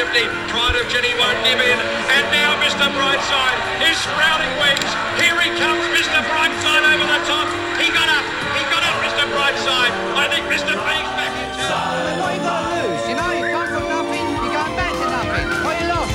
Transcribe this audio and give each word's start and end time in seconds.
River 0.00 0.08
at 0.08 0.16
the 0.16 0.24
150. 0.24 0.48
Pride 0.48 0.76
of 0.80 0.88
Jenny 0.88 1.12
won't 1.20 1.36
give 1.44 1.60
in. 1.60 1.76
And 1.76 2.24
now 2.32 2.56
Mr. 2.64 2.88
Brightside 2.96 3.58
is 3.84 3.96
sprouting 4.00 4.48
wings. 4.56 4.90
Here 5.20 5.36
he 5.36 5.52
comes, 5.60 5.84
Mr. 5.92 6.24
Brightside 6.24 6.84
over 6.88 7.04
the 7.04 7.20
top. 7.28 7.48
He 7.76 7.92
got 7.92 8.08
up. 8.08 8.24
He 8.56 8.64
got 8.72 8.80
up, 8.80 8.96
Mr. 9.04 9.28
Brightside. 9.28 9.92
I 10.16 10.24
think 10.32 10.48
Mr. 10.48 10.72
B's 10.72 11.10
back 11.20 11.32
in 11.36 11.52
Then 11.60 12.16
what 12.16 12.32
you 12.32 12.40
got 12.40 12.64
to 12.64 12.80
lose? 12.80 13.04
You 13.08 13.14
know, 13.16 13.28
you 13.28 13.52
come 13.52 13.68
from 13.68 13.84
nothing, 13.92 14.24
you're 14.40 14.56
going 14.56 14.74
back 14.76 14.92
to 14.96 15.06
nothing. 15.12 15.46
What 15.64 15.74
you 15.80 15.88
lost? 15.92 16.12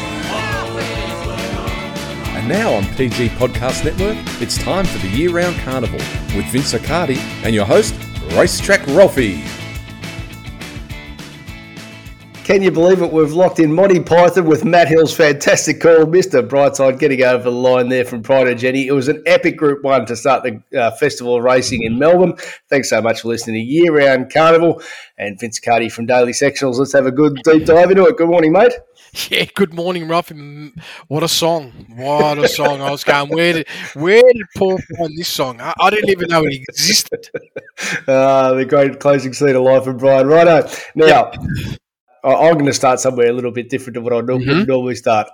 And 2.36 2.50
now 2.50 2.74
on 2.74 2.86
PG 2.96 3.30
Podcast 3.38 3.86
Network, 3.86 4.18
it's 4.42 4.58
time 4.58 4.86
for 4.86 4.98
the 5.00 5.10
year 5.10 5.32
round 5.32 5.56
carnival 5.60 6.00
with 6.36 6.46
Vince 6.52 6.74
Accardi 6.74 7.18
and 7.44 7.54
your 7.54 7.66
host, 7.66 7.94
Racetrack 8.34 8.86
Ralphie. 8.88 9.44
Can 12.46 12.62
you 12.62 12.70
believe 12.70 13.02
it? 13.02 13.12
We've 13.12 13.34
locked 13.34 13.60
in 13.60 13.74
Monty 13.74 14.00
Python 14.00 14.46
with 14.46 14.64
Matt 14.66 14.88
Hill's 14.88 15.12
fantastic 15.12 15.82
call, 15.82 16.06
Mr. 16.06 16.48
Brightside, 16.48 17.00
getting 17.00 17.24
over 17.24 17.46
the 17.46 17.52
line 17.52 17.90
there 17.90 18.06
from 18.06 18.22
Pride 18.22 18.48
of 18.48 18.60
Jenny. 18.60 18.86
It 18.86 18.92
was 18.92 19.08
an 19.08 19.24
epic 19.26 19.58
Group 19.58 19.84
1 19.84 20.06
to 20.06 20.16
start 20.16 20.44
the 20.44 20.80
uh, 20.80 20.92
Festival 20.92 21.38
of 21.38 21.44
Racing 21.44 21.82
in 21.82 21.98
Melbourne. 21.98 22.36
Thanks 22.70 22.92
so 22.92 23.02
much 23.02 23.22
for 23.22 23.30
listening 23.30 23.56
to 23.56 23.62
Year 23.62 23.98
Round 23.98 24.32
Carnival. 24.32 24.80
And 25.18 25.40
Vince 25.40 25.60
Cardi 25.60 25.90
from 25.90 26.06
Daily 26.06 26.34
Sectionals. 26.34 26.78
Let's 26.78 26.94
have 26.94 27.08
a 27.08 27.12
good 27.12 27.36
deep 27.44 27.66
dive 27.66 27.90
into 27.90 28.06
it. 28.06 28.16
Good 28.16 28.30
morning, 28.30 28.52
mate. 28.52 28.74
Yeah, 29.32 29.46
good 29.56 29.74
morning, 29.74 30.08
Ruff. 30.08 30.32
What 31.08 31.24
a 31.24 31.28
song! 31.28 31.72
What 31.96 32.38
a 32.38 32.48
song! 32.48 32.80
I 32.82 32.92
was 32.92 33.04
going, 33.04 33.30
where 33.30 33.54
did 33.54 33.68
where 33.94 34.22
did 34.22 34.46
Paul 34.58 34.78
find 34.98 35.18
this 35.18 35.30
song? 35.30 35.62
I, 35.62 35.74
I 35.80 35.90
didn't 35.90 36.10
even 36.10 36.28
know 36.28 36.44
it 36.44 36.54
existed. 36.54 37.30
Uh, 38.08 38.54
the 38.56 38.66
great 38.66 39.00
closing 39.00 39.34
scene 39.34 39.56
of 39.56 39.64
Life 39.64 39.88
of 39.88 39.98
Brian. 39.98 40.28
Righto. 40.28 40.70
Now, 40.96 41.32
I- 41.32 41.78
I'm 42.26 42.54
going 42.54 42.66
to 42.66 42.74
start 42.74 43.00
somewhere 43.00 43.28
a 43.30 43.34
little 43.34 43.52
bit 43.52 43.70
different 43.70 43.96
to 43.96 44.02
what 44.02 44.14
I 44.14 44.22
normally, 44.22 44.46
Mhm. 44.48 44.68
normally 44.68 44.96
start. 44.96 45.28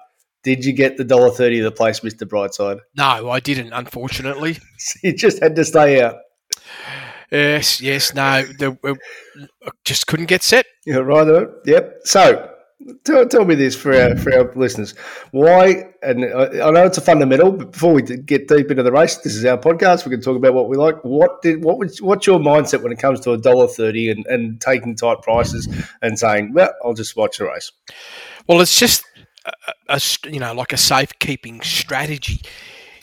Did 0.44 0.66
you 0.66 0.74
get 0.74 0.98
the 0.98 1.04
dollar 1.04 1.30
thirty 1.30 1.60
of 1.60 1.66
the 1.66 1.72
place, 1.72 2.00
Mr. 2.02 2.28
Brightside? 2.28 2.80
No, 2.98 3.30
I 3.30 3.40
didn't. 3.40 3.74
Unfortunately, 3.74 4.58
You 5.04 5.14
just 5.14 5.40
had 5.42 5.56
to 5.56 5.64
stay 5.64 6.02
out. 6.02 6.16
yes, 7.32 7.80
yes, 7.82 8.14
no, 8.14 8.44
the, 8.60 8.78
uh, 8.84 9.70
just 9.86 10.08
couldn't 10.08 10.26
get 10.28 10.44
set. 10.44 10.66
Yeah, 10.86 10.98
right. 10.98 11.48
Yep. 11.66 12.00
So, 12.06 12.50
tell, 13.04 13.28
tell 13.28 13.46
me 13.46 13.56
this 13.56 13.76
for 13.76 13.94
our 13.94 14.16
for 14.18 14.34
our 14.36 14.52
listeners. 14.56 14.94
Why? 15.32 15.86
And 16.04 16.26
I, 16.26 16.68
I 16.68 16.72
know 16.72 16.86
it's 16.86 16.98
a 16.98 17.02
fundamental, 17.02 17.52
but 17.52 17.72
before 17.72 17.94
we 17.94 18.02
get 18.02 18.48
deep 18.48 18.72
into 18.72 18.84
the 18.84 18.92
race, 18.92 19.18
this 19.18 19.36
is 19.36 19.46
our 19.46 19.58
podcast. 19.58 20.06
We 20.06 20.12
can 20.12 20.22
talk 20.22 20.36
about 20.36 20.54
what 20.54 20.70
we 20.70 20.78
like. 20.78 20.96
What 21.04 21.42
did 21.42 21.64
what 21.64 21.78
was 21.78 22.02
what's 22.02 22.28
your 22.28 22.40
mindset 22.40 22.82
when 22.82 22.92
it 22.92 23.00
comes 23.00 23.20
to 23.22 23.32
a 23.32 23.38
dollar 23.38 23.68
thirty 23.68 24.10
and, 24.10 24.26
and 24.28 24.60
taking 24.62 24.96
tight 24.96 25.22
prices 25.22 25.68
and 26.02 26.18
saying, 26.18 26.54
well, 26.54 26.74
I'll 26.84 26.94
just 26.94 27.16
watch 27.16 27.38
the 27.38 27.46
race. 27.46 27.72
Well, 28.48 28.62
it's 28.62 28.80
just 28.80 29.04
a, 29.46 29.52
a 29.90 30.02
you 30.30 30.40
know 30.40 30.54
like 30.54 30.74
a 30.74 30.78
safekeeping 30.78 31.62
strategy. 31.62 32.42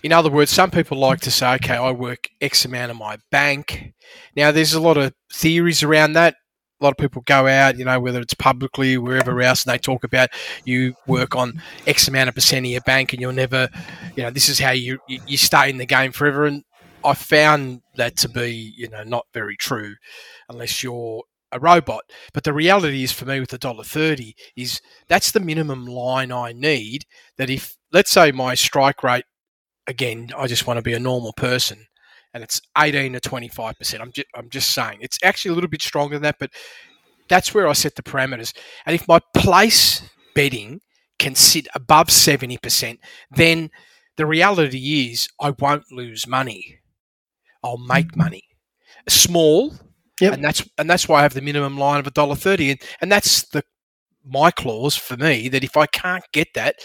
In 0.03 0.13
other 0.13 0.31
words, 0.31 0.53
some 0.53 0.71
people 0.71 0.99
like 0.99 1.21
to 1.21 1.31
say, 1.31 1.55
"Okay, 1.55 1.75
I 1.75 1.91
work 1.91 2.29
X 2.41 2.65
amount 2.65 2.91
of 2.91 2.97
my 2.97 3.19
bank." 3.31 3.95
Now, 4.37 4.53
there's 4.53 4.75
a 4.75 4.81
lot 4.81 4.97
of 4.97 5.13
theories 5.33 5.83
around 5.83 6.13
that. 6.13 6.37
A 6.81 6.85
lot 6.85 6.91
of 6.91 6.97
people 6.97 7.23
go 7.23 7.47
out, 7.49 7.77
you 7.77 7.85
know, 7.85 7.99
whether 7.99 8.21
it's 8.21 8.35
publicly, 8.35 8.99
wherever 8.99 9.41
else, 9.43 9.65
and 9.65 9.73
they 9.73 9.79
talk 9.79 10.05
about 10.05 10.29
you 10.65 10.95
work 11.07 11.35
on 11.35 11.61
X 11.87 12.07
amount 12.07 12.29
of 12.29 12.37
percent 12.37 12.67
of 12.67 12.71
your 12.71 12.81
bank, 12.83 13.13
and 13.13 13.21
you'll 13.21 13.33
never, 13.33 13.69
you 14.15 14.23
know, 14.23 14.31
this 14.31 14.49
is 14.49 14.61
how 14.61 14.71
you 14.71 14.99
you, 15.09 15.37
stay 15.37 15.71
in 15.71 15.79
the 15.79 15.87
game 15.87 16.13
forever. 16.13 16.47
And 16.47 16.63
I 17.05 17.15
found 17.15 17.81
that 17.97 18.17
to 18.19 18.29
be, 18.29 18.73
you 18.77 18.89
know, 18.89 19.03
not 19.03 19.27
very 19.35 19.57
true, 19.57 19.95
unless 20.49 20.83
you're 20.83 21.25
a 21.51 21.59
robot. 21.59 22.03
But 22.33 22.45
the 22.45 22.53
reality 22.53 23.03
is, 23.03 23.11
for 23.11 23.25
me, 23.25 23.41
with 23.41 23.51
the 23.51 23.59
dollar 23.59 23.85
thirty, 23.85 24.35
is 24.57 24.81
that's 25.09 25.33
the 25.33 25.41
minimum 25.41 25.87
line 25.87 26.31
I 26.31 26.53
need. 26.53 27.07
That 27.39 27.51
if, 27.51 27.77
let's 27.93 28.11
say, 28.11 28.31
my 28.31 28.55
strike 28.55 29.03
rate, 29.03 29.25
again, 29.87 30.31
I 30.37 30.47
just 30.47 30.67
want 30.67 30.79
to 30.79 30.83
be 30.83 30.93
a 30.93 31.01
normal 31.01 31.33
person, 31.33 31.87
and 32.35 32.43
it's 32.43 32.61
eighteen 32.77 33.13
to 33.15 33.21
twenty 33.21 33.49
five 33.49 33.77
percent. 33.79 34.03
I'm 34.03 34.13
just, 34.13 34.29
I'm 34.35 34.49
just 34.51 34.73
saying, 34.73 34.99
it's 35.01 35.19
actually 35.23 35.53
a 35.53 35.55
little 35.55 35.71
bit 35.71 35.83
stronger 35.83 36.17
than 36.17 36.23
that, 36.23 36.37
but 36.39 36.51
that's 37.29 37.55
where 37.55 37.69
I 37.69 37.73
set 37.73 37.95
the 37.95 38.03
parameters. 38.03 38.57
And 38.87 38.95
if 38.95 39.07
my 39.07 39.21
place 39.35 40.03
betting 40.35 40.81
can 41.19 41.35
sit 41.35 41.69
above 41.75 42.11
seventy 42.11 42.59
percent, 42.59 43.01
then 43.31 43.71
the 44.17 44.27
reality 44.27 45.11
is 45.11 45.29
I 45.41 45.55
won't 45.59 45.91
lose 45.91 46.27
money. 46.27 46.79
I'll 47.63 47.79
make 47.79 48.09
mm-hmm. 48.09 48.21
money. 48.21 48.45
Small, 49.09 49.75
Yep. 50.21 50.35
and 50.35 50.45
that's 50.45 50.69
and 50.79 50.91
that's 50.91 51.09
why 51.09 51.21
I 51.21 51.23
have 51.23 51.35
the 51.35 51.41
minimum 51.41 51.79
line 51.79 52.01
of 52.01 52.07
a 52.07 52.11
dollar 52.11 52.35
thirty, 52.35 52.71
and 52.71 52.81
and 53.01 53.11
that's 53.11 53.49
the 53.49 53.63
my 54.25 54.51
clause 54.51 54.97
for 54.97 55.17
me 55.17 55.49
that 55.49 55.65
if 55.65 55.77
I 55.77 55.87
can't 55.87 56.25
get 56.33 56.49
that, 56.55 56.77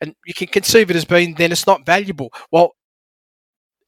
and 0.00 0.14
you 0.26 0.34
can 0.34 0.46
conceive 0.48 0.90
it 0.90 0.96
as 0.96 1.04
being, 1.04 1.34
then 1.34 1.50
it's 1.50 1.66
not 1.66 1.84
valuable. 1.84 2.32
Well, 2.52 2.74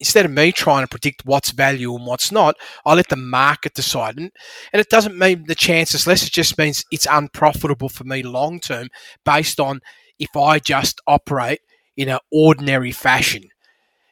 instead 0.00 0.24
of 0.24 0.30
me 0.32 0.52
trying 0.52 0.84
to 0.84 0.88
predict 0.88 1.24
what's 1.24 1.50
value 1.50 1.94
and 1.94 2.06
what's 2.06 2.32
not, 2.32 2.56
I 2.84 2.94
let 2.94 3.08
the 3.08 3.16
market 3.16 3.74
decide, 3.74 4.16
and 4.16 4.30
and 4.72 4.80
it 4.80 4.88
doesn't 4.88 5.18
mean 5.18 5.44
the 5.46 5.54
chances 5.54 6.06
less. 6.06 6.26
It 6.26 6.32
just 6.32 6.58
means 6.58 6.84
it's 6.90 7.06
unprofitable 7.10 7.88
for 7.88 8.04
me 8.04 8.22
long 8.22 8.60
term, 8.60 8.88
based 9.24 9.60
on 9.60 9.80
if 10.18 10.36
I 10.36 10.58
just 10.58 11.00
operate 11.06 11.60
in 11.96 12.08
an 12.08 12.18
ordinary 12.32 12.92
fashion. 12.92 13.44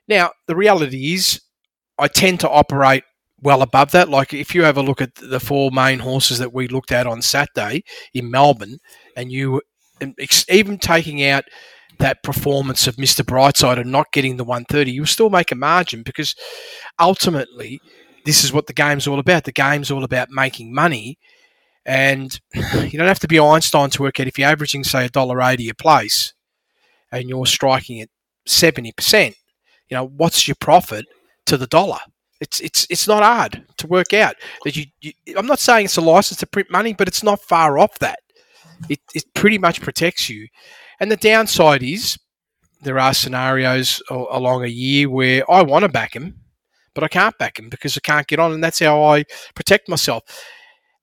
Now, 0.08 0.32
the 0.46 0.56
reality 0.56 1.14
is, 1.14 1.40
I 1.98 2.08
tend 2.08 2.40
to 2.40 2.50
operate 2.50 3.04
well 3.40 3.62
above 3.62 3.90
that. 3.92 4.08
Like 4.08 4.32
if 4.32 4.54
you 4.54 4.62
have 4.62 4.76
a 4.76 4.82
look 4.82 5.00
at 5.00 5.14
the 5.16 5.40
four 5.40 5.70
main 5.70 5.98
horses 5.98 6.38
that 6.38 6.52
we 6.52 6.68
looked 6.68 6.92
at 6.92 7.06
on 7.06 7.22
Saturday 7.22 7.82
in 8.14 8.30
Melbourne, 8.30 8.78
and 9.16 9.30
you 9.30 9.60
even 10.48 10.78
taking 10.78 11.22
out 11.24 11.44
that 12.02 12.22
performance 12.24 12.88
of 12.88 12.96
Mr. 12.96 13.24
Brightside 13.24 13.80
and 13.80 13.92
not 13.92 14.10
getting 14.10 14.36
the 14.36 14.44
130, 14.44 14.90
you 14.90 15.06
still 15.06 15.30
make 15.30 15.52
a 15.52 15.54
margin 15.54 16.02
because 16.02 16.34
ultimately 16.98 17.80
this 18.24 18.42
is 18.42 18.52
what 18.52 18.66
the 18.66 18.72
game's 18.72 19.06
all 19.06 19.20
about. 19.20 19.44
The 19.44 19.52
game's 19.52 19.88
all 19.88 20.02
about 20.02 20.28
making 20.28 20.74
money. 20.74 21.16
And 21.86 22.38
you 22.54 22.98
don't 22.98 23.06
have 23.06 23.20
to 23.20 23.28
be 23.28 23.38
Einstein 23.38 23.90
to 23.90 24.02
work 24.02 24.18
out 24.18 24.26
if 24.26 24.36
you're 24.36 24.48
averaging, 24.48 24.82
say, 24.82 25.06
a 25.06 25.08
dollar 25.08 25.40
eighty 25.40 25.68
a 25.68 25.74
place 25.74 26.34
and 27.12 27.28
you're 27.28 27.46
striking 27.46 28.00
at 28.00 28.08
70%, 28.48 29.34
you 29.88 29.96
know, 29.96 30.06
what's 30.06 30.48
your 30.48 30.56
profit 30.56 31.06
to 31.46 31.56
the 31.56 31.68
dollar? 31.68 32.00
It's 32.40 32.58
it's 32.58 32.84
it's 32.90 33.06
not 33.06 33.22
hard 33.22 33.64
to 33.76 33.86
work 33.86 34.12
out 34.12 34.34
that 34.64 34.74
you, 34.74 34.86
you. 35.00 35.12
I'm 35.36 35.46
not 35.46 35.60
saying 35.60 35.84
it's 35.84 35.96
a 35.96 36.00
license 36.00 36.40
to 36.40 36.46
print 36.48 36.72
money, 36.72 36.92
but 36.92 37.06
it's 37.06 37.22
not 37.22 37.40
far 37.42 37.78
off 37.78 37.96
that. 38.00 38.18
It 38.88 38.98
it 39.14 39.32
pretty 39.34 39.58
much 39.58 39.80
protects 39.80 40.28
you, 40.28 40.48
and 41.02 41.10
the 41.10 41.16
downside 41.16 41.82
is 41.82 42.16
there 42.82 43.00
are 43.00 43.12
scenarios 43.12 44.00
along 44.08 44.62
a 44.62 44.68
year 44.68 45.10
where 45.10 45.48
I 45.50 45.62
want 45.62 45.82
to 45.82 45.88
back 45.88 46.14
him, 46.14 46.36
but 46.94 47.02
I 47.02 47.08
can't 47.08 47.36
back 47.38 47.58
him 47.58 47.68
because 47.68 47.96
I 47.96 48.00
can't 48.00 48.28
get 48.28 48.38
on, 48.38 48.52
and 48.52 48.62
that's 48.62 48.78
how 48.78 49.02
I 49.02 49.24
protect 49.56 49.88
myself. 49.88 50.22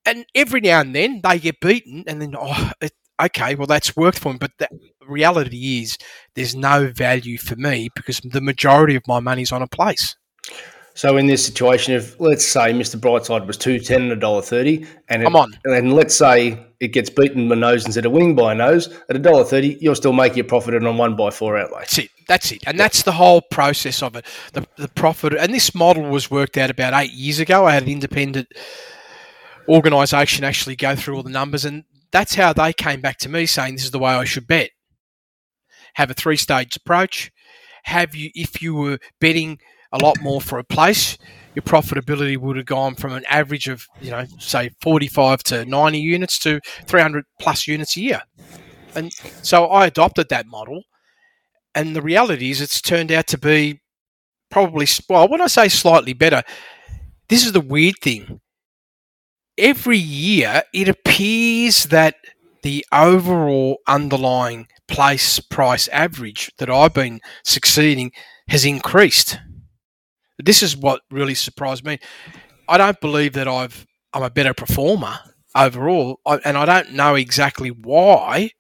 And 0.06 0.26
every 0.34 0.62
now 0.62 0.80
and 0.80 0.96
then 0.96 1.20
they 1.22 1.38
get 1.38 1.60
beaten, 1.60 2.06
and 2.08 2.22
then 2.22 2.34
oh, 2.40 2.72
it, 2.80 2.94
okay, 3.22 3.56
well 3.56 3.68
that's 3.68 3.98
worked 3.98 4.20
for 4.20 4.32
him. 4.32 4.38
But 4.38 4.52
the 4.58 4.70
reality 5.06 5.82
is 5.82 5.98
there's 6.34 6.56
no 6.56 6.88
value 6.88 7.38
for 7.38 7.58
me 7.58 7.90
because 7.94 8.22
the 8.24 8.40
majority 8.40 8.96
of 8.96 9.04
my 9.06 9.20
money's 9.20 9.52
on 9.52 9.62
a 9.62 9.68
place. 9.68 10.16
So 11.00 11.16
in 11.16 11.28
this 11.28 11.46
situation, 11.46 11.94
if 11.94 12.20
let's 12.20 12.46
say 12.46 12.74
Mr. 12.74 13.00
Brightside 13.00 13.48
was 13.48 13.56
two 13.56 13.80
ten 13.80 14.02
and 14.02 14.12
a 14.12 14.18
dollar 14.18 14.42
thirty, 14.42 14.86
and 15.08 15.24
it, 15.24 15.34
on. 15.34 15.58
and 15.64 15.94
let's 15.94 16.14
say 16.14 16.62
it 16.82 16.90
gets 16.90 17.10
beaten 17.10 17.48
by 17.48 17.56
nose 17.56 17.86
instead 17.86 18.06
of 18.06 18.12
winning 18.12 18.36
by 18.36 18.54
nose 18.54 18.90
at 19.08 19.16
a 19.16 19.20
dollar 19.20 19.46
thirty, 19.46 19.78
you're 19.80 19.96
still 19.96 20.12
making 20.12 20.42
a 20.42 20.44
profit 20.44 20.76
on 20.76 20.98
one 20.98 21.16
by 21.16 21.30
four 21.30 21.58
outlay. 21.58 21.80
That's 21.80 22.00
it. 22.00 22.10
That's 22.28 22.52
it. 22.52 22.64
And 22.68 22.78
that's 22.78 23.04
the 23.04 23.14
whole 23.14 23.40
process 23.40 24.04
of 24.04 24.18
it. 24.18 24.26
The, 24.52 24.68
the 24.76 24.90
profit. 24.90 25.36
And 25.36 25.54
this 25.54 25.74
model 25.74 26.04
was 26.04 26.30
worked 26.30 26.58
out 26.58 26.70
about 26.70 26.94
eight 26.94 27.14
years 27.14 27.40
ago. 27.40 27.66
I 27.66 27.72
had 27.72 27.84
an 27.84 27.90
independent 27.90 28.50
organisation 29.70 30.44
actually 30.44 30.76
go 30.76 30.98
through 30.98 31.16
all 31.16 31.24
the 31.24 31.30
numbers. 31.30 31.64
And 31.64 31.86
that's 32.12 32.36
how 32.36 32.52
they 32.52 32.74
came 32.74 33.00
back 33.00 33.20
to 33.20 33.30
me 33.30 33.46
saying 33.46 33.76
this 33.76 33.86
is 33.86 33.92
the 33.92 34.00
way 34.00 34.12
I 34.12 34.26
should 34.26 34.48
bet. 34.48 34.72
Have 35.94 36.12
a 36.12 36.14
three 36.14 36.36
stage 36.36 36.76
approach. 36.76 37.32
Have 37.84 38.16
you, 38.16 38.32
if 38.36 38.62
you 38.62 38.76
were 38.76 39.00
betting 39.22 39.60
a 39.92 39.98
lot 39.98 40.22
more 40.22 40.42
for 40.42 40.60
a 40.60 40.64
place, 40.64 41.18
your 41.56 41.64
profitability 41.64 42.38
would 42.38 42.58
have 42.58 42.66
gone 42.66 42.96
from 42.96 43.14
an 43.14 43.26
average 43.28 43.68
of, 43.68 43.86
you 44.02 44.12
know, 44.12 44.26
say 44.40 44.70
45 44.82 45.44
to 45.44 45.66
90 45.66 46.00
units 46.00 46.40
to 46.40 46.60
300 46.86 47.26
plus 47.40 47.68
units 47.68 47.98
a 47.98 48.02
year. 48.02 48.22
And 48.96 49.12
so 49.42 49.66
I 49.68 49.88
adopted 49.88 50.30
that 50.30 50.46
model. 50.46 50.84
And 51.76 51.96
the 51.96 52.02
reality 52.02 52.52
is 52.52 52.62
it's 52.62 52.82
turned 52.82 53.12
out 53.12 53.28
to 53.28 53.38
be 53.38 53.80
probably 54.50 54.88
well 55.08 55.28
when 55.28 55.42
i 55.42 55.46
say 55.46 55.68
slightly 55.70 56.12
better 56.12 56.42
this 57.30 57.46
is 57.46 57.52
the 57.52 57.62
weird 57.62 57.96
thing. 58.02 58.42
Every 59.58 59.98
year 59.98 60.64
it 60.74 60.90
appears 60.90 61.86
that 61.86 62.16
the 62.64 62.86
overall 62.92 63.78
underlying 63.88 64.68
place 64.88 65.40
price 65.40 65.88
average 65.90 66.52
that 66.58 66.70
i've 66.70 66.94
been 66.94 67.22
succeeding 67.44 68.12
has 68.50 68.66
increased 68.66 69.38
this 70.44 70.64
is 70.64 70.76
what 70.76 71.02
really 71.12 71.36
surprised 71.36 71.86
me 71.86 71.98
i 72.68 72.78
don't 72.78 73.00
believe 73.02 73.34
that 73.34 73.48
i've 73.48 73.86
i'm 74.14 74.24
a 74.24 74.30
better 74.30 74.54
performer 74.54 75.20
overall, 75.56 76.20
I, 76.26 76.40
and 76.46 76.58
I 76.58 76.66
don't 76.66 76.94
know 76.94 77.16
exactly 77.16 77.70
why 77.70 78.52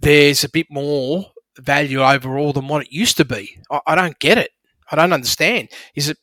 there's 0.00 0.44
a 0.44 0.48
bit 0.48 0.66
more 0.70 1.26
value 1.58 2.02
overall 2.02 2.52
than 2.52 2.68
what 2.68 2.82
it 2.82 2.92
used 2.92 3.16
to 3.18 3.24
be. 3.24 3.58
I, 3.70 3.80
I 3.88 3.94
don't 3.94 4.18
get 4.18 4.38
it. 4.38 4.50
I 4.90 4.96
don't 4.96 5.12
understand. 5.12 5.68
Is 5.94 6.08
it? 6.08 6.18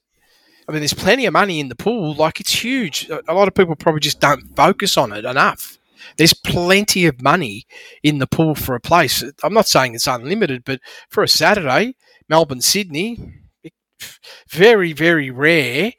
I 0.67 0.73
mean, 0.73 0.81
there's 0.81 0.93
plenty 0.93 1.25
of 1.25 1.33
money 1.33 1.61
in 1.61 1.69
the 1.69 1.75
pool. 1.75 2.13
Like 2.13 2.41
it's 2.41 2.63
huge. 2.63 3.09
A 3.09 3.33
lot 3.33 3.47
of 3.47 3.53
people 3.53 3.75
probably 3.75 4.01
just 4.01 4.19
don't 4.19 4.55
focus 4.55 4.97
on 4.97 5.13
it 5.13 5.23
enough. 5.23 5.77
There's 6.17 6.33
plenty 6.33 7.05
of 7.05 7.21
money 7.21 7.65
in 8.03 8.19
the 8.19 8.27
pool 8.27 8.53
for 8.53 8.75
a 8.75 8.81
place. 8.81 9.23
I'm 9.43 9.53
not 9.53 9.67
saying 9.67 9.95
it's 9.95 10.07
unlimited, 10.07 10.63
but 10.65 10.81
for 11.09 11.23
a 11.23 11.27
Saturday, 11.27 11.95
Melbourne, 12.27 12.61
Sydney, 12.61 13.33
very, 14.49 14.93
very 14.93 15.31
rare 15.31 15.91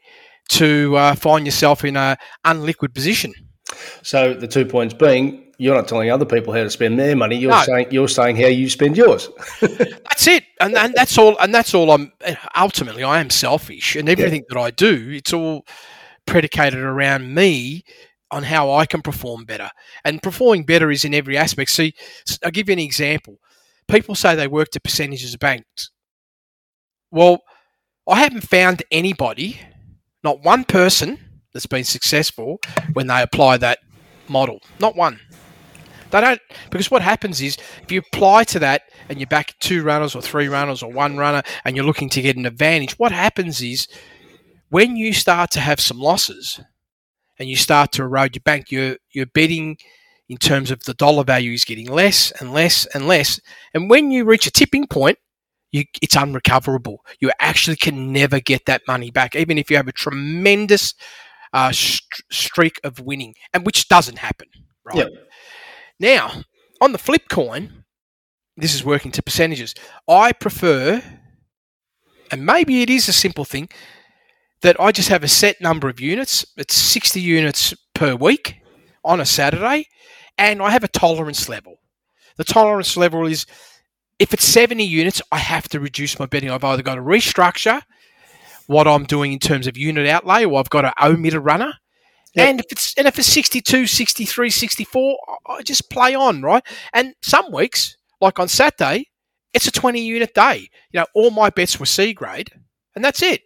to 0.50 0.96
uh, 0.96 1.14
find 1.14 1.46
yourself 1.46 1.84
in 1.84 1.96
a 1.96 2.16
unliquid 2.46 2.94
position. 2.94 3.32
So 4.02 4.32
the 4.34 4.48
two 4.48 4.64
points 4.64 4.94
being, 4.94 5.52
you're 5.58 5.74
not 5.74 5.88
telling 5.88 6.10
other 6.10 6.24
people 6.24 6.52
how 6.54 6.62
to 6.62 6.70
spend 6.70 6.98
their 6.98 7.14
money. 7.16 7.36
You're 7.36 7.50
No. 7.50 7.62
saying 7.62 7.88
you're 7.90 8.08
saying 8.08 8.36
how 8.36 8.46
you 8.46 8.70
spend 8.70 8.96
yours. 8.96 9.28
That's 9.60 10.26
it, 10.26 10.44
and, 10.60 10.74
and 10.76 10.94
that's 10.94 11.18
all. 11.18 11.36
And 11.38 11.54
that's 11.54 11.74
all. 11.74 11.90
I'm 11.90 12.12
ultimately 12.56 13.02
I 13.04 13.20
am 13.20 13.28
selfish, 13.30 13.94
and 13.96 14.08
everything 14.08 14.44
that 14.48 14.58
I 14.58 14.70
do, 14.70 15.10
it's 15.10 15.32
all 15.32 15.64
predicated 16.26 16.78
around 16.80 17.34
me 17.34 17.82
on 18.30 18.42
how 18.44 18.70
I 18.70 18.86
can 18.86 19.02
perform 19.02 19.44
better. 19.44 19.70
And 20.04 20.22
performing 20.22 20.64
better 20.64 20.90
is 20.90 21.04
in 21.04 21.14
every 21.14 21.36
aspect. 21.36 21.70
See, 21.70 21.92
I'll 22.44 22.50
give 22.50 22.68
you 22.68 22.74
an 22.74 22.78
example. 22.78 23.38
People 23.88 24.14
say 24.14 24.34
they 24.34 24.46
work 24.48 24.68
to 24.70 24.80
percentages 24.80 25.34
of 25.34 25.40
banks. 25.40 25.90
Well, 27.10 27.40
I 28.08 28.20
haven't 28.20 28.48
found 28.48 28.82
anybody, 28.90 29.60
not 30.24 30.42
one 30.42 30.64
person, 30.64 31.18
that's 31.52 31.66
been 31.66 31.84
successful 31.84 32.60
when 32.92 33.06
they 33.06 33.22
apply 33.22 33.58
that 33.58 33.78
model. 34.28 34.60
Not 34.78 34.96
one. 34.96 35.20
They 36.10 36.20
don't 36.20 36.40
because 36.70 36.90
what 36.90 37.02
happens 37.02 37.40
is 37.42 37.58
if 37.82 37.92
you 37.92 38.00
apply 38.00 38.44
to 38.44 38.58
that 38.60 38.82
and 39.08 39.18
you're 39.18 39.26
back 39.26 39.54
two 39.58 39.82
runners 39.82 40.14
or 40.14 40.22
three 40.22 40.48
runners 40.48 40.82
or 40.82 40.90
one 40.90 41.16
runner 41.18 41.42
and 41.64 41.76
you're 41.76 41.84
looking 41.84 42.08
to 42.10 42.22
get 42.22 42.36
an 42.36 42.46
advantage, 42.46 42.98
what 42.98 43.12
happens 43.12 43.60
is 43.60 43.88
when 44.70 44.96
you 44.96 45.12
start 45.12 45.50
to 45.50 45.60
have 45.60 45.80
some 45.80 45.98
losses 45.98 46.60
and 47.38 47.48
you 47.48 47.56
start 47.56 47.92
to 47.92 48.02
erode 48.02 48.34
your 48.36 48.42
bank, 48.42 48.70
you're 48.70 48.96
you're 49.12 49.26
betting 49.26 49.76
in 50.28 50.36
terms 50.36 50.70
of 50.70 50.84
the 50.84 50.94
dollar 50.94 51.24
value 51.24 51.52
is 51.52 51.64
getting 51.64 51.90
less 51.90 52.32
and 52.40 52.52
less 52.52 52.86
and 52.94 53.06
less. 53.06 53.40
And 53.74 53.90
when 53.90 54.10
you 54.10 54.24
reach 54.24 54.46
a 54.46 54.50
tipping 54.50 54.86
point, 54.86 55.18
you, 55.72 55.84
it's 56.00 56.16
unrecoverable. 56.16 57.04
You 57.20 57.30
actually 57.40 57.76
can 57.76 58.12
never 58.12 58.40
get 58.40 58.66
that 58.66 58.82
money 58.86 59.10
back, 59.10 59.36
even 59.36 59.58
if 59.58 59.70
you 59.70 59.76
have 59.76 59.88
a 59.88 59.92
tremendous 59.92 60.94
uh, 61.52 61.72
st- 61.72 62.02
streak 62.30 62.80
of 62.84 63.00
winning, 63.00 63.34
and 63.52 63.64
which 63.66 63.88
doesn't 63.88 64.18
happen, 64.18 64.48
right? 64.84 64.96
Yep. 64.96 65.10
Now, 66.00 66.42
on 66.80 66.92
the 66.92 66.98
flip 66.98 67.28
coin, 67.28 67.84
this 68.56 68.74
is 68.74 68.84
working 68.84 69.12
to 69.12 69.22
percentages. 69.22 69.74
I 70.08 70.32
prefer, 70.32 71.02
and 72.30 72.46
maybe 72.46 72.82
it 72.82 72.90
is 72.90 73.08
a 73.08 73.12
simple 73.12 73.44
thing, 73.44 73.68
that 74.62 74.80
I 74.80 74.90
just 74.92 75.08
have 75.08 75.22
a 75.22 75.28
set 75.28 75.60
number 75.60 75.88
of 75.88 76.00
units. 76.00 76.44
It's 76.56 76.74
60 76.74 77.20
units 77.20 77.74
per 77.94 78.14
week 78.14 78.56
on 79.04 79.20
a 79.20 79.26
Saturday, 79.26 79.86
and 80.36 80.60
I 80.60 80.70
have 80.70 80.84
a 80.84 80.88
tolerance 80.88 81.48
level. 81.48 81.76
The 82.36 82.44
tolerance 82.44 82.96
level 82.96 83.26
is 83.26 83.46
if 84.18 84.34
it's 84.34 84.44
70 84.44 84.84
units, 84.84 85.22
I 85.30 85.38
have 85.38 85.68
to 85.68 85.80
reduce 85.80 86.18
my 86.18 86.26
betting. 86.26 86.50
I've 86.50 86.64
either 86.64 86.82
got 86.82 86.96
to 86.96 87.00
restructure 87.00 87.82
what 88.66 88.86
I'm 88.86 89.04
doing 89.04 89.32
in 89.32 89.38
terms 89.38 89.66
of 89.66 89.76
unit 89.76 90.06
outlay, 90.08 90.44
or 90.44 90.58
I've 90.58 90.70
got 90.70 90.82
to 90.82 90.92
omit 91.02 91.34
a 91.34 91.40
runner. 91.40 91.72
Yep. 92.34 92.48
And 92.48 92.60
if 92.60 92.66
it's 92.70 92.94
and 92.98 93.08
if 93.08 93.18
it's 93.18 93.28
62, 93.28 93.86
63, 93.86 94.50
64, 94.50 95.18
I- 95.48 95.52
I 95.54 95.62
just 95.62 95.90
play 95.90 96.14
on, 96.14 96.42
right? 96.42 96.62
And 96.92 97.14
some 97.22 97.50
weeks, 97.52 97.96
like 98.20 98.38
on 98.38 98.48
Saturday, 98.48 99.06
it's 99.54 99.66
a 99.66 99.70
20 99.72 100.00
unit 100.04 100.34
day. 100.34 100.68
You 100.92 101.00
know, 101.00 101.06
all 101.14 101.30
my 101.30 101.48
bets 101.50 101.80
were 101.80 101.86
C 101.86 102.12
grade, 102.12 102.50
and 102.94 103.04
that's 103.04 103.22
it. 103.22 103.42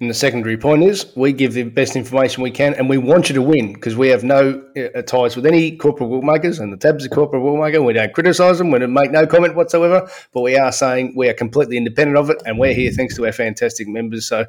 And 0.00 0.10
the 0.10 0.14
secondary 0.14 0.56
point 0.56 0.82
is 0.82 1.06
we 1.16 1.32
give 1.32 1.54
the 1.54 1.62
best 1.62 1.96
information 1.96 2.42
we 2.42 2.50
can, 2.50 2.74
and 2.74 2.88
we 2.88 2.98
want 2.98 3.28
you 3.28 3.34
to 3.34 3.42
win 3.42 3.72
because 3.72 3.96
we 3.96 4.08
have 4.08 4.24
no 4.24 4.62
uh, 4.76 5.02
ties 5.02 5.36
with 5.36 5.46
any 5.46 5.76
corporate 5.76 6.10
bookmakers, 6.10 6.58
and 6.58 6.72
the 6.72 6.76
tabs 6.76 7.06
are 7.06 7.08
corporate 7.08 7.42
bookmaker. 7.42 7.82
We 7.82 7.94
don't 7.94 8.12
criticise 8.12 8.58
them. 8.58 8.70
We 8.70 8.78
don't 8.78 8.92
make 8.92 9.10
no 9.10 9.26
comment 9.26 9.54
whatsoever. 9.54 10.08
But 10.32 10.42
we 10.42 10.56
are 10.56 10.72
saying 10.72 11.14
we 11.16 11.28
are 11.28 11.34
completely 11.34 11.76
independent 11.76 12.18
of 12.18 12.30
it, 12.30 12.42
and 12.44 12.58
we're 12.58 12.74
here 12.74 12.90
thanks 12.92 13.16
to 13.16 13.26
our 13.26 13.32
fantastic 13.32 13.88
members. 13.88 14.26
So 14.26 14.46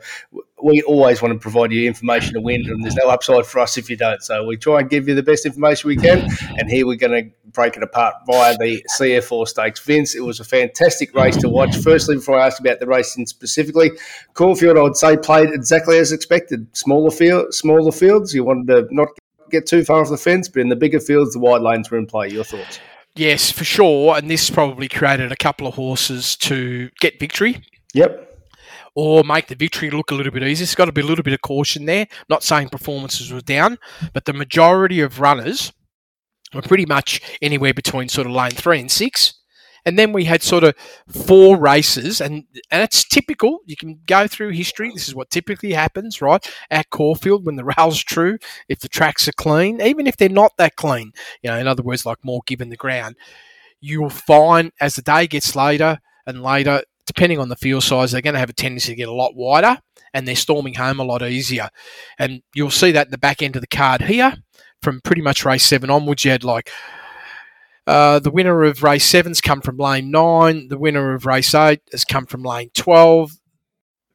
we 0.62 0.82
always 0.84 1.22
want 1.22 1.34
to 1.34 1.40
provide 1.40 1.72
you 1.72 1.88
information 1.88 2.34
to 2.34 2.42
win, 2.42 2.64
and 2.68 2.84
there's 2.84 2.96
no 2.96 3.10
upside 3.10 3.46
for 3.46 3.60
us 3.60 3.78
if 3.78 3.90
you 3.90 3.98
don't. 3.98 4.22
So 4.24 4.46
we 4.46 4.58
try 4.58 4.80
and 4.80 4.90
give 4.90 5.08
you 5.08 5.16
the 5.16 5.24
best 5.24 5.46
information 5.46 5.88
we 5.88 5.98
can, 5.98 6.28
and 6.58 6.70
here 6.70 6.88
we're 6.88 6.98
going 6.98 7.26
to 7.26 7.32
break 7.52 7.78
it 7.78 7.84
apart 7.84 8.16
via 8.26 8.58
the 8.58 8.84
CF 9.00 9.32
Orr 9.32 9.46
Stakes. 9.46 9.80
Vince, 9.80 10.16
it 10.16 10.22
was 10.22 10.40
a 10.40 10.44
fantastic 10.44 11.14
race 11.14 11.38
to 11.38 11.50
watch. 11.50 11.76
Firstly, 11.78 12.16
before 12.16 12.40
I 12.40 12.48
ask 12.48 12.60
about 12.60 12.80
the 12.80 12.88
racing 12.88 13.28
specifically, 13.28 13.92
Caulfield, 14.34 14.78
I 14.78 14.82
would 14.82 14.98
say, 14.98 15.16
played 15.18 15.50
exactly 15.50 16.00
as 16.00 16.12
expected. 16.12 16.68
Smaller 16.76 17.12
field, 17.12 17.54
smaller 17.54 17.92
fields. 17.92 18.34
You 18.34 18.44
wanted 18.44 18.68
to 18.68 18.88
not 18.96 19.10
get 19.52 19.68
too 19.68 19.84
far 19.84 20.02
off 20.02 20.10
the 20.10 20.18
fence, 20.18 20.50
but 20.50 20.62
in 20.62 20.70
the 20.70 20.76
bigger 20.76 21.00
fields, 21.00 21.34
the 21.34 21.40
wide 21.40 21.62
lanes 21.62 21.92
were 21.92 21.98
in 21.98 22.08
play. 22.08 22.30
Your 22.30 22.44
thoughts? 22.44 22.80
Yes, 23.16 23.50
for 23.52 23.64
sure. 23.64 24.18
And 24.18 24.30
this 24.30 24.50
probably 24.50 24.88
created 24.88 25.32
a 25.32 25.36
couple 25.36 25.68
of 25.68 25.76
horses 25.76 26.36
to 26.38 26.90
get 27.00 27.20
victory 27.20 27.64
Yep. 27.94 28.27
Oh, 28.98 29.20
or 29.20 29.24
make 29.24 29.48
the 29.48 29.56
victory 29.56 29.92
look 29.92 30.10
a 30.10 30.16
little 30.16 30.32
bit 30.32 30.42
easier. 30.42 30.64
It's 30.64 30.74
got 30.74 30.86
to 30.86 30.92
be 30.92 31.02
a 31.02 31.06
little 31.06 31.24
bit 31.24 31.34
of 31.34 31.42
caution 31.42 31.86
there. 31.86 32.08
Not 32.30 32.44
saying 32.44 32.70
performances 32.70 33.32
were 33.32 33.42
down, 33.42 33.78
but 34.12 34.26
the 34.26 34.34
majority 34.34 35.02
of 35.02 35.20
runners 35.20 35.72
were 36.52 36.64
pretty 36.64 36.86
much 36.86 37.22
anywhere 37.42 37.76
between 37.76 38.10
sort 38.10 38.26
of 38.26 38.34
lane 38.34 38.52
three 38.52 38.80
and 38.80 38.92
six. 38.92 39.36
And 39.86 40.00
then 40.00 40.12
we 40.12 40.26
had 40.26 40.42
sort 40.42 40.64
of 40.66 40.76
four 41.08 41.58
races, 41.58 42.20
and 42.20 42.44
and 42.72 42.82
it's 42.82 43.08
typical. 43.08 43.60
You 43.66 43.78
can 43.78 44.02
go 44.06 44.28
through 44.28 44.50
history. 44.50 44.92
This 44.94 45.08
is 45.08 45.16
what 45.16 45.30
typically 45.30 45.72
happens, 45.74 46.22
right? 46.22 46.46
At 46.70 46.90
Caulfield, 46.90 47.46
when 47.46 47.56
the 47.56 47.64
rail's 47.78 48.04
true, 48.04 48.40
if 48.68 48.80
the 48.80 48.90
tracks 48.90 49.28
are 49.28 49.34
clean, 49.34 49.80
even 49.80 50.08
if 50.08 50.18
they're 50.18 50.28
not 50.28 50.58
that 50.58 50.76
clean, 50.76 51.12
you 51.42 51.52
know, 51.52 51.58
in 51.58 51.68
other 51.68 51.84
words, 51.84 52.06
like 52.06 52.18
more 52.26 52.42
given 52.48 52.70
the 52.70 52.76
ground, 52.76 53.16
you 53.80 54.02
will 54.02 54.10
find 54.10 54.72
as 54.82 54.96
the 54.96 55.02
day 55.04 55.28
gets 55.28 55.56
later 55.56 56.00
and 56.26 56.44
later, 56.44 56.82
depending 57.08 57.40
on 57.40 57.50
the 57.50 57.56
field 57.56 57.84
size, 57.84 58.12
they're 58.12 58.22
going 58.22 58.36
to 58.36 58.40
have 58.40 58.50
a 58.50 58.54
tendency 58.54 58.92
to 58.92 58.96
get 58.96 59.08
a 59.08 59.14
lot 59.14 59.36
wider 59.36 59.78
and 60.14 60.28
they're 60.28 60.36
storming 60.36 60.76
home 60.76 61.00
a 61.00 61.04
lot 61.04 61.24
easier. 61.24 61.70
And 62.20 62.44
you'll 62.54 62.70
see 62.70 62.92
that 62.92 63.08
in 63.08 63.12
the 63.12 63.18
back 63.18 63.42
end 63.42 63.56
of 63.56 63.62
the 63.62 63.68
card 63.68 64.02
here 64.02 64.36
from 64.82 65.02
pretty 65.02 65.22
much 65.22 65.46
race 65.46 65.66
seven 65.66 65.90
onwards. 65.90 66.24
You 66.26 66.32
had 66.32 66.44
like 66.44 66.70
uh, 67.88 68.20
the 68.20 68.32
winner 68.32 68.64
of 68.64 68.84
race 68.84 69.06
seven's 69.06 69.42
come 69.42 69.62
from 69.62 69.78
lane 69.78 70.12
nine. 70.12 70.68
The 70.68 70.78
winner 70.78 71.14
of 71.14 71.26
race 71.26 71.56
eight 71.56 71.82
has 71.92 72.04
come 72.04 72.26
from 72.26 72.44
lane 72.44 72.70
12. 72.74 73.32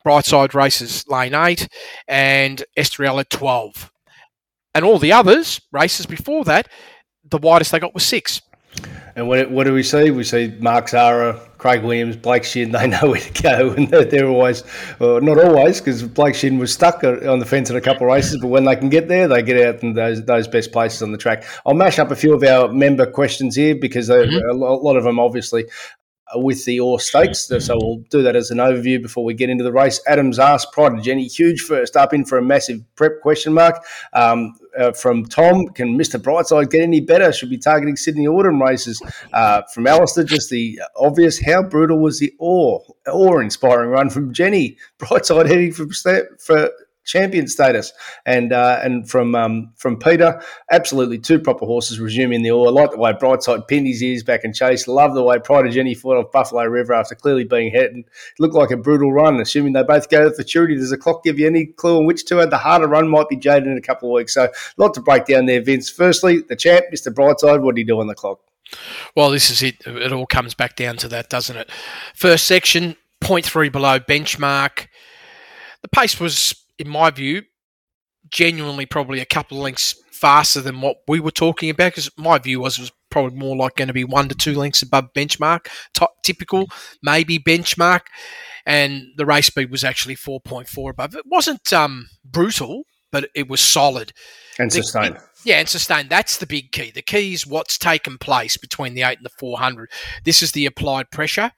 Brightside 0.05 0.55
races 0.55 1.05
lane 1.09 1.35
eight 1.35 1.69
and 2.09 2.63
Estrella 2.77 3.25
12. 3.25 3.91
And 4.75 4.85
all 4.85 4.99
the 4.99 5.13
others, 5.13 5.61
races 5.71 6.07
before 6.07 6.45
that, 6.45 6.69
the 7.25 7.39
widest 7.39 7.73
they 7.73 7.79
got 7.79 7.95
was 7.95 8.05
six. 8.05 8.41
And 9.15 9.29
what, 9.29 9.51
what 9.51 9.65
do 9.65 9.75
we 9.75 9.83
see? 9.83 10.11
We 10.11 10.25
see 10.25 10.55
Mark 10.59 10.89
Zahra, 10.89 11.39
Craig 11.59 11.83
Williams, 11.83 12.17
Blake 12.17 12.45
Shinn. 12.45 12.73
They 12.73 12.87
know 12.87 13.11
where 13.11 13.21
to 13.21 13.43
go, 13.43 13.71
and 13.77 13.89
they're, 13.89 14.05
they're 14.05 14.29
always, 14.29 14.65
well, 14.99 15.21
not 15.21 15.39
always, 15.39 15.81
because 15.81 16.03
Blake 16.03 16.35
Shinn 16.35 16.59
was 16.59 16.73
stuck 16.73 17.05
on 17.05 17.39
the 17.39 17.47
fence 17.47 17.71
in 17.71 17.77
a 17.77 17.81
couple 17.81 18.07
of 18.07 18.13
races. 18.13 18.39
But 18.41 18.49
when 18.49 18.65
they 18.65 18.77
can 18.77 18.89
get 18.89 19.09
there, 19.09 19.29
they 19.29 19.43
get 19.43 19.67
out 19.67 19.83
in 19.83 19.95
those 19.95 20.25
those 20.25 20.49
best 20.49 20.73
places 20.73 21.03
on 21.03 21.13
the 21.13 21.19
track. 21.19 21.45
I'll 21.67 21.75
mash 21.75 21.99
up 21.99 22.11
a 22.11 22.17
few 22.17 22.35
of 22.35 22.43
our 22.43 22.73
member 22.73 23.07
questions 23.07 23.55
here 23.57 23.75
because 23.75 24.07
they- 24.07 24.27
mm-hmm. 24.27 24.51
a 24.51 24.55
lot 24.55 24.97
of 24.97 25.05
them 25.05 25.19
obviously 25.19 25.67
with 26.35 26.65
the 26.65 26.81
Orr 26.81 27.01
Stakes. 27.01 27.47
So 27.47 27.79
we'll 27.81 28.05
do 28.11 28.23
that 28.23 28.37
as 28.37 28.51
an 28.51 28.59
overview 28.59 29.01
before 29.01 29.25
we 29.25 29.35
get 29.35 29.51
into 29.51 29.65
the 29.65 29.73
race. 29.73 30.01
Adams 30.07 30.39
asked 30.39 30.73
Pride 30.73 31.03
Jenny, 31.03 31.27
huge 31.27 31.63
first 31.63 31.97
up 31.97 32.13
in 32.15 32.25
for 32.25 32.39
a 32.39 32.43
massive 32.43 32.81
prep 32.97 33.21
question 33.21 33.53
mark. 33.53 33.85
Um, 34.13 34.55
uh, 34.79 34.93
from 34.93 35.25
Tom, 35.27 35.67
can 35.69 35.99
Mr. 35.99 36.21
Brightside 36.21 36.71
get 36.71 36.81
any 36.81 37.01
better? 37.01 37.33
Should 37.33 37.51
be 37.51 37.59
targeting 37.59 37.97
Sydney 37.97 38.27
Autumn 38.27 38.61
races. 38.61 39.03
Uh, 39.33 39.63
from 39.73 39.87
Alistair, 39.87 40.25
just 40.25 40.51
the 40.51 40.81
obvious. 40.97 41.41
How 41.41 41.63
brutal 41.63 41.99
was 41.99 42.19
the 42.19 42.33
awe, 42.39 42.81
awe-inspiring 43.07 43.91
run 43.91 44.11
from 44.11 44.33
Jenny 44.33 44.79
Brightside 44.99 45.47
heading 45.47 45.73
for 45.73 45.87
for 46.39 46.71
champion 47.05 47.47
status? 47.47 47.93
And 48.27 48.53
uh, 48.53 48.81
and 48.83 49.09
from 49.09 49.35
um, 49.35 49.73
from 49.77 49.99
Peter, 49.99 50.43
absolutely 50.71 51.19
two 51.19 51.39
proper 51.39 51.67
horses 51.67 52.01
resuming 52.01 52.43
the 52.43 52.51
Orr. 52.51 52.69
I 52.69 52.71
like 52.71 52.91
the 52.93 52.99
way 52.99 53.13
Brightside 53.13 53.69
pinned 53.69 53.87
his 53.87 54.03
ears 54.03 54.23
back 54.23 54.45
and 54.45 54.55
chased. 54.55 54.89
Love 54.89 55.15
the 55.15 55.23
way 55.23 55.39
Pride 55.39 55.67
of 55.67 55.73
Jenny 55.73 55.95
fought 55.95 56.17
off 56.17 56.33
Buffalo 56.33 56.65
River 56.65 56.95
after 56.95 57.15
clearly 57.15 57.45
being 57.45 57.71
hit 57.71 57.93
and 57.93 58.05
looked 58.39 58.55
like 58.55 58.71
a 58.71 58.77
brutal 58.77 59.13
run. 59.13 59.41
Assuming 59.41 59.73
they 59.73 59.83
both 59.83 60.09
go 60.09 60.23
to 60.23 60.31
the 60.31 60.35
futurity, 60.35 60.77
does 60.77 60.91
the 60.91 60.97
clock 60.97 61.25
give 61.25 61.39
you 61.39 61.47
any 61.47 61.67
clue 61.67 61.99
on 61.99 62.07
which 62.07 62.25
two 62.25 62.39
had 62.39 62.51
the 62.51 62.59
harder 62.59 62.89
run? 62.89 63.09
Might 63.09 63.29
be 63.29 63.37
Jaden 63.37 63.67
in 63.67 63.79
a 63.79 63.83
couple 63.83 64.09
of 64.09 64.15
weeks. 64.15 64.35
So 64.35 64.45
a 64.45 64.51
lot 64.77 64.95
to 64.95 65.01
break 65.01 65.27
down 65.27 65.47
there, 65.47 65.63
Vince. 65.63 65.91
Firstly, 65.91 66.41
the 66.49 66.57
champ, 66.57 66.87
Mr. 66.93 67.13
Brightside. 67.13 67.63
What 67.63 67.75
do 67.75 67.81
you 67.81 67.87
do 67.87 68.01
on 68.01 68.07
the 68.07 68.15
clock? 68.15 68.41
Well, 69.15 69.31
this 69.31 69.51
is 69.51 69.63
it. 69.63 69.87
It 69.87 70.13
all 70.13 70.27
comes 70.27 70.55
back 70.55 70.77
down 70.77 70.97
to 70.99 71.09
that, 71.09 71.29
doesn't 71.29 71.57
it? 71.57 71.71
First 72.15 72.47
section, 72.47 72.97
0.3 73.23 73.71
below 73.71 73.99
benchmark. 73.99 74.89
The 75.83 75.89
pace 75.89 76.19
was, 76.19 76.55
in 76.83 76.89
my 76.89 77.11
view, 77.11 77.43
genuinely 78.31 78.87
probably 78.87 79.21
a 79.21 79.25
couple 79.25 79.59
of 79.59 79.63
lengths 79.63 79.95
faster 80.11 80.61
than 80.61 80.81
what 80.81 80.97
we 81.07 81.21
were 81.21 81.31
talking 81.31 81.71
about 81.71 81.93
because 81.93 82.11
my 82.17 82.39
view 82.39 82.61
was 82.61 82.77
it 82.77 82.83
was 82.83 82.93
probably 83.09 83.39
more 83.39 83.57
like 83.57 83.77
going 83.77 83.87
to 83.89 83.95
be 83.95 84.05
one 84.05 84.29
to 84.29 84.35
two 84.35 84.55
lengths 84.55 84.83
above 84.83 85.13
benchmark, 85.15 85.69
top, 85.95 86.11
typical, 86.25 86.67
maybe 87.03 87.39
benchmark, 87.39 88.03
and 88.67 89.05
the 89.17 89.27
race 89.27 89.47
speed 89.47 89.71
was 89.71 89.85
actually 89.85 90.17
4.4 90.17 90.91
above. 90.91 91.15
It 91.15 91.25
wasn't 91.27 91.73
um, 91.73 92.09
brutal, 92.25 92.83
but 93.13 93.29
it 93.35 93.49
was 93.49 93.61
solid. 93.61 94.13
And 94.59 94.73
sustained. 94.73 95.19
Yeah, 95.45 95.59
and 95.59 95.69
sustained. 95.69 96.11
That's 96.11 96.39
the 96.39 96.47
big 96.47 96.73
key. 96.73 96.91
The 96.91 97.03
key 97.03 97.33
is 97.33 97.47
what's 97.47 97.79
taken 97.79 98.19
place 98.19 98.57
between 98.57 98.95
the 98.95 99.03
8 99.03 99.19
and 99.19 99.25
the 99.25 99.31
400. 99.39 99.89
This 100.25 100.43
is 100.43 100.51
the 100.51 100.67
applied 100.67 101.11
pressure. 101.13 101.53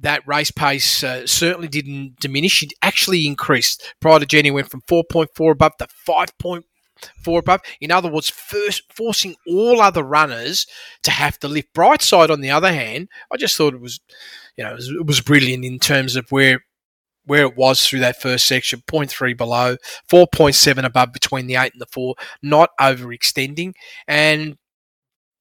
That 0.00 0.26
race 0.26 0.50
pace 0.50 1.02
uh, 1.02 1.26
certainly 1.26 1.68
didn't 1.68 2.16
diminish. 2.20 2.62
It 2.62 2.72
actually 2.82 3.26
increased. 3.26 3.94
Pride 4.00 4.22
of 4.22 4.28
Jenny 4.28 4.50
went 4.50 4.70
from 4.70 4.82
4.4 4.82 5.52
above 5.52 5.76
to 5.78 5.88
5.4 6.08 7.38
above. 7.38 7.60
In 7.80 7.90
other 7.90 8.10
words, 8.10 8.30
first 8.30 8.82
forcing 8.92 9.34
all 9.46 9.80
other 9.80 10.02
runners 10.02 10.66
to 11.02 11.10
have 11.10 11.38
to 11.40 11.48
lift. 11.48 11.74
Brightside, 11.74 12.30
on 12.30 12.40
the 12.40 12.50
other 12.50 12.72
hand, 12.72 13.08
I 13.32 13.36
just 13.36 13.56
thought 13.56 13.74
it 13.74 13.80
was, 13.80 14.00
you 14.56 14.64
know, 14.64 14.70
it 14.70 14.76
was, 14.76 14.88
it 14.88 15.06
was 15.06 15.20
brilliant 15.20 15.64
in 15.64 15.78
terms 15.78 16.16
of 16.16 16.30
where 16.30 16.62
where 17.28 17.42
it 17.42 17.56
was 17.56 17.86
through 17.86 18.00
that 18.00 18.20
first 18.20 18.46
section, 18.46 18.82
0.3 18.90 19.36
below, 19.36 19.76
4.7 20.10 20.82
above 20.82 21.12
between 21.12 21.46
the 21.46 21.56
8 21.56 21.72
and 21.74 21.80
the 21.80 21.86
4, 21.86 22.14
not 22.42 22.70
overextending. 22.80 23.74
And, 24.08 24.56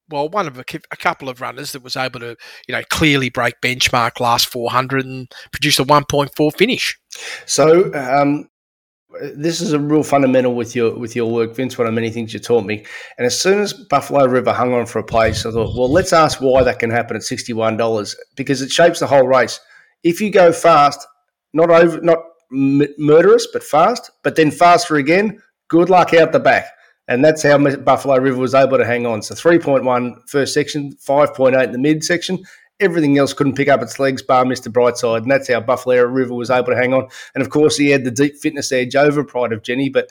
well, 0.10 0.30
one 0.30 0.48
of 0.48 0.58
a, 0.58 0.64
a 0.92 0.98
couple 0.98 1.30
of 1.30 1.42
runners 1.42 1.72
that 1.72 1.84
was 1.84 1.96
able 1.96 2.20
to, 2.20 2.36
you 2.68 2.74
know, 2.74 2.82
clearly 2.90 3.30
break 3.30 3.56
benchmark 3.62 4.20
last 4.20 4.48
400 4.48 5.06
and 5.06 5.32
produce 5.52 5.80
a 5.80 5.84
1.4 5.84 6.56
finish. 6.56 6.98
So 7.46 7.92
um, 7.94 8.50
this 9.36 9.62
is 9.62 9.74
a 9.74 9.80
real 9.80 10.04
fundamental 10.04 10.54
with 10.54 10.76
your 10.76 10.98
with 10.98 11.16
your 11.16 11.32
work, 11.32 11.56
Vince. 11.56 11.78
One 11.78 11.88
of 11.88 11.94
many 11.94 12.10
things 12.10 12.34
you 12.34 12.40
taught 12.40 12.66
me. 12.66 12.86
And 13.18 13.26
as 13.26 13.40
soon 13.40 13.60
as 13.60 13.74
Buffalo 13.74 14.26
River 14.26 14.54
hung 14.54 14.74
on 14.74 14.86
for 14.86 15.00
a 15.00 15.04
place, 15.04 15.46
I 15.46 15.52
thought, 15.52 15.76
well, 15.78 15.92
let's 15.92 16.14
ask 16.14 16.42
why 16.42 16.64
that 16.64 16.80
can 16.80 16.90
happen 16.90 17.16
at 17.16 17.24
sixty 17.24 17.54
one 17.54 17.78
dollars 17.78 18.16
because 18.36 18.62
it 18.62 18.72
shapes 18.72 19.00
the 19.00 19.08
whole 19.08 19.28
race. 19.28 19.60
If 20.04 20.22
you 20.22 20.30
go 20.30 20.52
fast, 20.52 21.06
not 21.54 21.70
over, 21.70 22.00
not 22.02 22.20
m- 22.52 22.88
murderous, 22.98 23.48
but 23.52 23.64
fast, 23.64 24.12
but 24.24 24.36
then 24.36 24.52
faster 24.52 24.96
again, 24.96 25.42
good 25.70 25.90
luck 25.90 26.14
out 26.14 26.32
the 26.32 26.40
back. 26.40 26.68
And 27.08 27.24
that's 27.24 27.44
how 27.44 27.58
Buffalo 27.58 28.18
River 28.18 28.38
was 28.38 28.54
able 28.54 28.78
to 28.78 28.86
hang 28.86 29.06
on. 29.06 29.22
So 29.22 29.34
3.1 29.34 30.30
first 30.30 30.54
section, 30.54 30.94
5.8 30.96 31.64
in 31.64 31.72
the 31.72 31.78
mid 31.78 32.04
section. 32.04 32.44
Everything 32.80 33.18
else 33.18 33.34
couldn't 33.34 33.56
pick 33.56 33.70
up 33.70 33.82
its 33.82 33.98
legs, 33.98 34.22
bar 34.22 34.44
Mr. 34.44 34.72
Brightside. 34.72 35.24
And 35.24 35.32
that's 35.32 35.48
how 35.48 35.62
Buffalo 35.62 36.04
River 36.04 36.34
was 36.34 36.50
able 36.50 36.68
to 36.68 36.76
hang 36.76 36.94
on. 36.94 37.08
And 37.34 37.42
of 37.42 37.50
course, 37.50 37.78
he 37.78 37.90
had 37.90 38.04
the 38.04 38.12
deep 38.12 38.36
fitness 38.36 38.72
edge 38.72 38.96
over 38.96 39.24
Pride 39.24 39.54
of 39.54 39.64
Jenny. 39.64 39.90
But 39.90 40.10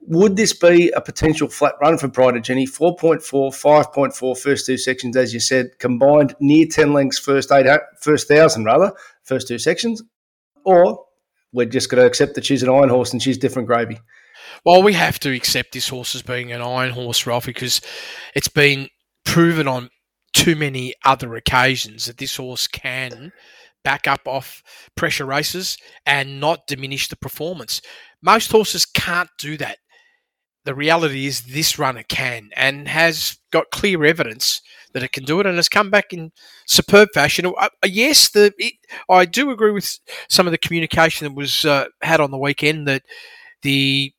would 0.00 0.36
this 0.36 0.52
be 0.52 0.90
a 0.90 1.00
potential 1.00 1.48
flat 1.48 1.74
run 1.82 1.98
for 1.98 2.08
Pride 2.08 2.36
of 2.36 2.42
Jenny? 2.42 2.66
4.4, 2.66 3.20
5.4 3.20 4.38
first 4.38 4.64
two 4.64 4.78
sections, 4.78 5.16
as 5.16 5.34
you 5.34 5.40
said, 5.40 5.78
combined 5.78 6.36
near 6.38 6.66
10 6.66 6.92
lengths 6.92 7.18
first 7.18 7.50
eight, 7.50 7.66
first 8.00 8.28
thousand 8.28 8.64
rather, 8.64 8.92
first 9.24 9.48
two 9.48 9.58
sections. 9.58 10.02
Or 10.64 11.04
we're 11.52 11.66
just 11.66 11.90
going 11.90 12.00
to 12.00 12.06
accept 12.06 12.36
that 12.36 12.44
she's 12.44 12.62
an 12.62 12.68
iron 12.68 12.88
horse 12.88 13.12
and 13.12 13.20
she's 13.20 13.38
different 13.38 13.66
gravy. 13.66 13.98
Well, 14.64 14.82
we 14.82 14.92
have 14.94 15.18
to 15.20 15.34
accept 15.34 15.72
this 15.72 15.88
horse 15.88 16.14
as 16.14 16.22
being 16.22 16.52
an 16.52 16.62
iron 16.62 16.90
horse, 16.90 17.26
Ralph, 17.26 17.46
because 17.46 17.80
it's 18.34 18.48
been 18.48 18.88
proven 19.24 19.68
on 19.68 19.90
too 20.32 20.56
many 20.56 20.94
other 21.04 21.34
occasions 21.36 22.06
that 22.06 22.18
this 22.18 22.36
horse 22.36 22.66
can 22.66 23.32
back 23.84 24.06
up 24.06 24.26
off 24.26 24.62
pressure 24.96 25.24
races 25.24 25.78
and 26.04 26.40
not 26.40 26.66
diminish 26.66 27.08
the 27.08 27.16
performance. 27.16 27.80
Most 28.20 28.50
horses 28.50 28.84
can't 28.84 29.30
do 29.38 29.56
that. 29.58 29.78
The 30.64 30.74
reality 30.74 31.26
is 31.26 31.42
this 31.42 31.78
runner 31.78 32.02
can 32.08 32.50
and 32.56 32.88
has 32.88 33.38
got 33.52 33.70
clear 33.70 34.04
evidence 34.04 34.60
that 34.92 35.04
it 35.04 35.12
can 35.12 35.24
do 35.24 35.38
it 35.38 35.46
and 35.46 35.54
has 35.56 35.68
come 35.68 35.90
back 35.90 36.12
in 36.12 36.32
superb 36.66 37.10
fashion. 37.14 37.46
Uh, 37.56 37.68
yes, 37.84 38.28
the 38.30 38.52
it, 38.58 38.74
I 39.08 39.26
do 39.26 39.50
agree 39.52 39.70
with 39.70 39.96
some 40.28 40.46
of 40.48 40.50
the 40.50 40.58
communication 40.58 41.28
that 41.28 41.36
was 41.36 41.64
uh, 41.64 41.86
had 42.02 42.20
on 42.20 42.32
the 42.32 42.38
weekend 42.38 42.88
that 42.88 43.02
the 43.62 44.12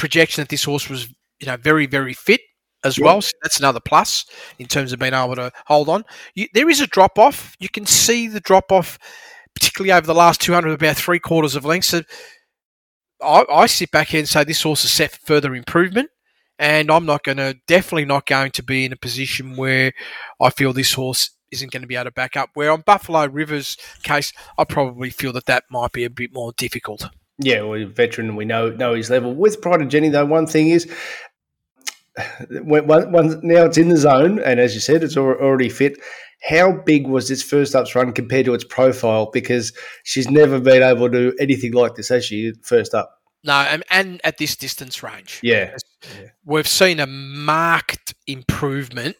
projection 0.00 0.42
that 0.42 0.48
this 0.48 0.64
horse 0.64 0.88
was, 0.88 1.08
you 1.38 1.46
know, 1.46 1.56
very, 1.56 1.86
very 1.86 2.14
fit 2.14 2.40
as 2.82 2.98
Yeah. 2.98 3.04
well. 3.04 3.22
So 3.22 3.30
that's 3.42 3.58
another 3.60 3.80
plus 3.80 4.24
in 4.58 4.66
terms 4.66 4.92
of 4.92 4.98
being 4.98 5.14
able 5.14 5.36
to 5.36 5.52
hold 5.66 5.88
on. 5.88 6.04
You, 6.34 6.48
there 6.54 6.68
is 6.70 6.80
a 6.80 6.86
drop 6.86 7.18
off. 7.18 7.54
You 7.60 7.68
can 7.68 7.86
see 7.86 8.26
the 8.26 8.40
drop 8.40 8.72
off, 8.72 8.98
particularly 9.54 9.92
over 9.92 10.06
the 10.06 10.14
last 10.14 10.40
200, 10.40 10.72
about 10.72 10.96
three 10.96 11.18
quarters 11.20 11.54
of 11.54 11.64
length. 11.64 11.84
So 11.86 12.02
I, 13.22 13.44
I 13.50 13.66
sit 13.66 13.90
back 13.90 14.08
here 14.08 14.20
and 14.20 14.28
say 14.28 14.44
this 14.44 14.62
horse 14.62 14.84
is 14.84 14.90
set 14.90 15.12
for 15.12 15.18
further 15.26 15.54
improvement. 15.54 16.08
And 16.58 16.90
I'm 16.90 17.06
not 17.06 17.24
going 17.24 17.38
to, 17.38 17.56
definitely 17.66 18.04
not 18.04 18.26
going 18.26 18.50
to 18.52 18.62
be 18.62 18.84
in 18.84 18.92
a 18.92 18.96
position 18.96 19.56
where 19.56 19.92
I 20.42 20.50
feel 20.50 20.72
this 20.74 20.92
horse 20.92 21.30
isn't 21.50 21.72
going 21.72 21.80
to 21.82 21.86
be 21.88 21.96
able 21.96 22.04
to 22.04 22.10
back 22.12 22.36
up. 22.36 22.50
Where 22.54 22.70
on 22.70 22.82
Buffalo 22.84 23.26
River's 23.26 23.76
case, 24.02 24.32
I 24.58 24.64
probably 24.64 25.08
feel 25.10 25.32
that 25.32 25.46
that 25.46 25.64
might 25.70 25.92
be 25.92 26.04
a 26.04 26.10
bit 26.10 26.34
more 26.34 26.52
difficult. 26.56 27.08
Yeah, 27.42 27.62
well, 27.62 27.86
veteran, 27.86 28.36
we 28.36 28.44
know 28.44 28.70
know 28.70 28.94
his 28.94 29.10
level. 29.10 29.34
With 29.34 29.60
Pride 29.62 29.82
of 29.82 29.88
Jenny, 29.88 30.08
though, 30.10 30.26
one 30.26 30.46
thing 30.46 30.68
is, 30.68 30.90
when- 32.62 32.86
now 32.86 33.64
it's 33.64 33.78
in 33.78 33.88
the 33.88 33.96
zone, 33.96 34.40
and 34.40 34.60
as 34.60 34.74
you 34.74 34.80
said, 34.80 35.02
it's 35.02 35.16
already 35.16 35.68
fit. 35.68 35.98
How 36.48 36.72
big 36.72 37.06
was 37.06 37.28
this 37.28 37.42
first 37.42 37.74
ups 37.74 37.94
run 37.94 38.12
compared 38.12 38.46
to 38.46 38.54
its 38.54 38.64
profile? 38.64 39.30
Because 39.32 39.72
she's 40.04 40.30
never 40.30 40.58
been 40.58 40.82
able 40.82 41.10
to 41.10 41.30
do 41.30 41.36
anything 41.38 41.72
like 41.72 41.94
this, 41.94 42.08
has 42.08 42.24
she? 42.24 42.52
First 42.62 42.94
up, 42.94 43.10
No, 43.44 43.52
and, 43.52 43.84
and 43.90 44.20
at 44.24 44.38
this 44.38 44.56
distance 44.56 45.02
range. 45.02 45.40
yeah, 45.42 45.76
we've 46.44 46.68
seen 46.68 46.98
a 47.00 47.06
marked 47.06 48.14
improvement 48.26 49.16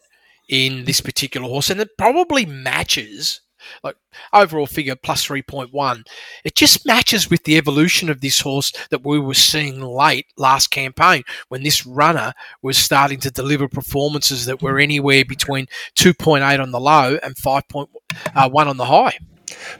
in 0.49 0.85
this 0.85 0.99
particular 0.99 1.47
horse, 1.47 1.69
and 1.69 1.79
it 1.79 1.89
probably 1.97 2.45
matches 2.45 3.41
like 3.83 3.95
overall 4.33 4.67
figure 4.67 4.95
plus 4.95 5.25
3.1 5.25 6.05
it 6.43 6.55
just 6.55 6.85
matches 6.85 7.29
with 7.29 7.43
the 7.43 7.57
evolution 7.57 8.09
of 8.09 8.21
this 8.21 8.39
horse 8.41 8.71
that 8.89 9.05
we 9.05 9.19
were 9.19 9.33
seeing 9.33 9.81
late 9.81 10.27
last 10.37 10.67
campaign 10.67 11.23
when 11.49 11.63
this 11.63 11.85
runner 11.85 12.33
was 12.61 12.77
starting 12.77 13.19
to 13.19 13.31
deliver 13.31 13.67
performances 13.67 14.45
that 14.45 14.61
were 14.61 14.79
anywhere 14.79 15.25
between 15.25 15.67
2.8 15.95 16.61
on 16.61 16.71
the 16.71 16.79
low 16.79 17.17
and 17.23 17.35
5.1 17.35 17.87
uh, 18.35 18.69
on 18.69 18.77
the 18.77 18.85
high 18.85 19.17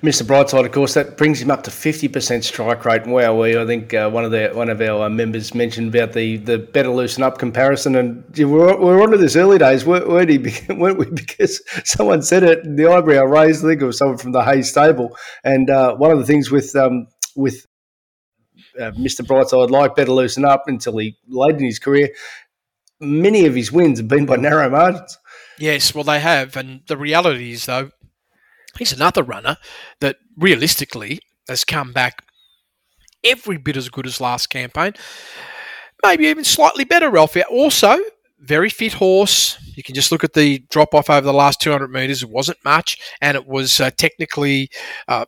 Mr. 0.01 0.23
Brightside, 0.23 0.65
of 0.65 0.71
course, 0.71 0.93
that 0.93 1.17
brings 1.17 1.41
him 1.41 1.51
up 1.51 1.63
to 1.63 1.71
fifty 1.71 2.07
percent 2.07 2.43
strike 2.43 2.85
rate. 2.85 3.05
Wow, 3.05 3.39
we 3.39 3.57
I 3.57 3.65
think 3.65 3.93
uh, 3.93 4.09
one 4.09 4.25
of 4.25 4.31
the 4.31 4.49
one 4.53 4.69
of 4.69 4.81
our 4.81 5.05
uh, 5.05 5.09
members 5.09 5.53
mentioned 5.53 5.93
about 5.95 6.13
the 6.13 6.37
the 6.37 6.57
better 6.57 6.89
loosen 6.89 7.23
up 7.23 7.37
comparison, 7.37 7.95
and 7.95 8.23
we 8.37 8.45
we're, 8.45 8.77
we're 8.79 9.01
onto 9.01 9.17
this 9.17 9.35
early 9.35 9.57
days, 9.57 9.85
weren't, 9.85 10.07
weren't, 10.69 10.97
we? 10.97 11.05
Because 11.05 11.61
someone 11.83 12.21
said 12.21 12.43
it, 12.43 12.63
the 12.75 12.87
eyebrow 12.87 13.23
raised. 13.23 13.63
I 13.65 13.69
think 13.69 13.81
it 13.81 13.85
was 13.85 13.97
someone 13.97 14.17
from 14.17 14.31
the 14.31 14.43
Hayes 14.43 14.69
stable, 14.69 15.15
and 15.43 15.69
uh, 15.69 15.95
one 15.95 16.11
of 16.11 16.19
the 16.19 16.25
things 16.25 16.51
with 16.51 16.75
um, 16.75 17.07
with 17.35 17.65
uh, 18.79 18.91
Mr. 18.91 19.25
Brightside, 19.25 19.69
like 19.69 19.95
better 19.95 20.11
loosen 20.11 20.45
up 20.45 20.63
until 20.67 20.97
he 20.97 21.17
late 21.27 21.55
in 21.55 21.65
his 21.65 21.79
career, 21.79 22.09
many 22.99 23.45
of 23.45 23.55
his 23.55 23.71
wins 23.71 23.99
have 23.99 24.07
been 24.07 24.25
by 24.25 24.35
narrow 24.35 24.69
margins. 24.69 25.17
Yes, 25.57 25.93
well, 25.93 26.03
they 26.03 26.19
have. 26.19 26.55
And 26.55 26.81
the 26.87 26.97
reality 26.97 27.51
is, 27.51 27.65
though, 27.65 27.91
he's 28.77 28.93
another 28.93 29.23
runner 29.23 29.57
that 29.99 30.17
realistically 30.37 31.19
has 31.47 31.63
come 31.63 31.93
back 31.93 32.23
every 33.23 33.57
bit 33.57 33.77
as 33.77 33.89
good 33.89 34.07
as 34.07 34.21
last 34.21 34.49
campaign. 34.49 34.93
Maybe 36.03 36.25
even 36.25 36.43
slightly 36.43 36.83
better, 36.83 37.09
Ralphie. 37.09 37.43
Also, 37.43 37.99
very 38.39 38.69
fit 38.69 38.93
horse. 38.93 39.57
You 39.75 39.83
can 39.83 39.93
just 39.93 40.11
look 40.11 40.23
at 40.23 40.33
the 40.33 40.59
drop 40.71 40.93
off 40.93 41.09
over 41.09 41.25
the 41.25 41.33
last 41.33 41.61
200 41.61 41.91
metres. 41.91 42.23
It 42.23 42.29
wasn't 42.29 42.57
much, 42.65 42.97
and 43.21 43.37
it 43.37 43.47
was 43.47 43.79
uh, 43.79 43.91
technically 43.91 44.69
uh, 45.07 45.25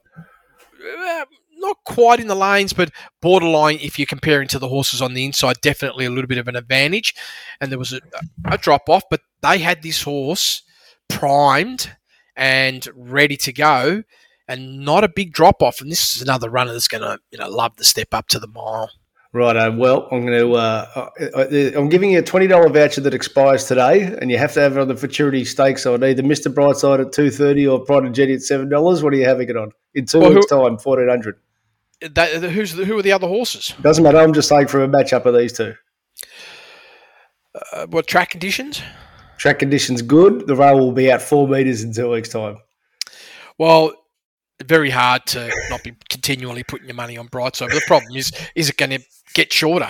uh, 0.84 1.26
not 1.58 1.78
quite 1.86 2.20
in 2.20 2.28
the 2.28 2.36
lanes, 2.36 2.74
but 2.74 2.92
borderline 3.22 3.78
if 3.82 3.98
you're 3.98 4.06
comparing 4.06 4.48
to 4.50 4.60
the 4.60 4.68
horses 4.68 5.02
on 5.02 5.14
the 5.14 5.26
inside, 5.26 5.62
definitely 5.62 6.06
a 6.06 6.10
little 6.10 6.28
bit 6.28 6.40
of 6.40 6.48
an 6.48 6.56
advantage. 6.56 7.14
And 7.62 7.72
there 7.72 7.80
was 7.80 7.94
a, 7.94 8.02
a 8.46 8.58
drop 8.58 8.90
off, 8.90 9.04
but 9.10 9.22
they 9.42 9.60
had 9.60 9.84
this 9.84 10.02
horse 10.02 10.64
primed 11.08 11.96
and 12.36 12.88
ready 12.96 13.38
to 13.38 13.54
go, 13.54 14.04
and 14.48 14.80
not 14.80 15.04
a 15.04 15.08
big 15.10 15.34
drop 15.34 15.62
off. 15.62 15.82
And 15.82 15.92
this 15.92 16.16
is 16.16 16.22
another 16.22 16.50
runner 16.50 16.74
that's 16.74 16.88
going 16.88 17.02
to 17.04 17.20
you 17.32 17.38
know 17.38 17.50
love 17.50 17.75
the 17.78 17.84
step 17.86 18.13
up 18.13 18.28
to 18.30 18.40
the 18.40 18.48
mile. 18.48 18.92
Right. 19.36 19.56
Uh, 19.58 19.72
well, 19.75 20.08
I'm 20.12 20.25
going 20.28 20.38
to. 20.38 20.54
Uh, 20.54 21.10
uh, 21.18 21.72
I'm 21.75 21.90
giving 21.90 22.12
you 22.12 22.20
a 22.20 22.22
twenty 22.22 22.46
dollar 22.46 22.70
voucher 22.70 23.02
that 23.02 23.16
expires 23.16 23.66
today, 23.66 24.04
and 24.22 24.30
you 24.30 24.38
have 24.38 24.54
to 24.54 24.62
have 24.62 24.78
it 24.78 24.80
on 24.80 24.88
the 24.88 24.96
futurity 24.96 25.44
stakes 25.44 25.88
on 25.88 26.04
either 26.04 26.22
Mister 26.22 26.52
Brightside 26.52 27.00
at 27.04 27.13
two 27.13 27.32
thirty 27.32 27.66
or 27.66 27.80
Pride 27.80 28.04
and 28.04 28.13
Jenny 28.13 28.34
at 28.34 28.44
seven 28.44 28.70
dollars. 28.70 29.02
What 29.02 29.12
are 29.13 29.18
you 29.18 29.25
having 29.25 29.50
it 29.50 29.58
on 29.58 29.72
in 29.96 30.06
two 30.06 30.20
Well, 30.20 30.30
who- 30.30 30.36
weeks' 30.36 30.48
time? 30.52 30.78
Fourteen 30.78 31.10
hundred. 31.10 31.38
That, 32.12 32.44
who's 32.44 32.74
the, 32.74 32.84
who 32.86 32.98
are 33.00 33.02
the 33.02 33.13
other 33.13 33.28
horses? 33.28 33.74
Doesn't 33.82 34.04
matter. 34.04 34.18
I'm 34.18 34.34
just 34.34 34.50
saying 34.50 34.68
from 34.68 34.82
a 34.82 34.88
matchup 34.90 35.25
of 35.25 35.36
these 35.36 35.54
two. 35.54 35.74
Uh, 37.72 37.86
what 37.88 38.08
track 38.08 38.32
conditions? 38.32 38.82
Track 39.44 39.60
conditions 39.60 40.02
good. 40.02 40.48
The 40.48 40.56
rail 40.56 40.80
will 40.80 40.94
be 40.94 41.12
out 41.12 41.22
four 41.22 41.50
meters 41.50 41.84
in 41.84 41.92
two 41.92 42.10
weeks' 42.10 42.30
time. 42.30 42.60
Well, 43.58 43.92
very 44.64 44.90
hard 44.90 45.26
to 45.26 45.52
not 45.70 45.84
be 45.84 45.92
continually 46.08 46.64
putting 46.64 46.88
your 46.88 46.96
money 46.96 47.18
on 47.18 47.28
Brightside. 47.28 47.68
But 47.68 47.74
the 47.74 47.84
problem 47.86 48.16
is, 48.16 48.32
is 48.56 48.70
it 48.70 48.78
going 48.78 48.92
to 48.92 49.00
get 49.34 49.52
shorter? 49.52 49.90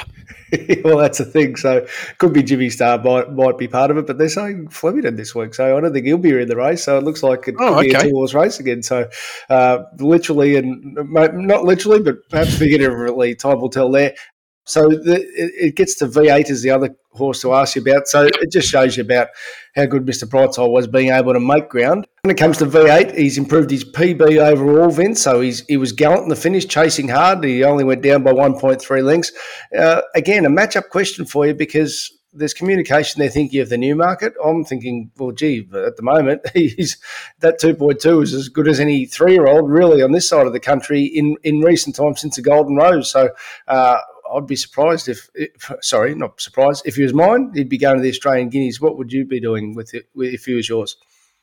well, 0.83 0.97
that's 0.97 1.19
the 1.19 1.25
thing. 1.25 1.55
So 1.55 1.85
could 2.17 2.33
be 2.33 2.41
Jimmysstar 2.41 3.03
might, 3.03 3.31
might 3.31 3.59
be 3.59 3.67
part 3.67 3.91
of 3.91 3.97
it, 3.97 4.07
but 4.07 4.17
they're 4.17 4.27
saying 4.27 4.69
Flemington 4.69 5.17
this 5.17 5.35
week, 5.35 5.53
so 5.53 5.77
I 5.77 5.79
don't 5.79 5.93
think 5.93 6.07
he'll 6.07 6.17
be 6.17 6.31
in 6.31 6.47
the 6.47 6.55
race. 6.55 6.83
So 6.83 6.97
it 6.97 7.03
looks 7.03 7.21
like 7.21 7.47
it 7.47 7.53
Oh, 7.59 7.75
could 7.75 7.81
be 7.81 7.93
a 7.93 8.01
two 8.01 8.09
horse 8.09 8.33
race 8.33 8.59
again. 8.59 8.81
So 8.81 9.07
uh, 9.51 9.83
literally, 9.99 10.55
and 10.55 10.97
not 11.13 11.63
literally, 11.63 12.01
but 12.01 12.27
perhaps 12.29 12.57
figuratively, 12.57 13.35
time 13.35 13.61
will 13.61 13.69
tell 13.69 13.91
there. 13.91 14.15
So 14.65 14.87
the, 14.87 15.15
it, 15.35 15.51
it 15.57 15.75
gets 15.75 15.95
to 15.95 16.07
V8 16.07 16.49
as 16.49 16.61
the 16.61 16.69
other 16.69 16.95
horse 17.11 17.41
to 17.41 17.53
ask 17.53 17.75
you 17.75 17.81
about. 17.81 18.07
So 18.07 18.25
it 18.25 18.51
just 18.51 18.69
shows 18.69 18.97
you 18.97 19.03
about 19.03 19.27
how 19.75 19.85
good 19.85 20.05
Mr. 20.05 20.25
Brightside 20.25 20.71
was 20.71 20.87
being 20.87 21.09
able 21.09 21.33
to 21.33 21.39
make 21.39 21.69
ground. 21.69 22.07
When 22.21 22.31
it 22.31 22.37
comes 22.37 22.57
to 22.57 22.65
V8, 22.65 23.17
he's 23.17 23.37
improved 23.37 23.69
his 23.69 23.83
PB 23.83 24.37
overall, 24.37 24.89
Vince. 24.89 25.21
So 25.21 25.41
he's 25.41 25.65
he 25.67 25.77
was 25.77 25.91
gallant 25.91 26.23
in 26.23 26.29
the 26.29 26.35
finish, 26.35 26.65
chasing 26.65 27.09
hard. 27.09 27.43
He 27.43 27.63
only 27.63 27.83
went 27.83 28.01
down 28.01 28.23
by 28.23 28.31
1.3 28.31 29.03
lengths. 29.03 29.31
Uh, 29.77 30.01
again, 30.15 30.45
a 30.45 30.49
match-up 30.49 30.89
question 30.89 31.25
for 31.25 31.45
you 31.45 31.53
because 31.53 32.11
there's 32.35 32.53
communication 32.53 33.19
there 33.19 33.29
thinking 33.29 33.61
of 33.61 33.69
the 33.69 33.77
new 33.77 33.95
market. 33.95 34.33
I'm 34.43 34.63
thinking, 34.63 35.11
well, 35.17 35.31
gee, 35.31 35.67
at 35.73 35.97
the 35.97 36.01
moment, 36.01 36.41
he's 36.53 36.97
that 37.39 37.59
2.2 37.59 38.23
is 38.23 38.33
as 38.33 38.49
good 38.49 38.67
as 38.67 38.79
any 38.79 39.05
three-year-old 39.05 39.69
really 39.69 40.01
on 40.01 40.11
this 40.11 40.27
side 40.27 40.47
of 40.47 40.53
the 40.53 40.59
country 40.59 41.03
in, 41.03 41.35
in 41.43 41.61
recent 41.61 41.95
times 41.95 42.21
since 42.21 42.35
the 42.35 42.41
Golden 42.41 42.75
Rose. 42.75 43.11
So 43.11 43.29
uh, 43.67 43.97
I'd 44.35 44.47
be 44.47 44.55
surprised 44.55 45.07
if, 45.09 45.29
if, 45.35 45.71
sorry, 45.81 46.15
not 46.15 46.39
surprised. 46.41 46.83
If 46.85 46.95
he 46.95 47.03
was 47.03 47.13
mine, 47.13 47.51
he'd 47.53 47.69
be 47.69 47.77
going 47.77 47.97
to 47.97 48.01
the 48.01 48.09
Australian 48.09 48.49
Guineas. 48.49 48.79
What 48.81 48.97
would 48.97 49.11
you 49.11 49.25
be 49.25 49.39
doing 49.39 49.73
with 49.75 49.93
it 49.93 50.07
if 50.15 50.45
he 50.45 50.53
was 50.53 50.67
yours? 50.69 50.95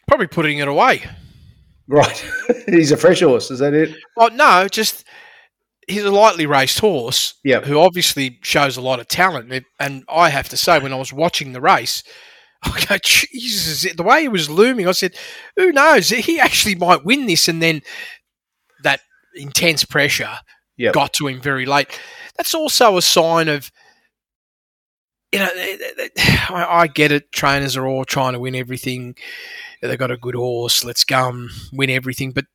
Probably 0.09 0.27
putting 0.27 0.59
it 0.59 0.69
away. 0.69 1.03
Right, 1.89 2.25
he's 2.69 2.93
a 2.93 2.97
fresh 2.97 3.21
horse. 3.21 3.51
Is 3.51 3.59
that 3.61 3.75
it? 3.75 3.95
Well, 4.17 4.31
no, 4.31 4.69
just 4.69 5.05
he's 5.89 6.05
a 6.05 6.11
lightly 6.11 6.47
raced 6.47 6.79
horse 6.79 7.35
Yep. 7.43 7.65
who 7.65 7.79
obviously 7.79 8.39
shows 8.43 8.77
a 8.77 8.81
lot 8.81 9.01
of 9.01 9.09
talent. 9.09 9.53
And- 9.53 9.65
And 9.81 10.05
I 10.09 10.29
have 10.31 10.49
to 10.51 10.57
say, 10.57 10.79
when 10.79 10.93
I 10.93 10.97
was 10.97 11.13
watching 11.13 11.53
the 11.53 11.61
race, 11.61 12.03
I 12.63 12.85
go, 12.89 12.97
Jesus, 13.03 13.93
the 13.95 14.03
way 14.03 14.23
he 14.23 14.29
was 14.29 14.49
looming, 14.51 14.87
I 14.87 14.93
said, 14.93 15.17
who 15.57 15.73
knows? 15.73 16.11
He 16.11 16.39
actually 16.39 16.75
might 16.77 17.05
win 17.05 17.27
this. 17.27 17.49
And 17.49 17.61
then 17.63 17.81
that 18.83 19.01
intense 19.35 19.85
pressure 19.85 20.39
Yep. 20.81 20.95
got 20.95 21.13
to 21.13 21.27
him 21.27 21.43
very 21.43 21.67
late. 21.67 22.01
That's 22.39 22.55
also 22.55 22.97
a 22.97 23.03
sign 23.03 23.49
of, 23.49 23.71
you 25.31 25.39
know, 25.39 25.49
I, 26.49 26.67
I 26.71 26.87
get 26.87 27.13
it. 27.13 27.31
Trainers 27.33 27.77
are 27.77 27.87
all 27.87 28.07
trying 28.07 28.33
to 28.33 28.39
win 28.39 28.55
everything. 28.55 29.15
They've 29.83 29.99
got 29.99 30.11
a 30.11 30.17
good 30.17 30.35
horse. 30.35 30.83
Let's 30.83 31.05
go 31.05 31.29
and 31.29 31.51
win 31.71 31.91
everything. 31.91 32.33
But 32.33 32.47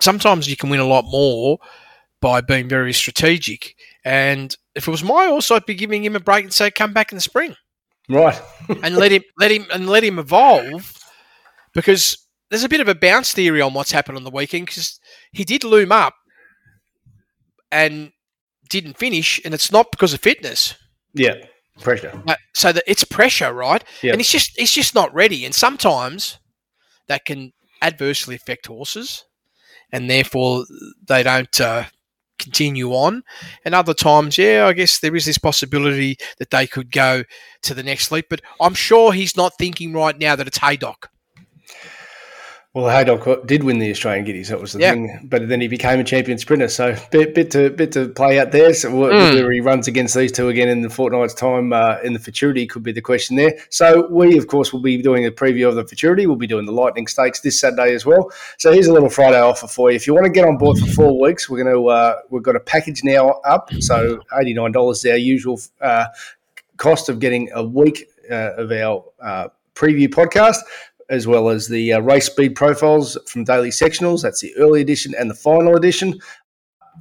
sometimes 0.00 0.50
you 0.50 0.56
can 0.56 0.70
win 0.70 0.80
a 0.80 0.86
lot 0.86 1.04
more 1.04 1.58
by 2.20 2.40
being 2.40 2.68
very 2.68 2.92
strategic. 2.92 3.76
And 4.04 4.56
if 4.74 4.88
it 4.88 4.90
was 4.90 5.04
my 5.04 5.26
horse, 5.28 5.48
I'd 5.52 5.64
be 5.64 5.76
giving 5.76 6.04
him 6.04 6.16
a 6.16 6.20
break 6.20 6.42
and 6.42 6.52
say, 6.52 6.72
"Come 6.72 6.92
back 6.92 7.12
in 7.12 7.16
the 7.16 7.22
spring 7.22 7.54
Right. 8.08 8.40
and 8.82 8.96
let 8.96 9.12
him 9.12 9.22
let 9.38 9.52
him 9.52 9.66
and 9.72 9.88
let 9.88 10.02
him 10.02 10.18
evolve." 10.18 10.98
Because 11.74 12.18
there's 12.50 12.64
a 12.64 12.68
bit 12.68 12.80
of 12.80 12.88
a 12.88 12.94
bounce 12.96 13.32
theory 13.32 13.60
on 13.60 13.72
what's 13.72 13.92
happened 13.92 14.18
on 14.18 14.24
the 14.24 14.30
weekend 14.30 14.66
because 14.66 14.98
he 15.30 15.44
did 15.44 15.62
loom 15.62 15.92
up 15.92 16.14
and 17.70 18.12
didn't 18.68 18.98
finish, 18.98 19.40
and 19.44 19.54
it's 19.54 19.72
not 19.72 19.90
because 19.90 20.14
of 20.14 20.20
fitness. 20.20 20.74
Yeah. 21.14 21.34
Pressure. 21.80 22.22
Uh, 22.26 22.34
so 22.54 22.72
that 22.72 22.84
it's 22.86 23.04
pressure, 23.04 23.52
right? 23.52 23.84
Yeah. 24.02 24.12
And 24.12 24.20
it's 24.20 24.32
just 24.32 24.58
it's 24.58 24.72
just 24.72 24.94
not 24.94 25.14
ready, 25.14 25.44
and 25.44 25.54
sometimes 25.54 26.38
that 27.06 27.24
can 27.24 27.52
adversely 27.80 28.34
affect 28.34 28.66
horses, 28.66 29.24
and 29.92 30.10
therefore 30.10 30.64
they 31.06 31.22
don't 31.22 31.60
uh, 31.60 31.84
continue 32.38 32.90
on. 32.92 33.22
And 33.64 33.74
other 33.74 33.94
times, 33.94 34.38
yeah, 34.38 34.66
I 34.66 34.72
guess 34.72 34.98
there 34.98 35.14
is 35.14 35.24
this 35.24 35.38
possibility 35.38 36.16
that 36.38 36.50
they 36.50 36.66
could 36.66 36.90
go 36.90 37.22
to 37.62 37.74
the 37.74 37.82
next 37.82 38.10
leap. 38.10 38.26
But 38.28 38.40
I'm 38.60 38.74
sure 38.74 39.12
he's 39.12 39.36
not 39.36 39.52
thinking 39.58 39.92
right 39.92 40.18
now 40.18 40.34
that 40.34 40.48
it's 40.48 40.58
Haydock. 40.58 41.10
Well, 42.74 42.90
Haydock 42.90 43.46
did 43.46 43.64
win 43.64 43.78
the 43.78 43.90
Australian 43.90 44.26
Guineas. 44.26 44.50
That 44.50 44.60
was 44.60 44.74
the 44.74 44.80
Yeah. 44.80 44.92
thing. 44.92 45.20
But 45.24 45.48
then 45.48 45.60
he 45.60 45.68
became 45.68 46.00
a 46.00 46.04
champion 46.04 46.36
sprinter. 46.36 46.68
So 46.68 46.94
bit, 47.10 47.34
bit 47.34 47.50
to 47.52 47.70
bit 47.70 47.92
to 47.92 48.08
play 48.08 48.38
out 48.38 48.52
there. 48.52 48.74
So 48.74 48.90
Mm. 48.90 48.98
whether 49.32 49.50
he 49.50 49.60
runs 49.60 49.88
against 49.88 50.14
these 50.14 50.30
two 50.30 50.48
again 50.50 50.68
in 50.68 50.82
the 50.82 50.90
fortnight's 50.90 51.32
time 51.32 51.72
uh, 51.72 51.96
in 52.04 52.12
the 52.12 52.18
futurity 52.18 52.66
could 52.66 52.82
be 52.82 52.92
the 52.92 53.00
question 53.00 53.36
there. 53.36 53.54
So 53.70 54.06
we, 54.10 54.36
of 54.36 54.48
course, 54.48 54.72
will 54.72 54.82
be 54.82 55.00
doing 55.00 55.24
a 55.24 55.30
preview 55.30 55.66
of 55.66 55.76
the 55.76 55.84
futurity. 55.84 56.26
We'll 56.26 56.36
be 56.36 56.46
doing 56.46 56.66
the 56.66 56.72
Lightning 56.72 57.06
Stakes 57.06 57.40
this 57.40 57.58
Saturday 57.58 57.94
as 57.94 58.04
well. 58.04 58.30
So 58.58 58.70
here's 58.70 58.86
a 58.86 58.92
little 58.92 59.08
Friday 59.10 59.40
offer 59.40 59.66
for 59.66 59.90
you. 59.90 59.96
If 59.96 60.06
you 60.06 60.12
want 60.14 60.26
to 60.26 60.30
get 60.32 60.44
on 60.44 60.58
board 60.58 60.76
for 60.78 60.86
four 60.88 61.18
weeks, 61.18 61.48
we're 61.48 61.64
going 61.64 61.74
to 61.74 61.88
uh, 61.88 62.16
we've 62.28 62.42
got 62.42 62.54
a 62.54 62.60
package 62.60 63.02
now 63.02 63.30
up. 63.46 63.70
So 63.80 64.20
eighty 64.40 64.52
nine 64.52 64.72
dollars 64.72 65.04
is 65.06 65.10
our 65.10 65.16
usual 65.16 65.58
uh, 65.80 66.04
cost 66.76 67.08
of 67.08 67.18
getting 67.18 67.48
a 67.54 67.62
week 67.64 68.08
uh, 68.30 68.52
of 68.56 68.70
our 68.72 69.04
uh, 69.24 69.48
preview 69.74 70.08
podcast, 70.08 70.56
as 71.08 71.26
well 71.26 71.48
as 71.48 71.68
the 71.68 71.94
uh, 71.94 72.00
race 72.00 72.26
speed 72.26 72.54
profiles 72.54 73.16
from 73.26 73.44
Daily 73.44 73.70
Sectionals. 73.70 74.22
That's 74.22 74.40
the 74.40 74.54
early 74.56 74.80
edition 74.80 75.14
and 75.18 75.30
the 75.30 75.34
final 75.34 75.76
edition. 75.76 76.18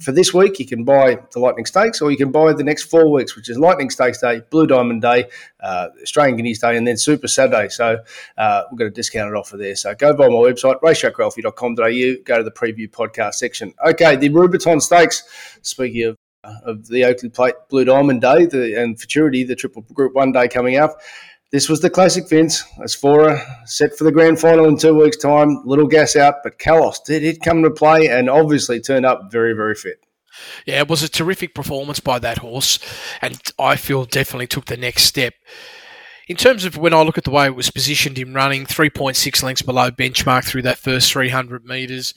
For 0.02 0.12
this 0.12 0.32
week, 0.32 0.60
you 0.60 0.68
can 0.68 0.84
buy 0.84 1.18
the 1.32 1.40
Lightning 1.40 1.66
Stakes, 1.66 2.02
or 2.02 2.12
you 2.12 2.18
can 2.18 2.32
buy 2.32 2.54
the 2.54 2.64
next 2.64 2.84
four 2.84 3.12
weeks, 3.12 3.36
which 3.36 3.50
is 3.50 3.58
Lightning 3.58 3.90
Stakes 3.90 4.22
Day, 4.22 4.42
Blue 4.52 4.68
Diamond 4.68 5.02
Day, 5.02 5.26
uh, 5.60 5.88
Australian 6.04 6.38
Guineas 6.38 6.60
Day, 6.60 6.78
and 6.78 6.86
then 6.86 6.98
Super 6.98 7.28
Saturday. 7.28 7.70
So 7.70 7.98
uh, 8.38 8.64
we've 8.70 8.78
got 8.78 8.86
a 8.86 8.92
discounted 8.92 9.34
offer 9.34 9.58
there. 9.58 9.76
So 9.76 9.96
go 9.96 10.14
by 10.14 10.28
my 10.28 10.36
website, 10.36 10.80
racetrackralphy.com.au, 10.82 12.24
go 12.26 12.38
to 12.38 12.44
the 12.44 12.52
preview 12.52 12.90
podcast 12.90 13.36
section. 13.36 13.74
Okay, 13.88 14.16
the 14.16 14.30
Rubiton 14.30 14.82
Stakes. 14.82 15.24
Speaking 15.64 16.04
of 16.10 16.16
of 16.64 16.88
the 16.88 17.04
Oakleigh 17.04 17.34
Plate 17.34 17.56
Blue 17.70 17.84
Diamond 17.84 18.22
Day 18.22 18.46
the, 18.46 18.80
and 18.80 18.98
Futurity, 18.98 19.44
the 19.44 19.56
Triple 19.56 19.82
Group 19.94 20.14
One 20.14 20.32
Day 20.32 20.48
coming 20.48 20.78
up. 20.78 21.02
This 21.52 21.70
was 21.70 21.80
the 21.80 21.90
classic 21.90 22.28
Vince. 22.28 22.64
Asfoora 22.80 23.40
uh, 23.40 23.66
set 23.66 23.98
for 23.98 24.04
the 24.04 24.12
grand 24.12 24.40
final 24.40 24.66
in 24.66 24.78
two 24.78 24.96
weeks' 24.96 25.18
time. 25.18 25.62
Little 25.66 25.88
gas 25.88 26.16
out, 26.16 26.36
but 26.44 26.60
Kalos 26.60 26.98
did 27.06 27.24
it 27.24 27.42
come 27.42 27.64
to 27.64 27.72
play 27.72 28.10
and 28.10 28.30
obviously 28.30 28.82
turned 28.82 29.06
up 29.06 29.32
very, 29.32 29.54
very 29.54 29.76
fit. 29.76 30.00
Yeah, 30.66 30.80
it 30.80 30.90
was 30.90 31.04
a 31.04 31.10
terrific 31.10 31.56
performance 31.56 32.00
by 32.00 32.20
that 32.20 32.40
horse, 32.40 32.80
and 33.22 33.40
I 33.58 33.76
feel 33.76 34.06
definitely 34.06 34.48
took 34.48 34.66
the 34.66 34.78
next 34.78 35.04
step. 35.04 35.34
In 36.28 36.36
terms 36.36 36.66
of 36.66 36.78
when 36.78 36.94
I 36.94 37.02
look 37.02 37.18
at 37.18 37.24
the 37.24 37.32
way 37.32 37.46
it 37.46 37.56
was 37.56 37.72
positioned 37.72 38.20
in 38.20 38.34
running, 38.34 38.66
3.6 38.66 39.44
lengths 39.44 39.62
below 39.62 39.90
benchmark 39.90 40.44
through 40.44 40.64
that 40.64 40.78
first 40.78 41.12
300 41.14 41.64
metres, 41.64 42.14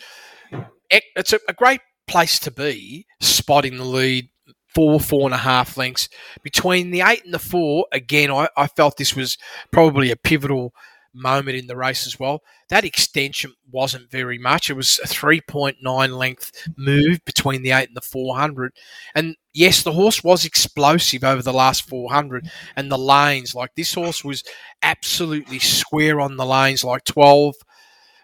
it's 0.91 1.33
a 1.33 1.53
great 1.55 1.81
place 2.09 2.41
to 2.41 2.51
be, 2.51 3.07
spotting 3.21 3.77
the 3.77 3.85
lead, 3.85 4.30
four, 4.75 5.01
four 5.01 5.23
and 5.27 5.35
a 5.35 5.39
half 5.39 5.77
lengths. 5.77 6.09
Between 6.43 6.91
the 6.91 7.03
eight 7.03 7.25
and 7.25 7.35
the 7.35 7.39
four, 7.39 7.87
again, 7.93 8.31
I, 8.31 8.49
I 8.57 8.67
felt 8.67 8.97
this 8.97 9.17
was 9.17 9.37
probably 9.71 10.11
a 10.11 10.17
pivotal 10.17 10.73
moment 11.13 11.57
in 11.57 11.67
the 11.67 11.77
race 11.77 12.07
as 12.07 12.19
well. 12.19 12.43
That 12.69 12.85
extension 12.85 13.55
wasn't 13.71 14.11
very 14.11 14.39
much. 14.39 14.71
It 14.71 14.75
was 14.75 15.01
a 15.03 15.09
3.9 15.09 16.17
length 16.17 16.69
move 16.77 17.25
between 17.25 17.63
the 17.63 17.73
8 17.73 17.89
and 17.89 17.97
the 17.97 18.01
400. 18.01 18.73
And 19.15 19.37
yes, 19.53 19.83
the 19.83 19.93
horse 19.93 20.23
was 20.23 20.45
explosive 20.45 21.25
over 21.25 21.43
the 21.43 21.53
last 21.53 21.89
400 21.89 22.49
and 22.77 22.91
the 22.91 22.99
lanes. 22.99 23.55
Like 23.55 23.75
this 23.75 23.95
horse 23.95 24.25
was 24.25 24.45
absolutely 24.83 25.59
square 25.59 26.21
on 26.21 26.37
the 26.37 26.47
lanes, 26.47 26.85
like 26.85 27.05
12, 27.05 27.57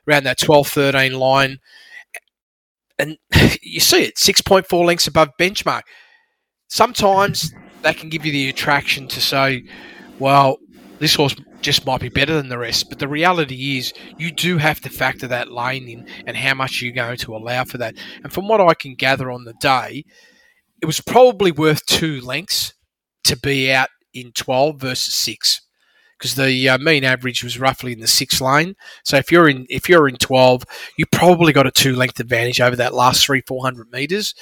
around 0.09 0.25
that 0.25 0.39
12 0.39 0.69
13 0.69 1.15
line. 1.15 1.59
And 2.99 3.19
you 3.63 3.81
see 3.81 4.05
it, 4.05 4.17
6.4 4.17 4.85
lengths 4.85 5.07
above 5.07 5.31
benchmark. 5.39 5.83
Sometimes 6.69 7.53
that 7.83 7.97
can 7.97 8.09
give 8.09 8.25
you 8.25 8.33
the 8.33 8.49
attraction 8.49 9.09
to 9.09 9.21
say, 9.21 9.65
well, 10.19 10.59
this 10.99 11.15
horse 11.15 11.37
just 11.61 11.87
might 11.87 12.01
be 12.01 12.09
better 12.09 12.35
than 12.35 12.49
the 12.49 12.59
rest. 12.59 12.89
But 12.89 12.99
the 12.99 13.09
reality 13.09 13.79
is, 13.79 13.93
you 14.19 14.31
do 14.31 14.59
have 14.59 14.81
to 14.81 14.89
factor 14.89 15.27
that 15.29 15.51
lane 15.51 15.89
in 15.89 16.07
and 16.27 16.37
how 16.37 16.55
much 16.55 16.81
you're 16.81 16.93
going 16.93 17.19
to 17.19 17.37
allow 17.37 17.65
for 17.65 17.79
that. 17.79 17.97
And 18.23 18.33
from 18.33 18.49
what 18.49 18.61
I 18.61 18.75
can 18.75 18.95
gather 18.95 19.31
on 19.31 19.45
the 19.45 19.55
day, 19.55 20.05
it 20.81 20.87
was 20.87 21.01
probably 21.01 21.53
worth 21.53 21.85
two 21.87 22.21
lengths 22.21 22.75
to 23.25 23.37
be 23.37 23.73
out 23.73 23.89
in 24.15 24.33
12 24.33 24.81
versus 24.81 25.15
six. 25.15 25.61
Because 26.19 26.35
the 26.35 26.69
uh, 26.69 26.79
mean 26.79 27.05
average 27.05 27.45
was 27.45 27.61
roughly 27.61 27.93
in 27.93 28.01
the 28.01 28.07
six 28.07 28.41
lane, 28.41 28.75
so 29.05 29.19
if 29.19 29.31
you're 29.31 29.51
in 29.51 29.67
if 29.69 29.87
you're 29.87 30.09
in 30.09 30.17
twelve, 30.17 30.65
you 30.97 31.05
probably 31.05 31.53
got 31.53 31.67
a 31.67 31.71
two 31.71 31.95
length 31.95 32.19
advantage 32.19 32.59
over 32.59 32.75
that 32.77 32.95
last 32.95 33.27
three 33.27 33.43
four 33.47 33.63
hundred 33.63 33.93
meters. 33.93 34.35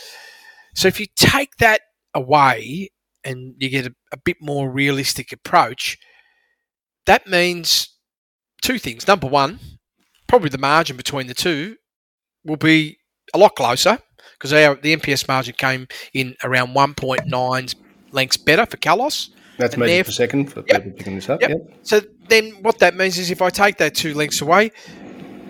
So 0.76 0.86
if 0.86 1.00
you 1.00 1.06
take 1.16 1.56
that 1.56 1.80
away 2.14 2.90
and 3.24 3.54
you 3.58 3.68
get 3.70 3.86
a, 3.86 3.94
a 4.12 4.16
bit 4.16 4.36
more 4.40 4.70
realistic 4.70 5.32
approach, 5.32 5.98
that 7.06 7.26
means 7.26 7.88
two 8.62 8.78
things. 8.78 9.06
Number 9.06 9.26
one, 9.26 9.58
probably 10.26 10.48
the 10.50 10.58
margin 10.58 10.96
between 10.96 11.26
the 11.26 11.34
two 11.34 11.76
will 12.44 12.56
be 12.56 12.98
a 13.32 13.38
lot 13.38 13.54
closer 13.56 13.98
because 14.38 14.50
the 14.50 14.96
MPS 14.96 15.26
margin 15.28 15.54
came 15.56 15.86
in 16.12 16.34
around 16.44 16.74
1.9 16.74 17.74
lengths 18.12 18.36
better 18.36 18.66
for 18.66 18.76
Kalos. 18.76 19.30
That's 19.56 19.76
theref- 19.76 20.06
per 20.06 20.10
second 20.10 20.52
for 20.52 20.64
Yep. 20.66 20.82
people 20.84 20.98
picking 20.98 21.14
this 21.14 21.28
up. 21.28 21.40
Yep. 21.40 21.50
Yep. 21.50 21.60
So 21.82 22.00
then 22.28 22.50
what 22.62 22.78
that 22.80 22.96
means 22.96 23.18
is 23.18 23.30
if 23.30 23.40
I 23.40 23.50
take 23.50 23.76
that 23.78 23.94
two 23.94 24.12
lengths 24.14 24.40
away, 24.40 24.72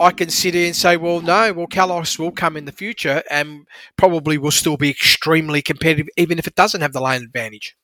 I 0.01 0.11
can 0.11 0.29
sit 0.29 0.55
here 0.55 0.67
and 0.67 0.77
say, 0.77 0.97
well, 0.97 1.21
no, 1.21 1.53
well, 1.53 1.67
Kalos 1.67 2.19
will 2.19 2.33
come 2.33 2.57
in 2.57 2.65
the 2.65 2.73
future 2.73 3.23
and 3.31 3.67
probably 3.97 4.39
will 4.39 4.51
still 4.51 4.77
be 4.77 4.91
extremely 4.91 5.63
competitive, 5.63 6.09
even 6.17 6.39
if 6.39 6.47
it 6.47 6.55
doesn't 6.55 6.81
have 6.81 6.93
the 6.93 7.01
lane 7.01 7.23
advantage. 7.23 7.77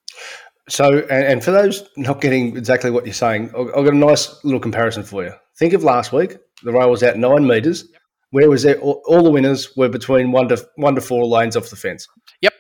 So, 0.68 1.01
and, 1.11 1.25
and 1.25 1.44
for 1.44 1.51
those 1.51 1.88
not 1.96 2.20
getting 2.20 2.57
exactly 2.57 2.90
what 2.90 3.05
you're 3.05 3.14
saying, 3.14 3.51
I've 3.57 3.68
I've 3.68 3.85
got 3.85 3.94
a 3.94 3.96
nice 3.96 4.44
little 4.44 4.61
comparison 4.61 5.03
for 5.03 5.25
you. 5.25 5.33
Think 5.57 5.73
of 5.73 5.85
last 5.85 6.12
week. 6.12 6.37
The 6.62 6.73
rail 6.73 6.90
was 6.90 7.03
out 7.03 7.16
nine 7.16 7.46
metres. 7.46 7.88
Where 8.31 8.49
was 8.49 8.64
it? 8.64 8.79
All, 8.79 9.03
all 9.07 9.23
the 9.23 9.31
winners 9.31 9.77
were 9.77 9.88
between 9.88 10.31
one 10.31 10.49
to 10.49 10.64
one 10.77 10.94
to 10.94 11.01
four 11.01 11.25
lanes 11.27 11.57
off 11.57 11.70
the 11.70 11.77
fence. 11.77 12.07
Yep. 12.40 12.55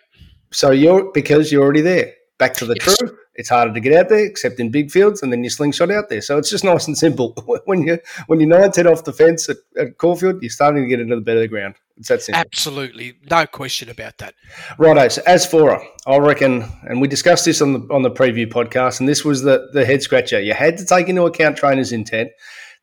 So 0.52 0.70
you're 0.70 1.12
because 1.12 1.52
you're 1.52 1.62
already 1.62 1.82
there. 1.82 2.12
Back 2.40 2.54
to 2.54 2.64
the 2.66 2.74
Yes. 2.80 2.96
true. 2.96 3.16
It's 3.36 3.48
harder 3.48 3.72
to 3.72 3.80
get 3.80 3.92
out 3.92 4.08
there, 4.08 4.24
except 4.24 4.58
in 4.58 4.70
big 4.70 4.90
fields, 4.90 5.22
and 5.22 5.32
then 5.32 5.44
you 5.44 5.50
slingshot 5.50 5.90
out 5.90 6.08
there. 6.08 6.20
So 6.20 6.36
it's 6.38 6.50
just 6.50 6.64
nice 6.72 6.88
and 6.88 6.98
simple. 6.98 7.34
When 7.66 7.82
you 7.84 7.98
when 8.26 8.40
you're 8.40 8.48
nine 8.48 8.72
ten 8.72 8.86
off 8.88 9.04
the 9.04 9.12
fence 9.12 9.48
at, 9.48 9.58
at 9.78 9.98
Caulfield, 9.98 10.42
you're 10.42 10.50
starting 10.50 10.82
to 10.82 10.88
get 10.88 10.98
into 11.00 11.14
the 11.14 11.20
better 11.22 11.46
ground. 11.46 11.76
It's 11.96 12.08
that 12.08 12.22
simple. 12.22 12.40
Absolutely. 12.40 13.14
No 13.30 13.46
question 13.46 13.90
about 13.90 14.18
that. 14.18 14.34
Righto. 14.78 15.06
So 15.08 15.22
Asfoora, 15.22 15.84
I 16.06 16.16
reckon, 16.16 16.64
and 16.88 17.00
we 17.00 17.06
discussed 17.08 17.44
this 17.44 17.60
on 17.62 17.74
the 17.74 17.94
on 17.94 18.02
the 18.02 18.10
preview 18.10 18.50
podcast, 18.50 19.00
and 19.00 19.08
this 19.08 19.24
was 19.24 19.42
the 19.42 19.68
the 19.72 19.84
head 19.84 20.02
scratcher. 20.02 20.40
You 20.40 20.54
had 20.54 20.78
to 20.78 20.84
take 20.86 21.08
into 21.08 21.22
account 21.26 21.56
trainer's 21.58 21.92
intent. 21.92 22.30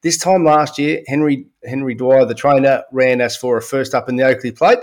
This 0.03 0.17
time 0.19 0.45
last 0.45 0.77
year, 0.77 1.01
Henry 1.07 1.47
Henry 1.65 1.95
Dwyer, 1.95 2.25
the 2.25 2.35
trainer, 2.35 2.83
ran 2.91 3.17
Asfoora 3.17 3.63
first 3.63 3.95
up 3.95 4.07
in 4.07 4.15
the 4.15 4.23
Oakleigh 4.23 4.55
Plate, 4.55 4.79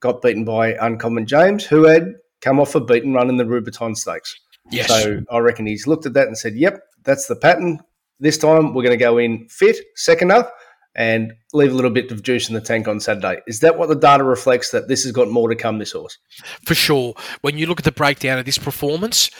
got 0.00 0.20
beaten 0.20 0.44
by 0.44 0.74
Uncommon 0.80 1.26
James, 1.26 1.64
who 1.64 1.84
had 1.84 2.14
come 2.40 2.60
off 2.60 2.74
a 2.74 2.80
beaten 2.80 3.12
run 3.12 3.28
in 3.28 3.36
the 3.36 3.44
Rubiton 3.44 3.96
Stakes. 3.96 4.38
Yes. 4.70 4.88
So 4.88 5.20
I 5.30 5.38
reckon 5.38 5.66
he's 5.66 5.86
looked 5.86 6.06
at 6.06 6.12
that 6.14 6.26
and 6.26 6.36
said, 6.36 6.54
"Yep, 6.54 6.80
that's 7.04 7.26
the 7.26 7.36
pattern. 7.36 7.80
This 8.20 8.38
time 8.38 8.74
we're 8.74 8.82
going 8.82 8.98
to 8.98 9.02
go 9.02 9.18
in 9.18 9.48
fit, 9.48 9.76
second 9.94 10.32
up, 10.32 10.52
and 10.94 11.32
leave 11.52 11.72
a 11.72 11.74
little 11.74 11.90
bit 11.90 12.10
of 12.10 12.22
juice 12.22 12.48
in 12.48 12.54
the 12.54 12.60
tank 12.60 12.86
on 12.86 13.00
Saturday." 13.00 13.40
Is 13.46 13.60
that 13.60 13.78
what 13.78 13.88
the 13.88 13.94
data 13.94 14.24
reflects? 14.24 14.70
That 14.70 14.88
this 14.88 15.04
has 15.04 15.12
got 15.12 15.30
more 15.30 15.48
to 15.48 15.56
come. 15.56 15.78
This 15.78 15.92
horse. 15.92 16.18
for 16.64 16.74
sure. 16.74 17.14
When 17.40 17.56
you 17.56 17.66
look 17.66 17.80
at 17.80 17.84
the 17.84 17.92
breakdown 17.92 18.38
of 18.38 18.44
this 18.44 18.58
performance, 18.58 19.30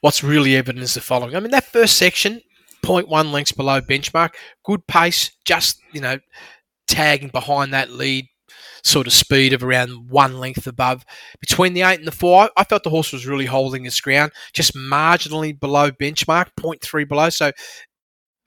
what's 0.00 0.24
really 0.24 0.56
evident 0.56 0.82
is 0.82 0.94
the 0.94 1.00
following. 1.00 1.36
I 1.36 1.40
mean, 1.40 1.50
that 1.50 1.64
first 1.64 1.96
section, 1.96 2.40
0.1 2.82 3.32
lengths 3.32 3.52
below 3.52 3.80
benchmark, 3.80 4.30
good 4.64 4.86
pace, 4.86 5.32
just, 5.44 5.80
you 5.92 6.00
know, 6.00 6.18
tagging 6.86 7.28
behind 7.28 7.74
that 7.74 7.90
lead 7.90 8.26
sort 8.84 9.06
of 9.06 9.12
speed 9.12 9.52
of 9.52 9.62
around 9.62 10.10
one 10.10 10.38
length 10.38 10.66
above. 10.66 11.04
Between 11.40 11.74
the 11.74 11.82
eight 11.82 11.98
and 11.98 12.06
the 12.06 12.12
four, 12.12 12.50
I, 12.56 12.64
felt 12.64 12.82
the 12.82 12.90
horse 12.90 13.12
was 13.12 13.26
really 13.26 13.46
holding 13.46 13.86
its 13.86 14.00
ground, 14.00 14.32
just 14.52 14.74
marginally 14.74 15.58
below 15.58 15.90
benchmark, 15.90 16.48
0.3 16.58 17.08
below. 17.08 17.30
So 17.30 17.52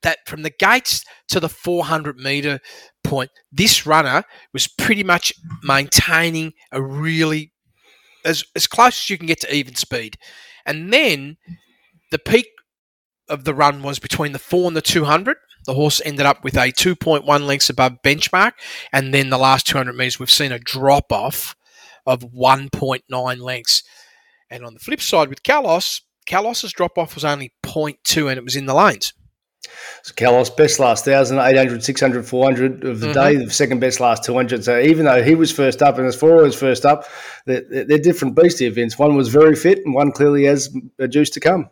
that 0.03 0.19
from 0.25 0.43
the 0.43 0.49
gates 0.49 1.03
to 1.29 1.39
the 1.39 1.49
400 1.49 2.17
meter 2.17 2.59
point, 3.03 3.31
this 3.51 3.85
runner 3.85 4.23
was 4.53 4.67
pretty 4.67 5.03
much 5.03 5.33
maintaining 5.63 6.53
a 6.71 6.81
really 6.81 7.51
as 8.23 8.43
as 8.55 8.67
close 8.67 9.03
as 9.03 9.09
you 9.09 9.17
can 9.17 9.27
get 9.27 9.39
to 9.41 9.55
even 9.55 9.75
speed. 9.75 10.17
And 10.65 10.93
then 10.93 11.37
the 12.11 12.19
peak 12.19 12.47
of 13.27 13.45
the 13.45 13.53
run 13.53 13.81
was 13.81 13.99
between 13.99 14.31
the 14.31 14.39
four 14.39 14.67
and 14.67 14.75
the 14.75 14.81
200. 14.81 15.37
The 15.65 15.73
horse 15.73 16.01
ended 16.03 16.25
up 16.25 16.43
with 16.43 16.55
a 16.55 16.71
2.1 16.71 17.45
lengths 17.45 17.69
above 17.69 18.01
benchmark. 18.03 18.53
And 18.91 19.13
then 19.13 19.29
the 19.29 19.37
last 19.37 19.67
200 19.67 19.93
metres, 19.93 20.19
we've 20.19 20.29
seen 20.31 20.51
a 20.51 20.59
drop 20.59 21.11
off 21.11 21.55
of 22.05 22.21
1.9 22.21 23.39
lengths. 23.39 23.83
And 24.49 24.65
on 24.65 24.73
the 24.73 24.79
flip 24.79 25.01
side 25.01 25.29
with 25.29 25.43
Kalos, 25.43 26.01
Kalos's 26.27 26.73
drop 26.73 26.97
off 26.97 27.15
was 27.15 27.23
only 27.25 27.53
0.2 27.63 28.29
and 28.29 28.37
it 28.37 28.43
was 28.43 28.55
in 28.55 28.65
the 28.65 28.73
lanes. 28.73 29.13
So 30.01 30.13
Kalos, 30.13 30.55
best 30.55 30.79
last 30.79 31.05
1,000, 31.05 31.37
800, 31.37 31.83
600, 31.83 32.25
400 32.25 32.83
of 32.83 32.99
the 32.99 33.07
Mhm. 33.07 33.13
day, 33.13 33.35
the 33.35 33.51
second 33.51 33.79
best 33.79 33.99
last 33.99 34.23
200. 34.23 34.63
So 34.63 34.79
even 34.79 35.05
though 35.05 35.21
he 35.23 35.35
was 35.35 35.51
first 35.51 35.83
up 35.83 35.99
and 35.99 36.07
Asfoora 36.07 36.41
was 36.43 36.55
first 36.55 36.85
up, 36.85 37.05
they're, 37.45 37.61
they're 37.69 37.99
different 37.99 38.35
beasts 38.35 38.61
events. 38.61 38.97
One 38.97 39.15
was 39.15 39.27
very 39.27 39.55
fit 39.55 39.79
and 39.85 39.93
one 39.93 40.11
clearly 40.11 40.45
has 40.45 40.75
a 40.99 41.07
juice 41.07 41.29
to 41.31 41.39
come. 41.39 41.69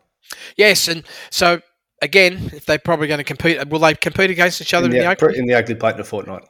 Yes. 0.56 0.88
And 0.88 1.04
so, 1.32 1.62
again, 2.02 2.50
if 2.54 2.66
they're 2.66 2.80
probably 2.80 3.08
going 3.08 3.20
to 3.20 3.24
compete, 3.24 3.68
will 3.70 3.80
they 3.80 3.94
compete 3.96 4.30
against 4.30 4.62
each 4.62 4.74
other 4.74 4.86
In 4.88 4.94
in 4.94 4.98
the, 5.00 5.04
the, 5.04 5.12
Oakleigh? 5.12 5.36
in 5.36 5.46
the 5.46 5.54
Oakleigh 5.56 5.76
Plate 5.76 5.96
in 5.96 6.02
a 6.02 6.04
fortnight. 6.04 6.44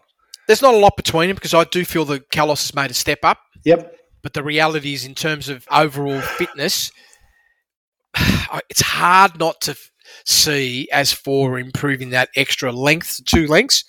There's 0.47 0.61
not 0.61 0.73
a 0.73 0.77
lot 0.77 0.97
between 0.97 1.29
them 1.29 1.35
because 1.35 1.53
I 1.53 1.63
do 1.65 1.85
feel 1.85 2.05
that 2.05 2.29
Kalos 2.31 2.61
has 2.67 2.73
made 2.75 2.91
a 2.91 2.95
step 2.95 3.19
up. 3.23 3.39
Yep. 3.65 3.93
but 4.23 4.33
the 4.33 4.43
reality 4.43 4.93
is 4.93 5.05
in 5.05 5.15
terms 5.15 5.49
of 5.49 5.65
overall 5.69 6.21
fitness 6.21 6.91
it's 8.69 8.81
hard 8.81 9.37
not 9.37 9.59
to 9.61 9.75
see 10.25 10.87
Asfoora 10.93 11.61
improving 11.61 12.11
that 12.11 12.29
extra 12.35 12.71
length 12.71 13.19
two 13.25 13.47
lengths 13.47 13.83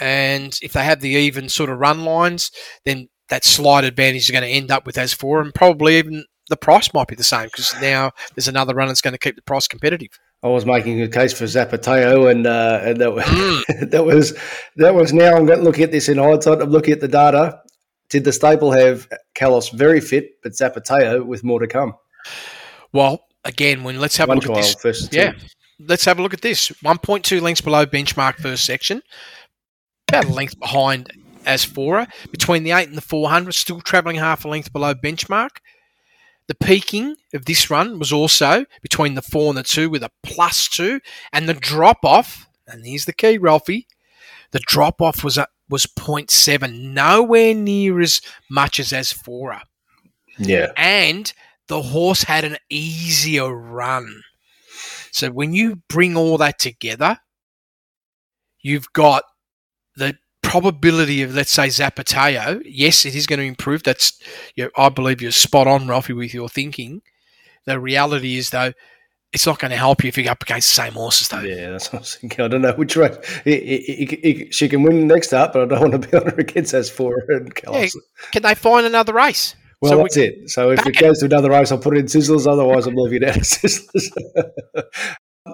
and 0.00 0.58
if 0.60 0.72
they 0.72 0.84
have 0.84 1.00
the 1.00 1.10
even 1.10 1.48
sort 1.48 1.70
of 1.70 1.78
run 1.78 2.04
lines 2.04 2.50
then 2.84 3.08
that 3.28 3.44
slight 3.44 3.84
advantage 3.84 4.22
is 4.22 4.30
going 4.30 4.42
to 4.42 4.48
end 4.48 4.70
up 4.70 4.86
with 4.86 4.96
Asfoora 4.96 5.42
and 5.42 5.54
probably 5.54 5.98
even 5.98 6.24
the 6.48 6.56
price 6.56 6.92
might 6.92 7.08
be 7.08 7.14
the 7.14 7.24
same 7.24 7.46
because 7.46 7.74
now 7.80 8.10
there's 8.34 8.48
another 8.48 8.74
run 8.74 8.88
that's 8.88 9.00
going 9.00 9.12
to 9.12 9.18
keep 9.18 9.36
the 9.36 9.42
price 9.42 9.66
competitive 9.66 10.18
I 10.44 10.48
was 10.48 10.66
making 10.66 11.00
a 11.00 11.08
case 11.08 11.32
for 11.32 11.44
Zapateo, 11.44 12.30
and, 12.30 12.46
uh, 12.46 12.78
and 12.82 13.00
that, 13.00 13.14
was, 13.14 13.24
Mm. 13.24 13.90
that 13.90 14.04
was 14.04 14.38
that 14.76 14.94
was 14.94 15.10
now 15.10 15.36
I'm 15.38 15.46
looking 15.46 15.84
at 15.84 15.90
this 15.90 16.10
in 16.10 16.18
hindsight. 16.18 16.60
I'm 16.60 16.68
looking 16.68 16.92
at 16.92 17.00
the 17.00 17.08
data. 17.08 17.60
Did 18.10 18.24
the 18.24 18.32
staple 18.32 18.70
have 18.70 19.08
Kalos 19.34 19.72
very 19.72 20.02
fit, 20.02 20.32
but 20.42 20.52
Zapateo 20.52 21.24
with 21.24 21.42
more 21.44 21.60
to 21.60 21.66
come? 21.66 21.94
well 22.92 23.24
again 23.44 23.84
when 23.84 24.00
let's 24.00 24.16
have 24.18 24.28
a 24.28 24.34
look 24.34 24.50
at 24.50 24.76
this. 24.82 25.08
Yeah. 25.10 25.32
Let's 25.80 26.04
have 26.04 26.18
a 26.18 26.22
look 26.22 26.34
at 26.34 26.42
this. 26.42 26.68
1.2 26.84 27.40
lengths 27.40 27.60
below 27.60 27.84
benchmark 27.86 28.36
first 28.36 28.64
section. 28.64 29.02
About 30.08 30.26
a 30.26 30.28
length 30.28 30.58
behind 30.60 31.10
Asfoora 31.44 32.06
Between 32.30 32.62
the 32.62 32.70
8 32.70 32.88
and 32.88 32.96
the 32.96 33.02
400, 33.02 33.52
still 33.52 33.80
travelling 33.80 34.16
half 34.16 34.44
a 34.44 34.48
length 34.48 34.72
below 34.72 34.94
benchmark. 34.94 35.50
The 36.46 36.54
peaking 36.54 37.16
of 37.32 37.46
this 37.46 37.70
run 37.70 37.98
was 37.98 38.12
also 38.12 38.66
between 38.82 39.14
the 39.14 39.22
4 39.22 39.48
and 39.50 39.58
the 39.58 39.62
2 39.62 39.88
with 39.88 40.02
a 40.02 40.10
plus 40.22 40.68
2. 40.68 41.00
And 41.32 41.48
the 41.48 41.54
drop 41.54 42.04
off, 42.04 42.46
and 42.66 42.84
here's 42.84 43.06
the 43.06 43.12
key, 43.14 43.38
Ralphie, 43.38 43.86
the 44.50 44.60
drop 44.60 45.00
off 45.00 45.24
was 45.24 45.38
a, 45.38 45.46
was 45.68 45.86
0.7, 45.86 46.80
nowhere 46.92 47.54
near 47.54 48.00
as 48.00 48.20
much 48.50 48.78
as 48.78 48.90
Asfoora 48.90 49.62
Yeah. 50.38 50.72
and 50.76 51.32
the 51.68 51.80
horse 51.80 52.24
had 52.24 52.44
an 52.44 52.58
easier 52.68 53.48
run. 53.48 54.22
So 55.12 55.30
when 55.30 55.54
you 55.54 55.76
bring 55.88 56.16
all 56.16 56.36
that 56.38 56.58
together, 56.58 57.18
you've 58.60 58.92
got 58.92 59.24
the 59.96 60.16
probability 60.60 61.22
of, 61.22 61.34
let's 61.34 61.50
say, 61.52 61.66
Zapateo. 61.68 62.62
Yes, 62.64 63.04
it 63.04 63.14
is 63.14 63.26
going 63.26 63.38
to 63.40 63.44
improve. 63.44 63.82
That's, 63.82 64.18
you 64.56 64.64
know, 64.64 64.70
I 64.76 64.88
believe 64.88 65.20
you're 65.20 65.32
spot 65.32 65.66
on, 65.66 65.86
Ralphie, 65.88 66.12
with 66.12 66.32
your 66.34 66.48
thinking. 66.48 67.02
The 67.66 67.80
reality 67.80 68.36
is, 68.36 68.50
though, 68.50 68.72
it's 69.32 69.46
not 69.46 69.58
going 69.58 69.72
to 69.72 69.76
help 69.76 70.04
you 70.04 70.08
if 70.08 70.16
you're 70.18 70.30
up 70.30 70.42
against 70.42 70.70
the 70.76 70.82
same 70.82 70.92
horses, 70.92 71.26
though. 71.28 71.40
Yeah, 71.40 71.70
that's 71.70 71.92
what 71.92 71.98
I 71.98 72.00
was 72.02 72.14
thinking. 72.16 72.44
I 72.44 72.48
don't 72.48 72.62
know 72.62 72.72
which 72.74 72.94
race. 72.96 73.16
He, 73.44 73.58
he, 73.60 74.06
he, 74.06 74.32
he- 74.32 74.50
she 74.52 74.68
can 74.68 74.82
win 74.84 75.06
next 75.08 75.32
up, 75.32 75.52
but 75.54 75.62
I 75.62 75.64
don't 75.66 75.90
want 75.90 76.02
to 76.02 76.08
be 76.08 76.16
on 76.16 76.26
her 76.26 76.36
against 76.38 76.70
her 76.72 76.78
and 77.28 77.52
Yeah, 77.72 77.86
can 78.32 78.42
they 78.42 78.54
find 78.54 78.86
another 78.86 79.12
race? 79.12 79.56
Well, 79.80 79.90
So 79.90 79.96
we- 79.96 80.02
that's 80.04 80.16
it. 80.18 80.50
So 80.50 80.70
if 80.70 80.80
it 80.86 80.94
it. 80.94 81.00
goes 81.00 81.18
to 81.18 81.26
another 81.26 81.50
race, 81.50 81.72
I'll 81.72 81.78
put 81.78 81.96
it 81.96 82.00
in 82.00 82.06
Sizzlers. 82.06 82.46
Otherwise, 82.46 82.86
I'm 82.86 82.94
leaving 82.94 83.22
it 83.22 83.28
out 83.30 83.36
of 83.38 83.42
Sizzlers. 83.42 84.08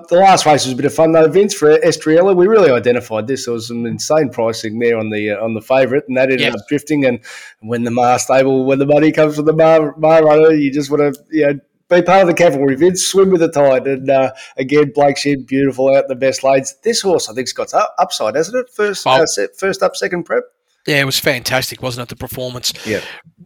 The 0.08 0.16
last 0.16 0.46
race 0.46 0.64
was 0.64 0.72
a 0.72 0.76
bit 0.76 0.84
of 0.86 0.94
fun 0.94 1.12
though, 1.12 1.28
Vince 1.28 1.54
for 1.54 1.76
Estriella. 1.78 2.34
We 2.34 2.46
really 2.46 2.70
identified 2.70 3.26
this. 3.26 3.44
There 3.44 3.54
was 3.54 3.68
some 3.68 3.86
insane 3.86 4.30
pricing 4.30 4.78
there 4.78 4.98
on 4.98 5.10
the 5.10 5.30
uh, 5.30 5.44
on 5.44 5.54
the 5.54 5.60
favourite, 5.60 6.04
and 6.08 6.16
that 6.16 6.24
ended 6.30 6.40
Yeah. 6.40 6.48
up 6.50 6.66
drifting. 6.68 7.04
And 7.04 7.20
when 7.60 7.84
the 7.84 7.90
Maher 7.90 8.18
stable, 8.18 8.64
when 8.64 8.78
the 8.78 8.86
money 8.86 9.12
comes 9.12 9.36
from 9.36 9.44
the 9.46 9.52
Maher, 9.52 9.94
Maher 9.98 10.24
runner, 10.24 10.50
you 10.52 10.72
just 10.72 10.90
want 10.90 11.14
to 11.14 11.22
you 11.30 11.46
know 11.46 11.60
be 11.88 12.02
part 12.02 12.22
of 12.22 12.28
the 12.28 12.34
cavalry, 12.34 12.76
Vince. 12.76 13.04
Swim 13.04 13.30
with 13.30 13.40
the 13.40 13.50
tide. 13.50 13.86
And 13.86 14.08
uh, 14.08 14.32
again, 14.56 14.92
Blake 14.94 15.16
Shed, 15.18 15.46
beautiful 15.46 15.88
out 15.94 16.04
in 16.04 16.08
the 16.08 16.14
best 16.14 16.44
lanes. 16.44 16.76
This 16.84 17.00
horse, 17.00 17.28
I 17.28 17.34
think, 17.34 17.48
has 17.48 17.52
got 17.52 17.74
up, 17.74 17.94
upside, 17.98 18.36
hasn't 18.36 18.56
it? 18.56 18.70
First, 18.72 19.06
Oh. 19.06 19.10
uh, 19.10 19.26
first 19.56 19.82
up, 19.82 19.96
second 19.96 20.24
prep. 20.24 20.44
Yeah, 20.86 21.00
it 21.00 21.04
was 21.04 21.18
fantastic, 21.18 21.82
wasn't 21.82 22.06
it? 22.06 22.08
The 22.08 22.16
performance. 22.16 22.72
Yeah. 22.86 23.02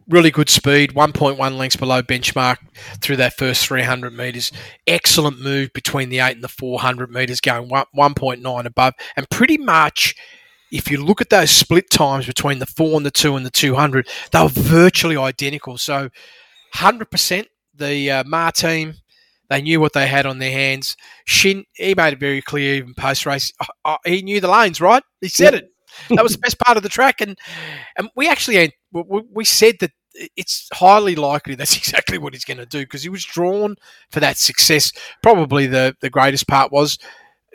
Really 0.07 0.31
good 0.31 0.49
speed, 0.49 0.93
1.1 0.93 1.57
lengths 1.57 1.75
below 1.75 2.01
benchmark 2.01 2.57
through 3.01 3.17
that 3.17 3.33
first 3.37 3.67
300 3.67 4.15
metres. 4.15 4.51
Excellent 4.87 5.41
move 5.41 5.73
between 5.73 6.09
the 6.09 6.19
8 6.19 6.35
and 6.35 6.43
the 6.43 6.47
400 6.47 7.11
metres, 7.11 7.41
going 7.41 7.69
1.9 7.69 8.65
above. 8.65 8.93
And 9.17 9.29
pretty 9.29 9.57
much, 9.57 10.15
if 10.71 10.89
you 10.89 11.03
look 11.03 11.19
at 11.21 11.29
those 11.29 11.51
split 11.51 11.89
times 11.89 12.25
between 12.25 12.59
the 12.59 12.65
4 12.65 12.97
and 12.97 13.05
the 13.05 13.11
2 13.11 13.35
and 13.35 13.45
the 13.45 13.51
200, 13.51 14.07
they 14.31 14.41
were 14.41 14.47
virtually 14.49 15.17
identical. 15.17 15.77
So 15.77 16.09
100% 16.75 17.45
the 17.73 18.11
uh, 18.11 18.23
Maher 18.25 18.51
team, 18.51 18.93
they 19.49 19.61
knew 19.61 19.79
what 19.79 19.93
they 19.93 20.07
had 20.07 20.25
on 20.25 20.39
their 20.39 20.51
hands. 20.51 20.95
Shinn, 21.25 21.65
he 21.73 21.93
made 21.95 22.13
it 22.13 22.19
very 22.19 22.41
clear 22.41 22.75
even 22.75 22.93
post 22.93 23.25
race. 23.25 23.51
he 24.05 24.21
knew 24.21 24.39
the 24.39 24.49
lanes, 24.49 24.79
right? 24.81 25.03
He 25.21 25.27
said 25.27 25.53
Yep. 25.53 25.63
it 25.63 25.69
that 26.09 26.23
was 26.23 26.33
the 26.33 26.39
best 26.39 26.59
part 26.59 26.77
of 26.77 26.83
the 26.83 26.89
track, 26.89 27.21
and 27.21 27.37
and 27.97 28.09
we 28.15 28.27
actually 28.27 28.73
we, 28.91 29.45
said 29.45 29.75
that 29.79 29.91
it's 30.35 30.69
highly 30.73 31.15
likely 31.15 31.55
that's 31.55 31.77
exactly 31.77 32.17
what 32.17 32.33
he's 32.33 32.45
going 32.45 32.57
to 32.57 32.65
do 32.65 32.79
because 32.79 33.03
he 33.03 33.09
was 33.09 33.23
drawn 33.25 33.75
for 34.11 34.19
that 34.19 34.37
success. 34.37 34.91
Probably 35.21 35.67
the 35.67 35.95
the 36.01 36.09
greatest 36.09 36.47
part 36.47 36.71
was 36.71 36.97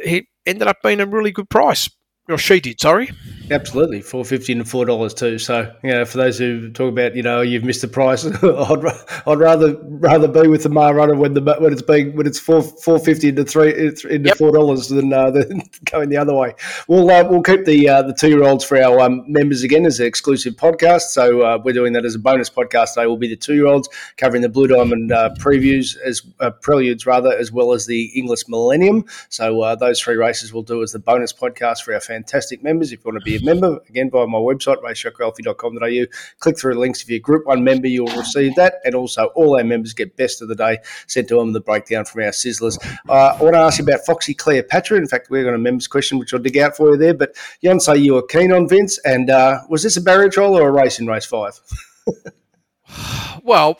he 0.03 0.29
ended 0.47 0.69
up 0.69 0.79
being 0.83 1.01
a 1.01 1.07
really 1.07 1.33
good 1.33 1.51
price. 1.51 1.89
Or 2.31 2.39
she 2.39 2.61
did, 2.61 2.81
sorry. 2.81 3.11
Absolutely, 3.51 4.01
four 4.01 4.25
fifty 4.25 4.53
and 4.53 4.69
four 4.69 4.85
dollars 4.85 5.13
too. 5.13 5.37
So 5.37 5.75
you 5.83 5.91
know, 5.91 6.05
for 6.05 6.19
those 6.19 6.39
who 6.39 6.71
talk 6.71 6.89
about 6.93 7.17
you 7.17 7.23
know 7.25 7.41
you've 7.41 7.65
missed 7.65 7.81
the 7.81 7.89
price, 7.89 8.25
I'd, 8.45 8.85
I'd 9.27 9.39
rather 9.41 9.77
rather 9.83 10.29
be 10.29 10.47
with 10.47 10.63
the 10.63 10.69
Maher 10.69 10.95
Runner 10.95 11.17
when 11.17 11.35
the 11.35 11.41
when 11.59 11.73
it's 11.73 11.83
being 11.83 12.15
when 12.15 12.29
it's 12.29 12.39
four 12.39 12.63
four 12.63 13.01
fifty 13.01 13.29
into 13.31 13.45
three 13.45 13.75
into 13.77 14.21
Yep. 14.29 14.37
four 14.37 14.53
dollars 14.53 14.87
than 14.89 15.13
uh, 15.13 15.31
than 15.33 15.63
going 15.87 16.11
the 16.11 16.17
other 16.17 16.33
way. 16.33 16.55
We'll 16.87 17.11
uh, 17.11 17.29
we'll 17.29 17.43
keep 17.43 17.65
the 17.65 17.89
uh, 17.89 18.03
the 18.03 18.15
two 18.15 18.29
year 18.29 18.45
olds 18.45 18.65
for 18.65 18.81
our 18.81 19.01
um, 19.01 19.25
members 19.27 19.65
again 19.65 19.85
as 19.85 19.99
an 19.99 20.07
exclusive 20.07 20.55
podcast. 20.55 21.09
So 21.09 21.41
uh, 21.41 21.59
we're 21.65 21.73
doing 21.73 21.93
that 21.95 22.05
as 22.05 22.15
a 22.15 22.21
bonus 22.21 22.49
podcast 22.49 22.95
today. 22.95 23.07
Will 23.07 23.17
be 23.17 23.27
the 23.27 23.35
two 23.37 23.55
year 23.55 23.67
olds 23.67 23.89
covering 24.17 24.43
the 24.43 24.49
Blue 24.49 24.69
Diamond 24.69 25.11
uh, 25.11 25.31
previews 25.41 25.97
as 26.05 26.23
uh, 26.39 26.51
preludes 26.51 27.05
rather 27.05 27.33
as 27.37 27.51
well 27.51 27.73
as 27.73 27.87
the 27.87 28.13
Inglis 28.17 28.49
Millennium. 28.49 29.05
So 29.29 29.61
uh, 29.63 29.75
those 29.75 30.01
three 30.01 30.15
races 30.17 30.53
we'll 30.53 30.63
do 30.63 30.85
as 30.85 30.93
the 30.93 31.01
bonus 31.01 31.33
podcast 31.33 31.83
for 31.83 31.95
our 31.95 32.01
fantastic 32.21 32.63
members. 32.63 32.93
If 32.93 33.01
you 33.01 33.11
want 33.11 33.25
to 33.25 33.25
be 33.25 33.37
a 33.37 33.45
member, 33.45 33.81
again 33.89 34.11
via 34.11 34.27
my 34.27 34.39
website 34.39 34.83
racetrackralphy.com.au, 34.83 36.07
click 36.39 36.59
through 36.59 36.75
the 36.75 36.81
links. 36.81 37.03
If 37.03 37.09
you're 37.09 37.19
a 37.19 37.21
Group 37.21 37.47
One 37.47 37.65
member, 37.65 37.89
you'll 37.89 38.15
receive 38.17 38.55
that, 38.57 38.75
and 38.85 38.95
also 38.95 39.27
all 39.35 39.57
our 39.57 39.65
members 39.65 39.93
get 39.93 40.17
best 40.17 40.43
of 40.43 40.49
the 40.49 40.55
day 40.55 40.79
sent 41.07 41.29
to 41.29 41.37
them 41.37 41.53
the 41.53 41.61
breakdown 41.61 42.05
from 42.05 42.23
our 42.23 42.31
sizzlers. 42.31 42.79
Uh, 43.09 43.37
I 43.39 43.43
want 43.43 43.55
to 43.55 43.61
ask 43.61 43.79
you 43.79 43.85
about 43.85 44.01
Foxy 44.07 44.35
Cleopatra. 44.35 44.99
In 44.99 45.09
fact, 45.09 45.31
we're 45.31 45.43
going 45.43 45.55
to 45.55 45.59
members 45.59 45.87
question, 45.87 46.19
which 46.19 46.35
I'll 46.35 46.41
dig 46.41 46.59
out 46.59 46.77
for 46.77 46.91
you 46.91 46.97
there. 46.97 47.15
But 47.15 47.37
Jan, 47.63 47.79
Yonsei, 47.79 48.03
you 48.03 48.15
were 48.15 48.23
keen 48.23 48.53
on 48.53 48.69
Vince, 48.69 48.99
and 49.05 49.31
uh, 49.31 49.61
was 49.69 49.83
this 49.83 49.97
a 49.97 50.01
barrier 50.01 50.29
trial 50.29 50.57
or 50.57 50.69
a 50.69 50.73
race 50.73 50.99
in 50.99 51.07
race 51.07 51.27
five? 51.27 51.59
Well, 53.45 53.79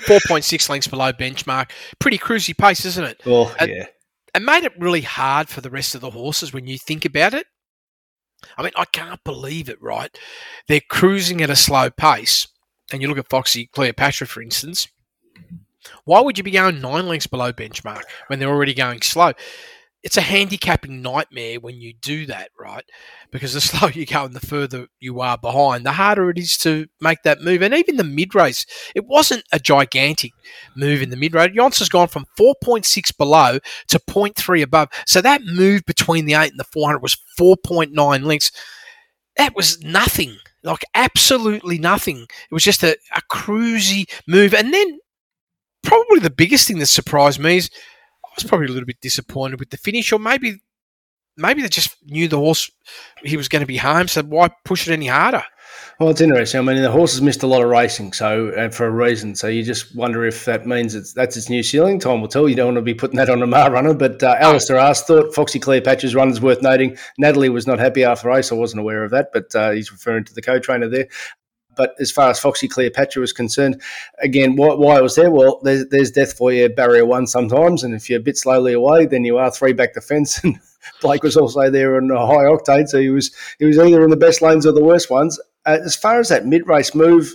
4.6 0.00 0.68
lengths 0.68 0.88
below 0.88 1.12
benchmark. 1.12 1.70
Pretty 1.98 2.18
cruisy 2.18 2.56
pace, 2.56 2.84
isn't 2.84 3.04
it? 3.04 3.20
Oh 3.26 3.54
yeah, 3.60 3.86
It 4.34 4.42
made 4.42 4.64
it 4.64 4.72
really 4.78 5.02
hard 5.02 5.48
for 5.48 5.60
the 5.60 5.70
rest 5.70 5.94
of 5.94 6.00
the 6.00 6.10
horses 6.10 6.52
when 6.52 6.66
you 6.66 6.78
think 6.78 7.04
about 7.04 7.34
it. 7.34 7.46
I 8.56 8.62
mean, 8.62 8.72
I 8.76 8.84
can't 8.86 9.22
believe 9.24 9.68
it, 9.68 9.80
right? 9.82 10.16
They're 10.66 10.80
cruising 10.80 11.40
at 11.40 11.50
a 11.50 11.56
slow 11.56 11.90
pace. 11.90 12.48
And 12.92 13.02
you 13.02 13.08
look 13.08 13.18
at 13.18 13.28
Foxy 13.28 13.66
Cleopatra, 13.66 14.26
for 14.26 14.40
instance. 14.40 14.88
Why 16.04 16.20
would 16.20 16.38
you 16.38 16.44
be 16.44 16.50
going 16.50 16.80
nine 16.80 17.06
lengths 17.06 17.26
below 17.26 17.52
benchmark 17.52 18.02
when 18.28 18.38
they're 18.38 18.48
already 18.48 18.74
going 18.74 19.02
slow? 19.02 19.32
It's 20.04 20.16
a 20.16 20.22
handicapping 20.22 21.02
nightmare 21.02 21.58
when 21.58 21.80
you 21.80 21.92
do 21.92 22.24
that, 22.26 22.50
right? 22.58 22.84
Because 23.32 23.52
the 23.52 23.60
slower 23.60 23.90
you 23.90 24.06
go 24.06 24.24
and 24.24 24.34
the 24.34 24.46
further 24.46 24.86
you 25.00 25.20
are 25.20 25.36
behind, 25.36 25.84
the 25.84 25.92
harder 25.92 26.30
it 26.30 26.38
is 26.38 26.56
to 26.58 26.86
make 27.00 27.22
that 27.24 27.40
move. 27.40 27.62
And 27.62 27.74
even 27.74 27.96
the 27.96 28.04
mid 28.04 28.34
race, 28.34 28.64
it 28.94 29.06
wasn't 29.06 29.44
a 29.52 29.58
gigantic 29.58 30.32
move 30.76 31.02
in 31.02 31.10
the 31.10 31.16
mid 31.16 31.34
race. 31.34 31.50
Yonce 31.52 31.80
has 31.80 31.88
gone 31.88 32.08
from 32.08 32.26
4.6 32.38 33.16
below 33.16 33.58
to 33.88 33.98
0.3 33.98 34.62
above. 34.62 34.88
So 35.06 35.20
that 35.20 35.42
move 35.42 35.84
between 35.84 36.26
the 36.26 36.34
8 36.34 36.50
and 36.50 36.60
the 36.60 36.64
400 36.64 37.02
was 37.02 37.16
4.9 37.38 38.22
lengths. 38.24 38.52
That 39.36 39.54
was 39.54 39.82
nothing, 39.82 40.36
like 40.62 40.84
absolutely 40.94 41.78
nothing. 41.78 42.22
It 42.22 42.54
was 42.54 42.64
just 42.64 42.82
a, 42.82 42.96
a 43.16 43.22
cruisy 43.30 44.08
move. 44.26 44.54
And 44.54 44.72
then 44.72 44.98
probably 45.82 46.20
the 46.20 46.30
biggest 46.30 46.68
thing 46.68 46.78
that 46.78 46.86
surprised 46.86 47.40
me 47.40 47.58
is 47.58 47.70
was 48.42 48.48
probably 48.48 48.66
a 48.66 48.70
little 48.70 48.86
bit 48.86 49.00
disappointed 49.00 49.58
with 49.58 49.70
the 49.70 49.76
finish, 49.76 50.12
or 50.12 50.18
maybe 50.18 50.60
maybe 51.36 51.62
they 51.62 51.68
just 51.68 51.96
knew 52.04 52.28
the 52.28 52.38
horse 52.38 52.70
he 53.22 53.36
was 53.36 53.48
going 53.48 53.60
to 53.60 53.66
be 53.66 53.76
home, 53.76 54.08
so 54.08 54.22
why 54.22 54.50
push 54.64 54.88
it 54.88 54.92
any 54.92 55.06
harder? 55.06 55.42
Well, 56.00 56.10
it's 56.10 56.20
interesting. 56.20 56.60
I 56.60 56.62
mean, 56.62 56.80
the 56.82 56.90
horse 56.90 57.12
has 57.12 57.22
missed 57.22 57.42
a 57.42 57.46
lot 57.46 57.62
of 57.62 57.68
racing, 57.68 58.12
so 58.12 58.52
and 58.56 58.74
for 58.74 58.86
a 58.86 58.90
reason. 58.90 59.34
So 59.34 59.48
you 59.48 59.62
just 59.62 59.94
wonder 59.96 60.24
if 60.24 60.44
that 60.44 60.66
means 60.66 60.94
it's 60.94 61.12
that's 61.12 61.36
its 61.36 61.48
new 61.48 61.62
ceiling. 61.62 61.98
Time 61.98 62.20
will 62.20 62.28
tell. 62.28 62.48
You 62.48 62.54
don't 62.54 62.68
want 62.68 62.76
to 62.76 62.82
be 62.82 62.94
putting 62.94 63.16
that 63.16 63.28
on 63.28 63.42
a 63.42 63.46
Maher 63.46 63.72
runner. 63.72 63.94
But 63.94 64.22
uh, 64.22 64.36
Alistair 64.38 64.76
asked, 64.76 65.06
thought 65.06 65.34
Foxy 65.34 65.58
Cleopatra's 65.58 66.14
run 66.14 66.30
is 66.30 66.40
worth 66.40 66.62
noting. 66.62 66.96
Natalie 67.18 67.48
was 67.48 67.66
not 67.66 67.78
happy 67.78 68.04
after 68.04 68.28
race. 68.28 68.52
I 68.52 68.54
wasn't 68.54 68.80
aware 68.80 69.04
of 69.04 69.10
that, 69.10 69.30
but 69.32 69.54
uh, 69.54 69.72
he's 69.72 69.92
referring 69.92 70.24
to 70.24 70.34
the 70.34 70.42
co-trainer 70.42 70.88
there. 70.88 71.08
But 71.78 71.94
as 71.98 72.10
far 72.10 72.28
as 72.28 72.38
Foxy 72.38 72.68
Cleopatra 72.68 73.20
was 73.20 73.32
concerned, 73.32 73.80
again, 74.18 74.56
why, 74.56 74.74
why 74.74 74.96
I 74.96 75.00
was 75.00 75.14
there? 75.14 75.30
Well, 75.30 75.60
there's, 75.62 75.88
there's 75.88 76.10
death 76.10 76.36
for 76.36 76.52
you, 76.52 76.68
barrier 76.68 77.06
one 77.06 77.26
sometimes, 77.26 77.84
and 77.84 77.94
if 77.94 78.10
you're 78.10 78.20
a 78.20 78.22
bit 78.22 78.36
slowly 78.36 78.74
away, 78.74 79.06
then 79.06 79.24
you 79.24 79.38
are 79.38 79.50
three 79.50 79.72
back 79.72 79.94
the 79.94 80.02
fence. 80.02 80.40
And 80.44 80.60
Blake 81.02 81.24
was 81.24 81.36
also 81.36 81.70
there 81.70 81.96
on 81.96 82.10
a 82.10 82.26
high 82.26 82.44
octane, 82.44 82.88
so 82.88 83.00
he 83.00 83.10
was 83.10 83.34
he 83.58 83.64
was 83.64 83.78
either 83.78 84.04
in 84.04 84.10
the 84.10 84.16
best 84.16 84.40
lanes 84.40 84.64
or 84.64 84.72
the 84.72 84.82
worst 84.82 85.10
ones. 85.10 85.38
Uh, 85.66 85.78
as 85.84 85.96
far 85.96 86.20
as 86.20 86.28
that 86.28 86.46
mid 86.46 86.66
race 86.68 86.94
move, 86.94 87.34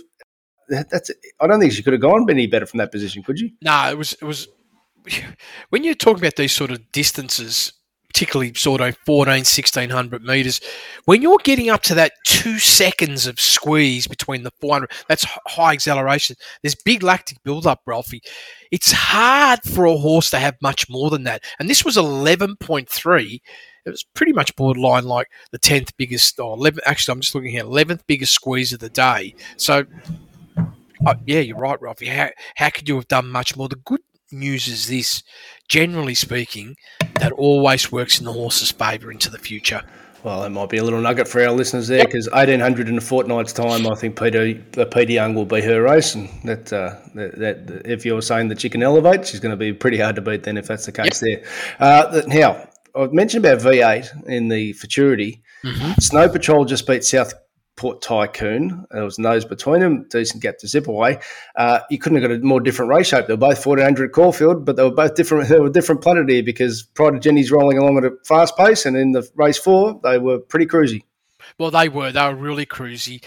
that, 0.68 0.90
that's 0.90 1.10
I 1.40 1.46
don't 1.46 1.60
think 1.60 1.72
she 1.72 1.82
could 1.82 1.92
have 1.92 2.02
gone 2.02 2.26
any 2.30 2.46
better 2.46 2.66
from 2.66 2.78
that 2.78 2.90
position, 2.90 3.22
could 3.22 3.38
you? 3.38 3.50
No, 3.62 3.90
it 3.90 3.98
was 3.98 4.14
it 4.14 4.24
was 4.24 4.48
when 5.70 5.84
you're 5.84 5.94
talking 5.94 6.22
about 6.22 6.36
these 6.36 6.52
sort 6.52 6.70
of 6.70 6.90
distances, 6.90 7.72
particularly 8.14 8.54
sort 8.54 8.80
of 8.80 8.96
14, 9.04 9.32
1600 9.32 10.22
meters, 10.22 10.60
when 11.04 11.20
you're 11.20 11.38
getting 11.42 11.68
up 11.68 11.82
to 11.82 11.94
that 11.96 12.12
two 12.24 12.60
seconds 12.60 13.26
of 13.26 13.40
squeeze 13.40 14.06
between 14.06 14.44
the 14.44 14.52
400, 14.60 14.90
that's 15.08 15.26
high 15.46 15.72
acceleration. 15.72 16.36
There's 16.62 16.76
big 16.76 17.02
lactic 17.02 17.42
buildup, 17.42 17.80
Ralphie. 17.84 18.22
It's 18.70 18.92
hard 18.92 19.60
for 19.64 19.84
a 19.86 19.96
horse 19.96 20.30
to 20.30 20.38
have 20.38 20.54
much 20.62 20.88
more 20.88 21.10
than 21.10 21.24
that. 21.24 21.42
And 21.58 21.68
this 21.68 21.84
was 21.84 21.96
11.3. 21.96 23.40
It 23.84 23.90
was 23.90 24.04
pretty 24.14 24.32
much 24.32 24.54
borderline 24.54 25.04
like 25.04 25.26
the 25.50 25.58
10th 25.58 25.90
biggest, 25.98 26.38
or 26.38 26.56
11, 26.56 26.80
actually, 26.86 27.12
I'm 27.12 27.20
just 27.20 27.34
looking 27.34 27.50
here, 27.50 27.64
11th 27.64 28.02
biggest 28.06 28.32
squeeze 28.32 28.72
of 28.72 28.78
the 28.78 28.90
day. 28.90 29.34
So, 29.56 29.84
uh, 31.04 31.14
yeah, 31.26 31.40
you're 31.40 31.58
right, 31.58 31.80
Ralphie. 31.82 32.06
How, 32.06 32.30
how 32.54 32.70
could 32.70 32.88
you 32.88 32.94
have 32.94 33.08
done 33.08 33.28
much 33.28 33.56
more? 33.56 33.68
The 33.68 33.76
good 33.76 34.00
news 34.34 34.68
is 34.68 34.88
this, 34.88 35.22
generally 35.68 36.14
speaking, 36.14 36.76
that 37.20 37.32
always 37.32 37.90
works 37.90 38.18
in 38.18 38.24
the 38.24 38.32
horse's 38.32 38.70
favour 38.70 39.10
into 39.10 39.30
the 39.30 39.38
future. 39.38 39.82
Well, 40.24 40.40
that 40.40 40.50
might 40.50 40.70
be 40.70 40.78
a 40.78 40.82
little 40.82 41.02
nugget 41.02 41.28
for 41.28 41.42
our 41.42 41.52
listeners 41.52 41.86
there 41.86 42.02
because 42.02 42.30
1800 42.30 42.88
in 42.88 42.96
a 42.96 43.00
fortnight's 43.00 43.52
time, 43.52 43.86
I 43.86 43.94
think 43.94 44.18
Peter 44.18 44.58
uh, 44.78 44.86
Peter 44.86 45.12
Young 45.12 45.34
will 45.34 45.44
be 45.44 45.60
her 45.60 45.82
race, 45.82 46.14
and 46.14 46.30
that, 46.44 46.72
uh, 46.72 46.96
that 47.14 47.38
that 47.38 47.82
if 47.84 48.06
you're 48.06 48.22
saying 48.22 48.48
that 48.48 48.58
she 48.58 48.70
can 48.70 48.82
elevate, 48.82 49.26
she's 49.26 49.40
going 49.40 49.50
to 49.50 49.56
be 49.56 49.74
pretty 49.74 49.98
hard 49.98 50.16
to 50.16 50.22
beat. 50.22 50.44
Then, 50.44 50.56
if 50.56 50.66
that's 50.66 50.86
the 50.86 50.92
case, 50.92 51.20
there. 51.20 51.44
Uh, 51.78 52.22
now, 52.26 52.66
I've 52.96 53.12
mentioned 53.12 53.44
about 53.44 53.58
V8 53.58 54.26
in 54.26 54.48
the 54.48 54.72
futurity. 54.72 55.42
Snow 55.98 56.28
Patrol 56.28 56.64
just 56.64 56.86
beat 56.86 57.04
Southport 57.76 58.02
Tycoon. 58.02 58.86
There 58.90 59.04
was 59.04 59.18
nose 59.18 59.44
between 59.44 59.80
them, 59.80 60.06
decent 60.08 60.42
gap 60.42 60.58
to 60.58 60.68
zip 60.68 60.86
away. 60.86 61.18
Uh, 61.56 61.80
you 61.90 61.98
couldn't 61.98 62.20
have 62.20 62.30
got 62.30 62.36
a 62.36 62.40
more 62.40 62.60
different 62.60 62.90
race 62.90 63.08
shape. 63.08 63.26
They 63.26 63.32
were 63.32 63.38
both 63.38 63.64
1400 63.64 64.12
Caulfield, 64.12 64.64
but 64.64 64.76
they 64.76 64.84
were 64.84 64.92
both 64.92 65.14
different. 65.14 65.48
They 65.54 65.60
were 65.60 65.70
different 65.70 66.00
planet 66.00 66.28
here 66.28 66.42
because 66.42 66.82
Pride 66.82 67.14
of 67.14 67.20
Jenny's 67.20 67.50
rolling 67.50 67.78
along 67.78 67.98
at 67.98 68.04
a 68.04 68.12
fast 68.24 68.56
pace, 68.56 68.86
and 68.86 68.96
in 68.96 69.12
the 69.12 69.28
race 69.36 69.58
four, 69.58 70.00
they 70.02 70.18
were 70.18 70.38
pretty 70.38 70.66
cruisy. 70.66 71.02
Well, 71.58 71.70
they 71.70 71.88
were. 71.88 72.12
They 72.12 72.22
were 72.22 72.34
really 72.34 72.66
cruisy. 72.66 73.24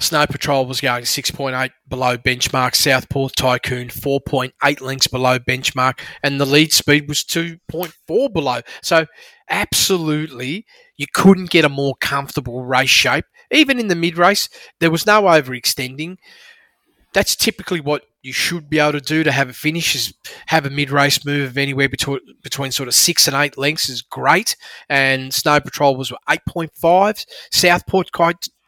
Snow 0.00 0.26
Patrol 0.26 0.66
was 0.66 0.80
going 0.80 1.04
6.8 1.04 1.70
below 1.88 2.16
benchmark. 2.16 2.74
Southport 2.74 3.36
Tycoon 3.36 3.88
4.8 3.88 4.80
lengths 4.80 5.06
below 5.06 5.38
benchmark. 5.38 6.00
And 6.24 6.40
the 6.40 6.46
lead 6.46 6.72
speed 6.72 7.08
was 7.08 7.22
2.4 7.22 8.32
below. 8.32 8.60
So, 8.82 9.06
absolutely, 9.48 10.66
you 10.96 11.06
couldn't 11.14 11.50
get 11.50 11.64
a 11.64 11.68
more 11.68 11.94
comfortable 12.00 12.64
race 12.64 12.90
shape. 12.90 13.24
Even 13.52 13.78
in 13.78 13.88
the 13.88 13.94
mid 13.94 14.18
race, 14.18 14.48
there 14.80 14.90
was 14.90 15.06
no 15.06 15.22
overextending. 15.22 16.16
That's 17.12 17.36
typically 17.36 17.80
what 17.80 18.04
you 18.22 18.32
should 18.32 18.70
be 18.70 18.78
able 18.78 18.92
to 18.92 19.00
do 19.00 19.24
to 19.24 19.32
have 19.32 19.50
a 19.50 19.52
finish 19.52 19.94
is 19.94 20.14
have 20.46 20.64
a 20.64 20.70
mid-race 20.70 21.24
move 21.26 21.50
of 21.50 21.58
anywhere 21.58 21.88
between 21.88 22.20
between 22.42 22.70
sort 22.70 22.88
of 22.88 22.94
six 22.94 23.26
and 23.26 23.36
eight 23.36 23.58
lengths 23.58 23.88
is 23.88 24.00
great. 24.00 24.56
And 24.88 25.34
Snow 25.34 25.60
Patrol 25.60 25.96
was 25.96 26.12
eight 26.30 26.40
point 26.48 26.72
five. 26.74 27.24
Southport 27.50 28.10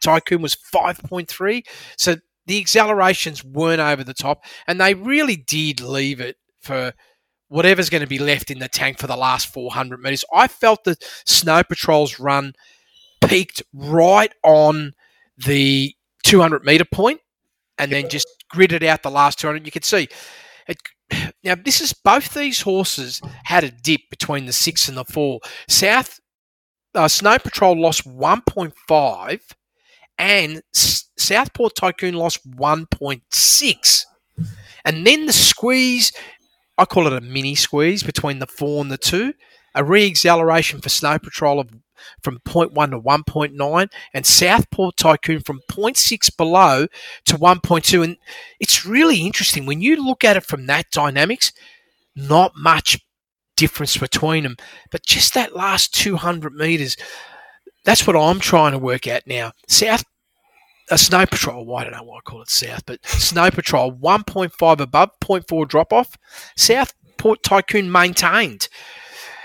Tycoon 0.01 0.43
was 0.43 0.55
five 0.55 0.99
point 0.99 1.29
three. 1.29 1.65
So 1.97 2.17
the 2.47 2.61
accelerations 2.61 3.45
weren't 3.45 3.81
over 3.81 4.05
the 4.05 4.13
top, 4.13 4.45
and 4.67 4.81
they 4.81 4.95
really 4.95 5.37
did 5.37 5.81
leave 5.81 6.21
it 6.21 6.37
for 6.61 6.93
whatever's 7.49 7.91
going 7.91 8.03
to 8.03 8.09
be 8.09 8.19
left 8.19 8.51
in 8.51 8.59
the 8.59 8.69
tank 8.69 8.99
for 8.99 9.07
the 9.07 9.17
last 9.17 9.47
400 9.47 10.01
meters. 10.01 10.25
I 10.33 10.49
felt 10.49 10.85
that 10.85 11.05
Snow 11.25 11.63
Patrol's 11.63 12.19
run 12.19 12.55
peaked 13.29 13.63
right 13.73 14.33
on 14.43 14.93
the 15.47 15.95
200 16.25 16.65
meter 16.65 16.85
point 16.85 17.21
and 17.79 17.91
then 17.91 18.09
just 18.09 18.27
gridded 18.55 18.85
out 18.85 19.03
the 19.03 19.11
last 19.11 19.39
200. 19.39 19.65
You 19.65 19.73
could 19.73 19.85
see 19.85 20.09
it. 20.69 20.79
Now, 21.45 21.55
this 21.55 21.81
is 21.81 21.93
both 21.93 22.33
these 22.35 22.63
horses 22.63 23.21
had 23.45 23.65
a 23.65 23.71
dip 23.71 24.01
between 24.11 24.47
the 24.47 24.53
six 24.53 24.89
and 24.89 24.97
the 24.97 25.05
four. 25.05 25.41
South 25.69 26.19
uh, 26.95 27.09
Snow 27.09 27.39
Patrol 27.39 27.81
lost 27.81 28.07
1.5 28.09 29.41
and 30.19 30.63
S- 30.75 31.11
Southport 31.19 31.75
Tycoon 31.75 32.15
lost 32.15 32.49
1.6. 32.51 34.05
And 34.85 35.07
then 35.07 35.27
the 35.27 35.33
squeeze, 35.33 36.13
I 36.79 36.85
call 36.85 37.07
it 37.07 37.13
a 37.13 37.21
mini 37.21 37.55
squeeze 37.55 38.03
between 38.03 38.39
the 38.39 38.47
four 38.47 38.83
and 38.83 38.91
the 38.91 38.99
two, 38.99 39.35
a 39.75 39.85
re 39.85 40.07
acceleration 40.07 40.81
for 40.81 40.89
Snow 40.89 41.19
Patrol 41.19 41.61
of 41.61 41.71
from 42.23 42.39
0.1 42.41 42.91
to 42.91 43.01
1.9 43.01 43.89
and 44.13 44.27
Southport 44.27 44.97
Tycoon 44.97 45.41
from 45.41 45.61
0.6 45.71 46.37
below 46.37 46.87
to 47.27 47.37
1.2 47.37 48.05
and 48.05 48.17
it's 48.61 48.85
really 48.87 49.19
interesting 49.19 49.67
when 49.67 49.81
you 49.81 50.05
look 50.05 50.25
at 50.25 50.37
it 50.37 50.45
from 50.45 50.67
that 50.67 50.91
dynamics 50.91 51.53
not 52.17 52.53
much 52.57 52.99
difference 53.57 53.97
between 53.97 54.43
them 54.43 54.57
but 54.91 55.05
just 55.05 55.35
that 55.35 55.55
last 55.55 55.95
200 55.95 56.55
meters 56.55 56.97
that's 57.85 58.07
what 58.07 58.17
I'm 58.17 58.41
trying 58.41 58.73
to 58.73 58.79
work 58.79 59.07
out 59.07 59.23
now. 59.27 59.53
South, 59.69 60.05
a 60.91 60.99
Snow 60.99 61.27
Patrol. 61.27 61.65
Well, 61.65 61.77
I 61.77 61.85
don't 61.85 61.93
know 61.93 62.03
why 62.03 62.19
I 62.19 62.21
call 62.23 62.43
it 62.43 62.51
South, 62.51 62.85
but 62.87 63.05
Snow 63.07 63.51
Patrol 63.51 63.93
1.5 63.93 64.81
above, 64.81 65.11
0.4 65.21 65.69
drop 65.69 65.93
off. 65.93 66.17
South 66.57 66.95
Port 67.19 67.43
Tycoon 67.43 67.93
maintained. 67.93 68.69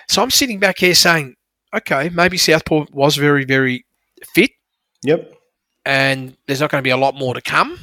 So 0.07 0.23
I'm 0.23 0.31
sitting 0.31 0.59
back 0.59 0.79
here 0.79 0.95
saying, 0.95 1.35
okay, 1.73 2.09
maybe 2.09 2.37
Southport 2.37 2.93
was 2.93 3.15
very, 3.15 3.45
very 3.45 3.85
fit, 4.33 4.51
Yep. 5.03 5.33
and 5.85 6.35
there's 6.47 6.61
not 6.61 6.71
going 6.71 6.81
to 6.81 6.87
be 6.87 6.91
a 6.91 6.97
lot 6.97 7.15
more 7.15 7.33
to 7.33 7.41
come. 7.41 7.79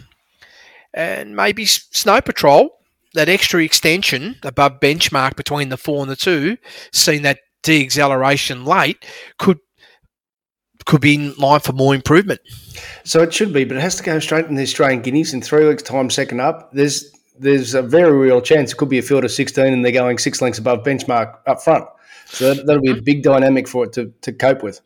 And 0.95 1.37
maybe 1.37 1.67
Snow 1.67 2.21
Patrol, 2.21 2.71
that 3.15 3.29
extra 3.29 3.63
extension 3.63 4.37
above 4.43 4.81
benchmark 4.81 5.37
between 5.37 5.69
the 5.69 5.77
four 5.77 6.01
and 6.03 6.11
the 6.11 6.17
two, 6.17 6.57
seeing 6.93 7.23
that 7.23 7.41
de-acceleration 7.63 8.65
late, 8.65 9.05
could 9.39 9.59
could 10.85 11.01
be 11.01 11.15
in 11.17 11.35
line 11.35 11.59
for 11.59 11.73
more 11.73 11.95
improvement. 11.95 12.41
So 13.03 13.21
it 13.21 13.35
should 13.35 13.53
be, 13.53 13.65
but 13.65 13.77
it 13.77 13.81
has 13.81 13.97
to 13.97 14.05
go 14.05 14.21
straight 14.21 14.47
in 14.47 14.55
the 14.55 14.63
Australian 14.63 15.03
Guineas 15.03 15.35
in 15.35 15.43
three 15.43 15.67
weeks' 15.67 15.83
time, 15.83 16.11
second 16.11 16.41
up. 16.41 16.71
There's 16.73 17.13
there's 17.39 17.75
a 17.75 17.83
very 17.83 18.17
real 18.17 18.41
chance 18.41 18.73
it 18.73 18.77
could 18.77 18.89
be 18.89 18.99
a 18.99 19.03
field 19.03 19.25
of 19.25 19.31
16 19.31 19.67
and 19.67 19.85
they're 19.85 19.93
going 19.93 20.17
six 20.17 20.41
lengths 20.41 20.59
above 20.59 20.85
benchmark 20.85 21.37
up 21.47 21.61
front. 21.61 21.85
So 22.27 22.55
that, 22.55 22.67
that'll 22.67 22.83
be 22.83 22.91
a 22.91 23.03
big 23.03 23.23
dynamic 23.23 23.69
for 23.69 23.85
it 23.85 23.93
to, 23.95 24.13
to 24.23 24.33
cope 24.33 24.63
with. 24.63 24.81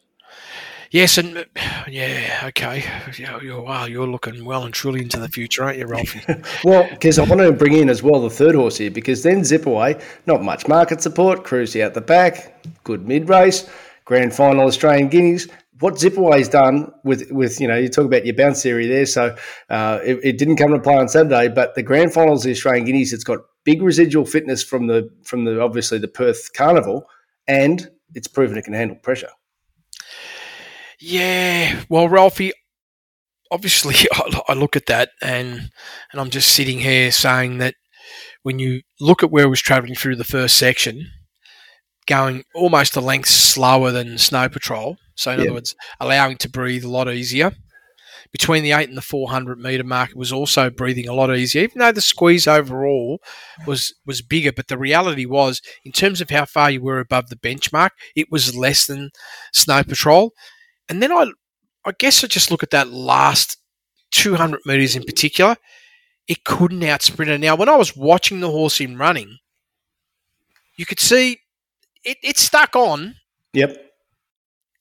Yes, 0.91 1.19
and 1.19 1.47
yeah, 1.89 2.43
okay. 2.47 2.83
Yeah, 3.17 3.41
You're, 3.41 3.63
wow, 3.63 3.85
you're 3.85 4.09
looking 4.09 4.45
well 4.45 4.65
and 4.65 4.75
truly 4.75 5.03
into 5.03 5.21
the 5.21 5.29
future, 5.29 5.63
aren't 5.63 5.79
you, 5.79 5.87
Ralphy? 5.87 6.21
Well, 6.65 6.89
because 6.91 7.19
I 7.19 7.25
want 7.25 7.41
to 7.41 7.53
bring 7.53 7.75
in 7.75 7.89
as 7.89 8.03
well 8.03 8.21
the 8.21 8.29
third 8.29 8.57
horse 8.57 8.79
here, 8.79 8.91
because 8.91 9.23
then 9.23 9.43
Zipaway, 9.43 10.03
not 10.27 10.43
much 10.43 10.67
market 10.67 11.01
support, 11.01 11.45
cruise 11.45 11.77
out 11.77 11.95
the 11.95 12.01
back, 12.01 12.65
good 12.83 13.07
mid 13.07 13.29
race, 13.29 13.71
grand 14.05 14.35
final 14.35 14.67
Australian 14.67 15.09
Guineas. 15.09 15.47
What 15.79 15.95
Zipaway's 15.95 16.49
done 16.49 16.93
with, 17.05 17.31
with 17.31 17.61
you 17.61 17.69
know, 17.69 17.77
you 17.77 17.89
talk 17.89 18.05
about 18.05 18.27
your 18.27 18.35
bounce 18.35 18.63
theory 18.63 18.89
there, 18.89 19.07
so 19.07 19.37
uh, 19.71 20.01
it, 20.05 20.19
it 20.25 20.39
didn't 20.39 20.57
come 20.57 20.73
to 20.73 20.81
play 20.81 20.97
on 20.97 21.09
Saturday, 21.09 21.49
but 21.49 21.77
the 21.77 21.85
grand 21.85 22.13
finals 22.13 22.41
of 22.41 22.49
the 22.49 22.51
Australian 22.51 22.85
Guineas, 22.85 23.13
it's 23.13 23.25
got 23.25 23.39
big 23.65 23.81
residual 23.81 24.27
fitness 24.27 24.65
from 24.65 24.89
the 24.89 25.09
from 25.23 25.45
the 25.45 25.61
obviously 25.61 25.99
the 25.99 26.09
Perth 26.09 26.53
Carnival, 26.53 27.07
and 27.51 27.91
it's 28.15 28.29
proven 28.29 28.57
it 28.57 28.65
can 28.65 28.75
handle 28.75 28.97
pressure. 28.97 29.31
Yeah, 31.01 31.83
well, 31.89 32.09
Ralphy, 32.09 32.53
obviously, 33.51 33.95
I 34.13 34.41
I 34.49 34.55
look 34.55 34.77
at 34.77 34.87
that 34.87 35.11
and 35.23 35.71
and 36.13 36.21
I'm 36.21 36.31
just 36.31 36.55
sitting 36.55 36.79
here 36.79 37.11
saying 37.11 37.59
that 37.59 37.75
when 38.43 38.59
you 38.59 38.83
look 39.01 39.23
at 39.23 39.31
where 39.31 39.45
it 39.45 39.51
was 39.51 39.61
travelling 39.61 39.95
through 39.95 40.17
the 40.17 40.25
first 40.25 40.57
section, 40.57 41.07
going 42.07 42.45
almost 42.55 42.97
a 42.97 43.01
length 43.01 43.29
slower 43.29 43.91
than 43.91 44.19
Snow 44.19 44.49
Patrol, 44.49 44.97
so 45.17 45.33
in 45.33 45.39
Yeah. 45.39 45.45
other 45.47 45.55
words, 45.55 45.75
allowing 46.01 46.37
to 46.39 46.49
breathe 46.49 46.85
a 46.85 46.89
lot 46.89 47.13
easier. 47.13 47.53
Between 48.33 48.63
the 48.63 48.73
eight 48.73 48.89
and 48.89 48.97
the 48.97 49.03
400 49.03 49.59
metre 49.59 49.83
mark, 49.83 50.11
it 50.11 50.17
was 50.17 50.33
also 50.33 50.71
breathing 50.71 51.09
a 51.09 51.13
lot 51.13 51.35
easier, 51.35 51.65
even 51.65 51.81
though 51.81 51.91
the 51.91 52.01
squeeze 52.01 52.47
overall 52.47 53.21
was 53.67 53.93
was 54.07 54.23
bigger. 54.23 54.53
But 54.53 54.69
the 54.69 54.79
reality 54.79 55.27
was, 55.27 55.61
in 55.85 55.91
terms 55.91 56.21
of 56.21 56.31
how 56.31 56.45
far 56.45 56.71
you 56.71 56.81
were 56.81 57.01
above 57.01 57.29
the 57.29 57.37
benchmark, 57.37 57.91
it 58.15 58.31
was 58.31 58.55
less 58.55 58.87
than 58.87 59.11
Snow 59.53 59.83
Patrol. 59.83 60.33
And 60.89 61.03
then 61.03 61.11
I, 61.13 61.33
I 61.85 61.93
guess 61.99 62.23
I 62.23 62.29
just 62.29 62.51
look 62.51 62.63
at 62.63 62.71
that 62.71 62.93
last 62.93 63.57
200 64.13 64.61
metres 64.65 64.95
in 64.95 65.03
particular. 65.03 65.57
It 66.29 66.45
couldn't 66.45 66.81
outsprint 66.81 67.29
it. 67.29 67.39
Now, 67.39 67.57
when 67.57 67.69
I 67.69 67.77
was 67.77 67.97
watching 67.97 68.41
the 68.41 68.51
horse 68.51 68.81
in 68.81 68.97
running, 68.97 69.39
you 70.77 70.87
could 70.87 71.01
see 71.01 71.41
it, 72.05 72.19
it 72.23 72.39
stuck 72.39 72.77
on. 72.77 73.17
Yep. 73.53 73.90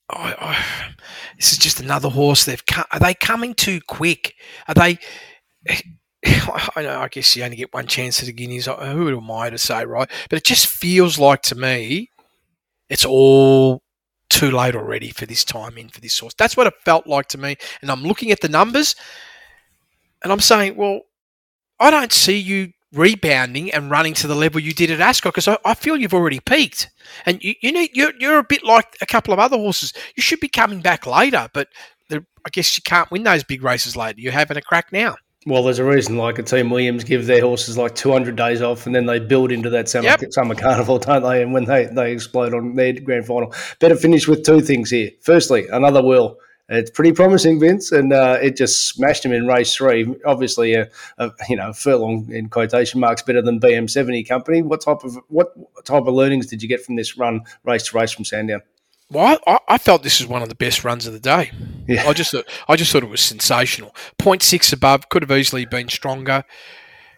I, 0.09 0.35
I, 0.39 0.93
this 1.37 1.51
is 1.51 1.57
just 1.57 1.79
another 1.79 2.09
horse. 2.09 2.45
They've 2.45 2.65
co- 2.65 2.83
are 2.91 2.99
they 2.99 3.13
coming 3.13 3.53
too 3.53 3.79
quick? 3.87 4.33
Are 4.67 4.73
they? 4.73 4.97
I 6.25 6.81
know. 6.81 6.99
I 6.99 7.07
guess 7.07 7.35
you 7.35 7.43
only 7.43 7.55
get 7.55 7.73
one 7.73 7.87
chance 7.87 8.19
at 8.19 8.25
the 8.25 8.33
Guineas. 8.33 8.65
Who 8.65 9.17
am 9.17 9.31
I 9.31 9.49
to 9.49 9.57
say, 9.57 9.85
right? 9.85 10.09
But 10.29 10.37
it 10.37 10.43
just 10.45 10.67
feels 10.67 11.17
like 11.17 11.41
to 11.43 11.55
me, 11.55 12.09
it's 12.89 13.05
all 13.05 13.83
too 14.29 14.51
late 14.51 14.75
already 14.75 15.09
for 15.11 15.25
this 15.25 15.43
time 15.43 15.77
in 15.77 15.89
for 15.89 16.01
this 16.01 16.17
horse. 16.19 16.33
That's 16.37 16.57
what 16.57 16.67
it 16.67 16.73
felt 16.83 17.07
like 17.07 17.27
to 17.29 17.37
me. 17.37 17.55
And 17.81 17.91
I'm 17.91 18.03
looking 18.03 18.31
at 18.31 18.41
the 18.41 18.49
numbers, 18.49 18.95
and 20.23 20.31
I'm 20.31 20.39
saying, 20.39 20.75
well, 20.75 21.01
I 21.79 21.91
don't 21.91 22.11
see 22.11 22.37
you 22.37 22.73
rebounding 22.93 23.71
and 23.71 23.91
running 23.91 24.13
to 24.15 24.27
the 24.27 24.35
level 24.35 24.59
you 24.59 24.73
did 24.73 24.91
at 24.91 24.99
Ascot 24.99 25.33
because 25.33 25.47
I, 25.47 25.57
I 25.65 25.73
feel 25.73 25.95
you've 25.97 26.13
already 26.13 26.39
peaked. 26.39 26.89
And 27.25 27.43
you, 27.43 27.53
you 27.61 27.71
need 27.71 27.91
you're, 27.93 28.13
you're 28.19 28.39
a 28.39 28.43
bit 28.43 28.63
like 28.63 28.97
a 29.01 29.05
couple 29.05 29.33
of 29.33 29.39
other 29.39 29.57
horses. 29.57 29.93
You 30.15 30.21
should 30.23 30.39
be 30.39 30.49
coming 30.49 30.81
back 30.81 31.05
later, 31.05 31.49
but 31.53 31.67
the, 32.09 32.25
I 32.45 32.49
guess 32.51 32.77
you 32.77 32.83
can't 32.83 33.09
win 33.11 33.23
those 33.23 33.43
big 33.43 33.63
races 33.63 33.95
later. 33.95 34.19
You're 34.19 34.31
having 34.31 34.57
a 34.57 34.61
crack 34.61 34.91
now. 34.91 35.15
Well, 35.45 35.63
there's 35.63 35.79
a 35.79 35.85
reason 35.85 36.17
like 36.17 36.37
a 36.37 36.43
Team 36.43 36.69
Williams 36.69 37.05
give 37.05 37.25
their 37.25 37.41
horses 37.41 37.77
like 37.77 37.95
200 37.95 38.35
days 38.35 38.61
off 38.61 38.85
and 38.85 38.93
then 38.93 39.05
they 39.05 39.19
build 39.19 39.51
into 39.53 39.69
that 39.69 39.87
summer, 39.87 40.05
Yep. 40.05 40.33
summer 40.33 40.53
carnival, 40.53 40.99
don't 40.99 41.23
they? 41.23 41.41
And 41.41 41.53
when 41.53 41.63
they, 41.65 41.85
they 41.85 42.11
explode 42.11 42.53
on 42.53 42.75
their 42.75 42.93
grand 42.93 43.25
final. 43.25 43.53
Better 43.79 43.95
finish 43.95 44.27
with 44.27 44.43
two 44.43 44.59
things 44.61 44.89
here. 44.89 45.11
Firstly, 45.21 45.67
another 45.71 46.03
will. 46.03 46.37
It's 46.71 46.91
pretty 46.91 47.13
promising, 47.13 47.59
Vince, 47.59 47.91
and 47.91 48.13
uh, 48.13 48.37
it 48.41 48.55
just 48.55 48.87
smashed 48.89 49.25
him 49.25 49.33
in 49.33 49.47
race 49.47 49.73
three. 49.73 50.15
Obviously, 50.25 50.75
a, 50.75 50.87
a 51.17 51.31
you 51.49 51.55
know 51.55 51.73
furlong 51.73 52.31
in 52.31 52.49
quotation 52.49 52.99
marks 52.99 53.23
better 53.23 53.41
than 53.41 53.59
BM 53.59 53.89
seventy 53.89 54.23
company. 54.23 54.61
What 54.61 54.81
type 54.81 55.03
of 55.03 55.17
what 55.29 55.53
type 55.83 56.05
of 56.05 56.13
learnings 56.13 56.45
did 56.45 56.61
you 56.61 56.69
get 56.69 56.85
from 56.85 56.95
this 56.95 57.17
run 57.17 57.41
race 57.63 57.87
to 57.87 57.97
race 57.97 58.11
from 58.11 58.25
Sandown? 58.25 58.61
Well, 59.11 59.39
I, 59.47 59.59
I 59.67 59.77
felt 59.79 60.03
this 60.03 60.19
was 60.19 60.29
one 60.29 60.43
of 60.43 60.49
the 60.49 60.55
best 60.55 60.83
runs 60.83 61.07
of 61.07 61.13
the 61.13 61.19
day. 61.19 61.51
Yeah. 61.87 62.07
I 62.07 62.13
just 62.13 62.31
thought, 62.31 62.47
I 62.67 62.75
just 62.75 62.91
thought 62.91 63.01
it 63.01 63.09
was 63.09 63.21
sensational. 63.21 63.95
0.6 64.19 64.71
above 64.71 65.09
could 65.09 65.23
have 65.23 65.35
easily 65.35 65.65
been 65.65 65.89
stronger. 65.89 66.43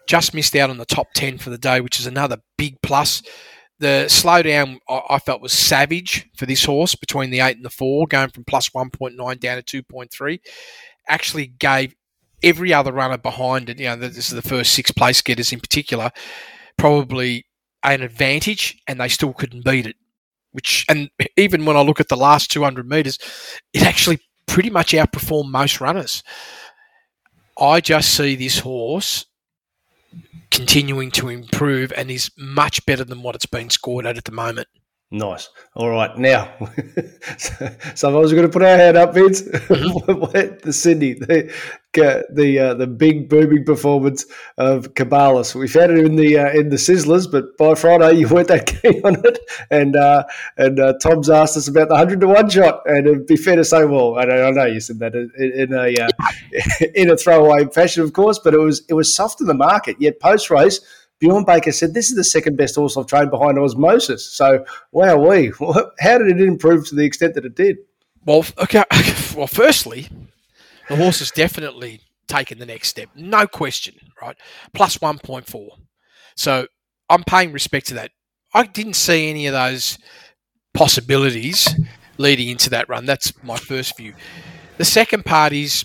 Just 0.06 0.32
missed 0.32 0.56
out 0.56 0.70
on 0.70 0.78
the 0.78 0.86
top 0.86 1.08
ten 1.14 1.36
for 1.36 1.50
the 1.50 1.58
day, 1.58 1.82
which 1.82 2.00
is 2.00 2.06
another 2.06 2.38
big 2.56 2.80
plus. 2.80 3.22
The 3.82 4.04
slowdown 4.06 4.78
I, 4.88 5.18
felt 5.18 5.42
was 5.42 5.52
savage 5.52 6.30
for 6.36 6.46
this 6.46 6.64
horse 6.64 6.94
between 6.94 7.30
the 7.30 7.40
eight 7.40 7.56
and 7.56 7.64
the 7.64 7.70
four, 7.70 8.06
going 8.06 8.28
from 8.28 8.44
plus 8.44 8.68
1.9 8.68 9.40
down 9.40 9.62
to 9.64 9.82
2.3. 9.82 10.38
Actually 11.08 11.48
gave 11.48 11.92
every 12.44 12.72
other 12.72 12.92
runner 12.92 13.18
behind 13.18 13.68
it, 13.68 13.80
you 13.80 13.86
know, 13.86 13.96
this 13.96 14.16
is 14.16 14.30
the 14.30 14.40
first 14.40 14.72
six 14.72 14.92
place 14.92 15.20
getters 15.20 15.52
in 15.52 15.58
particular, 15.58 16.12
probably 16.76 17.44
an 17.82 18.02
advantage, 18.02 18.80
and 18.86 19.00
they 19.00 19.08
still 19.08 19.32
couldn't 19.32 19.64
beat 19.64 19.88
it. 19.88 19.96
Which, 20.52 20.86
and 20.88 21.10
even 21.36 21.64
when 21.64 21.76
I 21.76 21.82
look 21.82 21.98
at 21.98 22.08
the 22.08 22.16
last 22.16 22.52
200 22.52 22.88
meters, 22.88 23.18
it 23.72 23.82
actually 23.82 24.20
pretty 24.46 24.70
much 24.70 24.92
outperformed 24.92 25.50
most 25.50 25.80
runners. 25.80 26.22
I 27.58 27.80
just 27.80 28.14
see 28.14 28.36
this 28.36 28.60
horse 28.60 29.26
continuing 30.50 31.10
to 31.12 31.28
improve 31.28 31.92
and 31.96 32.10
is 32.10 32.30
much 32.36 32.84
better 32.86 33.04
than 33.04 33.22
what 33.22 33.34
it's 33.34 33.46
been 33.46 33.70
scored 33.70 34.06
at 34.06 34.18
at 34.18 34.24
the 34.24 34.32
moment. 34.32 34.68
Nice. 35.12 35.50
All 35.74 35.90
right. 35.90 36.16
Now, 36.16 36.54
some 37.94 38.14
of 38.14 38.24
us 38.24 38.32
are 38.32 38.34
going 38.34 38.46
to 38.46 38.48
put 38.48 38.62
our 38.62 38.78
hand 38.78 38.96
up, 38.96 39.12
Vince. 39.12 39.42
the 39.42 40.72
Sydney, 40.72 41.12
the 41.12 41.52
the 41.92 42.58
uh, 42.58 42.74
the 42.74 42.86
big 42.86 43.28
booming 43.28 43.66
performance 43.66 44.24
of 44.56 44.94
Cabalas. 44.94 45.54
We 45.54 45.68
found 45.68 45.92
it 45.92 46.06
in 46.06 46.16
the 46.16 46.38
uh, 46.38 46.52
in 46.52 46.70
the 46.70 46.76
Sizzlers, 46.76 47.30
but 47.30 47.58
by 47.58 47.74
Friday 47.74 48.20
you 48.20 48.28
weren't 48.28 48.48
that 48.48 48.66
keen 48.82 49.04
on 49.04 49.22
it. 49.22 49.38
And 49.70 49.96
uh, 49.96 50.24
and 50.56 50.80
uh, 50.80 50.94
Tom's 50.94 51.28
asked 51.28 51.58
us 51.58 51.68
about 51.68 51.90
the 51.90 51.96
hundred 51.96 52.20
to 52.20 52.28
one 52.28 52.48
shot, 52.48 52.80
and 52.86 53.06
it'd 53.06 53.26
be 53.26 53.36
fair 53.36 53.56
to 53.56 53.64
say, 53.66 53.84
well, 53.84 54.18
I 54.18 54.24
know, 54.24 54.46
I 54.46 54.50
know 54.50 54.64
you 54.64 54.80
said 54.80 54.98
that 55.00 55.14
in, 55.14 55.30
in 55.36 55.74
a 55.74 55.94
uh, 55.94 56.86
in 56.94 57.10
a 57.10 57.18
throwaway 57.18 57.66
fashion, 57.66 58.02
of 58.02 58.14
course, 58.14 58.38
but 58.38 58.54
it 58.54 58.60
was 58.60 58.82
it 58.88 58.94
was 58.94 59.14
soft 59.14 59.42
in 59.42 59.46
the 59.46 59.52
market. 59.52 59.96
Yet 59.98 60.20
post 60.20 60.48
race. 60.48 60.80
Bjorn 61.22 61.44
Baker 61.44 61.70
said, 61.70 61.94
"This 61.94 62.10
is 62.10 62.16
the 62.16 62.24
second 62.24 62.56
best 62.56 62.74
horse 62.74 62.96
I've 62.96 63.06
trained 63.06 63.30
behind 63.30 63.56
Osmosis." 63.56 64.26
So, 64.26 64.64
wow, 64.90 65.16
we 65.16 65.52
how 66.00 66.18
did 66.18 66.40
it 66.40 66.40
improve 66.40 66.88
to 66.88 66.96
the 66.96 67.04
extent 67.04 67.34
that 67.34 67.44
it 67.44 67.54
did? 67.54 67.78
Well, 68.26 68.44
okay. 68.58 68.84
Well, 69.36 69.46
firstly, 69.46 70.08
the 70.90 70.96
horse 70.96 71.20
has 71.20 71.30
definitely 71.30 72.00
taken 72.28 72.58
the 72.58 72.66
next 72.66 72.88
step, 72.88 73.08
no 73.14 73.46
question. 73.46 73.94
Right, 74.20 74.36
plus 74.74 75.00
one 75.00 75.20
point 75.20 75.46
four. 75.46 75.76
So 76.36 76.66
I'm 77.08 77.22
paying 77.22 77.52
respect 77.52 77.86
to 77.86 77.94
that. 77.94 78.10
I 78.52 78.64
didn't 78.64 78.94
see 78.94 79.30
any 79.30 79.46
of 79.46 79.52
those 79.52 79.98
possibilities 80.74 81.68
leading 82.18 82.48
into 82.48 82.68
that 82.70 82.88
run. 82.88 83.06
That's 83.06 83.32
my 83.44 83.56
first 83.56 83.96
view. 83.96 84.14
The 84.76 84.84
second 84.84 85.24
part 85.24 85.52
is 85.52 85.84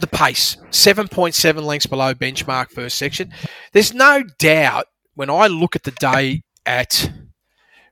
the 0.00 0.06
pace 0.06 0.56
7.7 0.70 1.62
lengths 1.62 1.86
below 1.86 2.14
benchmark 2.14 2.70
first 2.70 2.96
section. 2.96 3.32
There's 3.72 3.94
no 3.94 4.22
doubt 4.38 4.86
when 5.14 5.30
I 5.30 5.46
look 5.46 5.76
at 5.76 5.82
the 5.82 5.90
day 5.92 6.42
at 6.66 7.10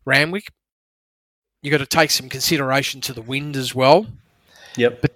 Randwick, 0.05 0.49
you've 1.63 1.73
got 1.73 1.79
to 1.79 1.87
take 1.87 2.11
some 2.11 2.29
consideration 2.29 3.01
to 3.03 3.13
the 3.13 3.23
wind 3.23 3.57
as 3.57 3.75
well. 3.75 4.07
Yep. 4.77 5.03
But 5.03 5.15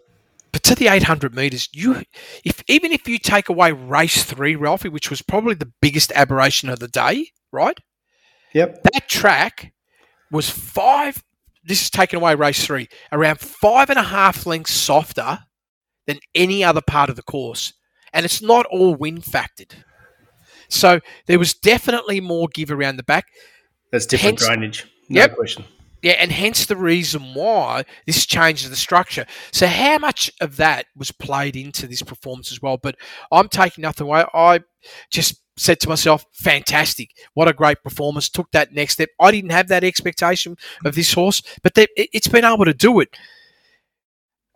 but 0.53 0.63
to 0.65 0.75
the 0.75 0.89
800 0.89 1.35
meters, 1.35 1.69
you 1.73 2.03
if 2.45 2.63
even 2.69 2.93
if 2.93 3.09
you 3.09 3.19
take 3.19 3.49
away 3.49 3.73
race 3.73 4.25
three, 4.25 4.55
Ralphy, 4.55 4.91
which 4.91 5.09
was 5.09 5.23
probably 5.23 5.55
the 5.55 5.73
biggest 5.81 6.13
aberration 6.15 6.69
of 6.69 6.79
the 6.79 6.89
day, 6.89 7.29
right? 7.51 7.79
Yep. 8.53 8.83
That 8.83 9.09
track 9.09 9.73
was 10.31 10.51
five 10.51 11.25
this 11.65 11.83
is 11.83 11.91
taken 11.91 12.19
away 12.19 12.35
race 12.35 12.65
three, 12.65 12.89
around 13.13 13.41
five 13.41 13.89
and 13.89 13.99
a 13.99 14.03
half 14.03 14.47
lengths 14.47 14.73
softer 14.73 15.39
than 16.07 16.19
any 16.35 16.63
other 16.65 16.81
part 16.81 17.11
of 17.11 17.17
the 17.17 17.23
course. 17.23 17.73
And 18.13 18.25
it's 18.25 18.43
not 18.43 18.67
all 18.67 18.95
wind 18.95 19.23
factored. 19.25 19.73
So 20.69 21.01
there 21.27 21.39
was 21.39 21.55
definitely 21.55 22.21
more 22.21 22.49
give 22.53 22.71
around 22.71 22.97
the 22.97 23.03
back. 23.03 23.27
That's 23.91 24.07
different 24.07 24.41
Hence- 24.41 24.47
drainage. 24.47 24.87
No 25.09 25.21
Yep. 25.21 25.37
question. 25.37 25.65
Yeah, 26.03 26.13
and 26.15 26.33
hence 26.33 26.67
the 26.67 26.77
reason 26.77 27.33
why 27.35 27.85
this 28.07 28.27
changes 28.27 28.69
the 28.69 28.75
structure. 28.77 29.25
So, 29.53 29.69
how 29.69 29.99
much 29.99 30.33
of 30.41 30.57
that 30.57 30.87
was 30.97 31.13
played 31.13 31.55
into 31.55 31.87
this 31.87 32.03
performance 32.03 32.51
as 32.51 32.61
well? 32.61 32.77
But 32.77 32.97
I'm 33.31 33.49
taking 33.49 33.83
nothing 33.83 34.09
away. 34.09 34.25
I 34.35 34.61
just 35.13 35.41
said 35.57 35.79
to 35.81 35.89
myself, 35.89 36.25
fantastic. 36.33 37.11
What 37.35 37.47
a 37.47 37.53
great 37.53 37.85
performance. 37.85 38.29
Took 38.29 38.51
that 38.51 38.73
next 38.73 38.95
step. 38.95 39.11
I 39.21 39.31
didn't 39.31 39.51
have 39.53 39.69
that 39.69 39.85
expectation 39.85 40.57
of 40.85 40.97
this 40.97 41.13
horse, 41.13 41.41
but 41.63 41.75
they, 41.75 41.87
it, 41.97 42.09
it's 42.13 42.27
been 42.29 42.45
able 42.45 42.65
to 42.65 42.75
do 42.75 42.99
it. 42.99 43.17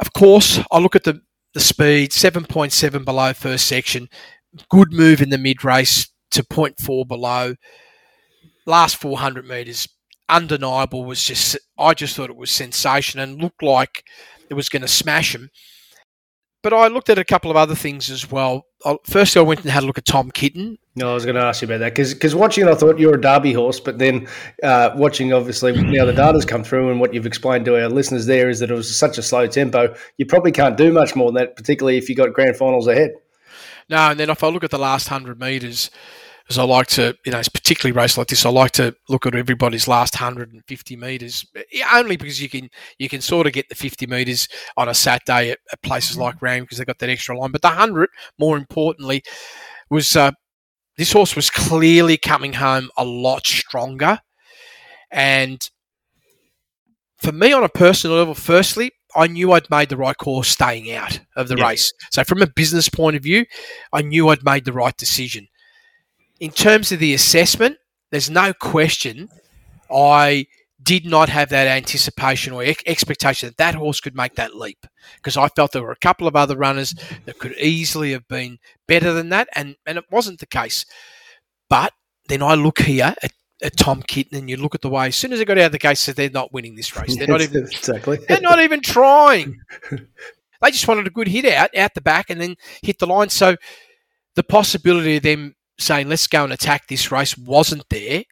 Of 0.00 0.12
course, 0.12 0.58
I 0.72 0.78
look 0.78 0.96
at 0.96 1.04
the, 1.04 1.20
the 1.56 1.60
speed 1.60 2.10
7.7 2.10 3.02
below 3.06 3.32
first 3.32 3.66
section. 3.66 4.10
Good 4.68 4.92
move 4.92 5.22
in 5.22 5.30
the 5.30 5.38
mid 5.38 5.64
race 5.64 6.06
to 6.32 6.42
0.4 6.42 7.08
below. 7.08 7.54
Last 8.66 8.96
400 8.98 9.48
metres, 9.48 9.88
undeniable 10.28 11.06
was 11.06 11.24
just 11.24 11.56
I 11.78 11.94
just 11.94 12.14
thought 12.14 12.28
it 12.28 12.36
was 12.36 12.50
sensation 12.50 13.20
and 13.20 13.40
looked 13.40 13.62
like 13.62 14.04
it 14.50 14.54
was 14.54 14.68
going 14.68 14.82
to 14.82 14.88
smash 14.88 15.34
him. 15.34 15.48
But 16.66 16.74
I 16.74 16.88
looked 16.88 17.08
at 17.10 17.16
a 17.16 17.24
couple 17.24 17.48
of 17.48 17.56
other 17.56 17.76
things 17.76 18.10
as 18.10 18.28
well. 18.28 18.66
Firstly, 19.04 19.38
I 19.38 19.44
went 19.44 19.60
and 19.60 19.70
had 19.70 19.84
a 19.84 19.86
look 19.86 19.98
at 19.98 20.04
Tom 20.04 20.32
Kitten. 20.32 20.78
No, 20.96 21.12
I 21.12 21.14
was 21.14 21.24
going 21.24 21.36
to 21.36 21.40
ask 21.40 21.62
you 21.62 21.66
about 21.66 21.78
that 21.78 21.94
because 21.94 22.34
watching 22.34 22.66
it, 22.66 22.68
I 22.68 22.74
thought 22.74 22.98
you're 22.98 23.14
a 23.14 23.20
Derby 23.20 23.52
horse, 23.52 23.78
but 23.78 24.00
then 24.00 24.26
uh, 24.64 24.90
watching, 24.96 25.32
obviously, 25.32 25.80
now 25.80 26.04
the 26.04 26.12
data's 26.12 26.44
come 26.44 26.64
through 26.64 26.90
and 26.90 26.98
what 26.98 27.14
you've 27.14 27.24
explained 27.24 27.66
to 27.66 27.80
our 27.80 27.88
listeners 27.88 28.26
there 28.26 28.50
is 28.50 28.58
that 28.58 28.72
it 28.72 28.74
was 28.74 28.98
such 28.98 29.16
a 29.16 29.22
slow 29.22 29.46
tempo. 29.46 29.94
You 30.16 30.26
probably 30.26 30.50
can't 30.50 30.76
do 30.76 30.92
much 30.92 31.14
more 31.14 31.28
than 31.28 31.36
that, 31.36 31.54
particularly 31.54 31.98
if 31.98 32.08
you 32.08 32.16
got 32.16 32.32
grand 32.32 32.56
finals 32.56 32.88
ahead. 32.88 33.12
No, 33.88 33.98
and 33.98 34.18
then 34.18 34.28
if 34.28 34.42
I 34.42 34.48
look 34.48 34.64
at 34.64 34.72
the 34.72 34.76
last 34.76 35.06
hundred 35.06 35.38
metres, 35.38 35.88
as 36.48 36.58
I 36.58 36.62
like 36.64 36.86
to, 36.88 37.16
you 37.24 37.32
know, 37.32 37.38
it's 37.38 37.48
particularly 37.48 37.96
race 37.96 38.16
like 38.16 38.28
this, 38.28 38.46
I 38.46 38.50
like 38.50 38.70
to 38.72 38.94
look 39.08 39.26
at 39.26 39.34
everybody's 39.34 39.88
last 39.88 40.14
hundred 40.14 40.52
and 40.52 40.62
fifty 40.66 40.94
metres, 40.96 41.44
only 41.92 42.16
because 42.16 42.40
you 42.40 42.48
can 42.48 42.70
you 42.98 43.08
can 43.08 43.20
sort 43.20 43.46
of 43.46 43.52
get 43.52 43.68
the 43.68 43.74
fifty 43.74 44.06
metres 44.06 44.48
on 44.76 44.88
a 44.88 44.94
Saturday 44.94 45.50
at, 45.50 45.58
at 45.72 45.82
places 45.82 46.16
like 46.16 46.40
Ram 46.40 46.62
because 46.62 46.78
they've 46.78 46.86
got 46.86 46.98
that 47.00 47.10
extra 47.10 47.36
line. 47.38 47.50
But 47.50 47.62
the 47.62 47.70
hundred, 47.70 48.10
more 48.38 48.56
importantly, 48.56 49.22
was 49.90 50.14
uh, 50.14 50.32
this 50.96 51.12
horse 51.12 51.34
was 51.34 51.50
clearly 51.50 52.16
coming 52.16 52.54
home 52.54 52.90
a 52.96 53.04
lot 53.04 53.46
stronger, 53.46 54.20
and 55.10 55.68
for 57.18 57.32
me 57.32 57.52
on 57.52 57.64
a 57.64 57.68
personal 57.68 58.16
level, 58.18 58.34
firstly, 58.34 58.92
I 59.16 59.26
knew 59.26 59.52
I'd 59.52 59.70
made 59.70 59.88
the 59.88 59.96
right 59.96 60.16
call 60.16 60.42
staying 60.42 60.92
out 60.92 61.20
of 61.34 61.48
the 61.48 61.56
Yeah. 61.56 61.68
race. 61.68 61.92
So 62.12 62.22
from 62.24 62.42
a 62.42 62.46
business 62.46 62.88
point 62.88 63.16
of 63.16 63.22
view, 63.22 63.46
I 63.92 64.02
knew 64.02 64.28
I'd 64.28 64.44
made 64.44 64.64
the 64.64 64.72
right 64.72 64.96
decision. 64.96 65.48
In 66.40 66.50
terms 66.50 66.92
of 66.92 66.98
the 66.98 67.14
assessment, 67.14 67.78
there's 68.10 68.30
no 68.30 68.52
question 68.52 69.28
I 69.90 70.46
did 70.82 71.04
not 71.04 71.28
have 71.28 71.48
that 71.48 71.66
anticipation 71.66 72.52
or 72.52 72.62
ex- 72.62 72.82
expectation 72.86 73.48
that 73.48 73.56
that 73.56 73.74
horse 73.74 74.00
could 74.00 74.14
make 74.14 74.36
that 74.36 74.54
leap 74.54 74.86
because 75.16 75.36
I 75.36 75.48
felt 75.48 75.72
there 75.72 75.82
were 75.82 75.90
a 75.90 75.96
couple 75.96 76.28
of 76.28 76.36
other 76.36 76.56
runners 76.56 76.94
that 77.24 77.38
could 77.38 77.56
easily 77.58 78.12
have 78.12 78.28
been 78.28 78.58
better 78.86 79.12
than 79.12 79.30
that, 79.30 79.48
and, 79.54 79.76
and 79.86 79.98
it 79.98 80.04
wasn't 80.10 80.38
the 80.38 80.46
case. 80.46 80.84
But 81.68 81.92
then 82.28 82.42
I 82.42 82.54
look 82.54 82.80
here 82.80 83.14
at, 83.22 83.32
at 83.62 83.76
Tom 83.76 84.02
Kitten 84.02 84.38
and 84.38 84.50
you 84.50 84.56
look 84.56 84.74
at 84.74 84.82
the 84.82 84.90
way, 84.90 85.08
as 85.08 85.16
soon 85.16 85.32
as 85.32 85.38
they 85.38 85.44
got 85.44 85.58
out 85.58 85.66
of 85.66 85.72
the 85.72 85.78
gate, 85.78 85.98
said 85.98 86.16
they're 86.16 86.30
not 86.30 86.52
winning 86.52 86.76
this 86.76 86.96
race. 86.96 87.16
They're 87.16 87.26
not 87.26 87.40
even 87.40 87.62
exactly. 87.66 88.18
they're 88.28 88.40
not 88.40 88.60
even 88.60 88.80
trying. 88.80 89.60
They 89.90 90.70
just 90.70 90.88
wanted 90.88 91.06
a 91.06 91.10
good 91.10 91.28
hit 91.28 91.46
out, 91.46 91.76
out 91.76 91.94
the 91.94 92.00
back, 92.00 92.30
and 92.30 92.40
then 92.40 92.56
hit 92.82 92.98
the 92.98 93.06
line. 93.06 93.28
So 93.28 93.56
the 94.36 94.44
possibility 94.44 95.16
of 95.16 95.22
them 95.22 95.54
saying, 95.78 96.08
let's 96.08 96.26
go 96.26 96.44
and 96.44 96.52
attack 96.52 96.88
this 96.88 97.10
race 97.10 97.36
wasn't 97.36 97.88
there. 97.90 98.24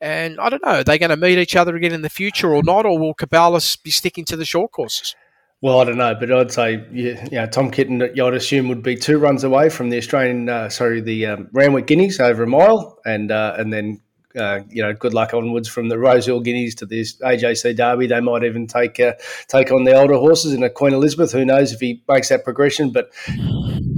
And 0.00 0.38
I 0.38 0.50
don't 0.50 0.64
know, 0.64 0.80
are 0.80 0.84
they 0.84 0.98
going 0.98 1.10
to 1.10 1.16
meet 1.16 1.38
each 1.38 1.56
other 1.56 1.74
again 1.74 1.92
in 1.92 2.02
the 2.02 2.10
future 2.10 2.54
or 2.54 2.62
not? 2.62 2.84
Or 2.84 2.98
will 2.98 3.14
Cabalas 3.14 3.82
be 3.82 3.90
sticking 3.90 4.24
to 4.26 4.36
the 4.36 4.44
short 4.44 4.72
courses? 4.72 5.14
Well, 5.62 5.80
I 5.80 5.84
don't 5.84 5.96
know, 5.96 6.14
but 6.14 6.30
I'd 6.30 6.52
say, 6.52 6.86
yeah, 6.92 7.24
you 7.24 7.38
know, 7.38 7.46
Tom 7.46 7.70
Kitten, 7.70 8.02
I'd 8.02 8.18
assume 8.34 8.68
would 8.68 8.82
be 8.82 8.94
two 8.94 9.18
runs 9.18 9.42
away 9.42 9.70
from 9.70 9.88
the 9.88 9.96
Australian, 9.96 10.50
uh, 10.50 10.68
sorry, 10.68 11.00
the 11.00 11.26
um, 11.26 11.48
Randwick 11.52 11.86
Guineas 11.86 12.20
over 12.20 12.42
a 12.42 12.46
mile, 12.46 12.98
and 13.06 13.32
uh, 13.32 13.54
and 13.56 13.72
then 13.72 14.02
uh, 14.36 14.60
you 14.68 14.82
know, 14.82 14.92
good 14.92 15.14
luck 15.14 15.32
onwards 15.32 15.68
from 15.68 15.88
the 15.88 15.98
Rosehill 15.98 16.40
Guineas 16.40 16.74
to 16.76 16.86
this 16.86 17.16
AJC 17.20 17.76
Derby. 17.76 18.06
They 18.06 18.20
might 18.20 18.44
even 18.44 18.66
take 18.66 19.00
uh, 19.00 19.14
take 19.48 19.70
on 19.72 19.84
the 19.84 19.94
older 19.94 20.14
horses 20.14 20.52
in 20.52 20.62
a 20.62 20.70
Queen 20.70 20.92
Elizabeth. 20.92 21.32
Who 21.32 21.44
knows 21.44 21.72
if 21.72 21.80
he 21.80 22.02
makes 22.08 22.28
that 22.28 22.44
progression? 22.44 22.90
But 22.90 23.10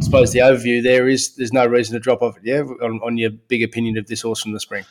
I 0.00 0.04
suppose 0.04 0.32
the 0.32 0.40
overview 0.40 0.82
there 0.82 1.08
is 1.08 1.34
there's 1.34 1.52
no 1.52 1.66
reason 1.66 1.94
to 1.94 2.00
drop 2.00 2.22
off 2.22 2.36
it. 2.36 2.42
Yeah, 2.44 2.60
on, 2.60 3.00
on 3.02 3.18
your 3.18 3.30
big 3.30 3.62
opinion 3.62 3.98
of 3.98 4.06
this 4.06 4.22
horse 4.22 4.42
from 4.42 4.52
the 4.52 4.60
spring. 4.60 4.84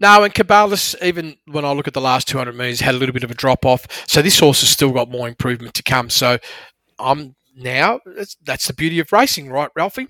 No, 0.00 0.24
and 0.24 0.34
Cabalas, 0.34 1.00
even 1.02 1.36
when 1.46 1.64
I 1.64 1.72
look 1.72 1.86
at 1.86 1.94
the 1.94 2.00
last 2.00 2.26
200 2.28 2.52
metres, 2.52 2.80
had 2.80 2.94
a 2.94 2.98
little 2.98 3.12
bit 3.12 3.22
of 3.24 3.30
a 3.30 3.34
drop 3.34 3.64
off. 3.64 3.86
So 4.08 4.22
this 4.22 4.38
horse 4.38 4.60
has 4.60 4.70
still 4.70 4.90
got 4.90 5.10
more 5.10 5.28
improvement 5.28 5.74
to 5.74 5.82
come. 5.82 6.10
So 6.10 6.38
I'm 6.98 7.36
now, 7.56 8.00
that's, 8.04 8.36
that's 8.42 8.66
the 8.66 8.72
beauty 8.72 8.98
of 8.98 9.12
racing, 9.12 9.50
right, 9.50 9.70
Ralphy? 9.76 10.08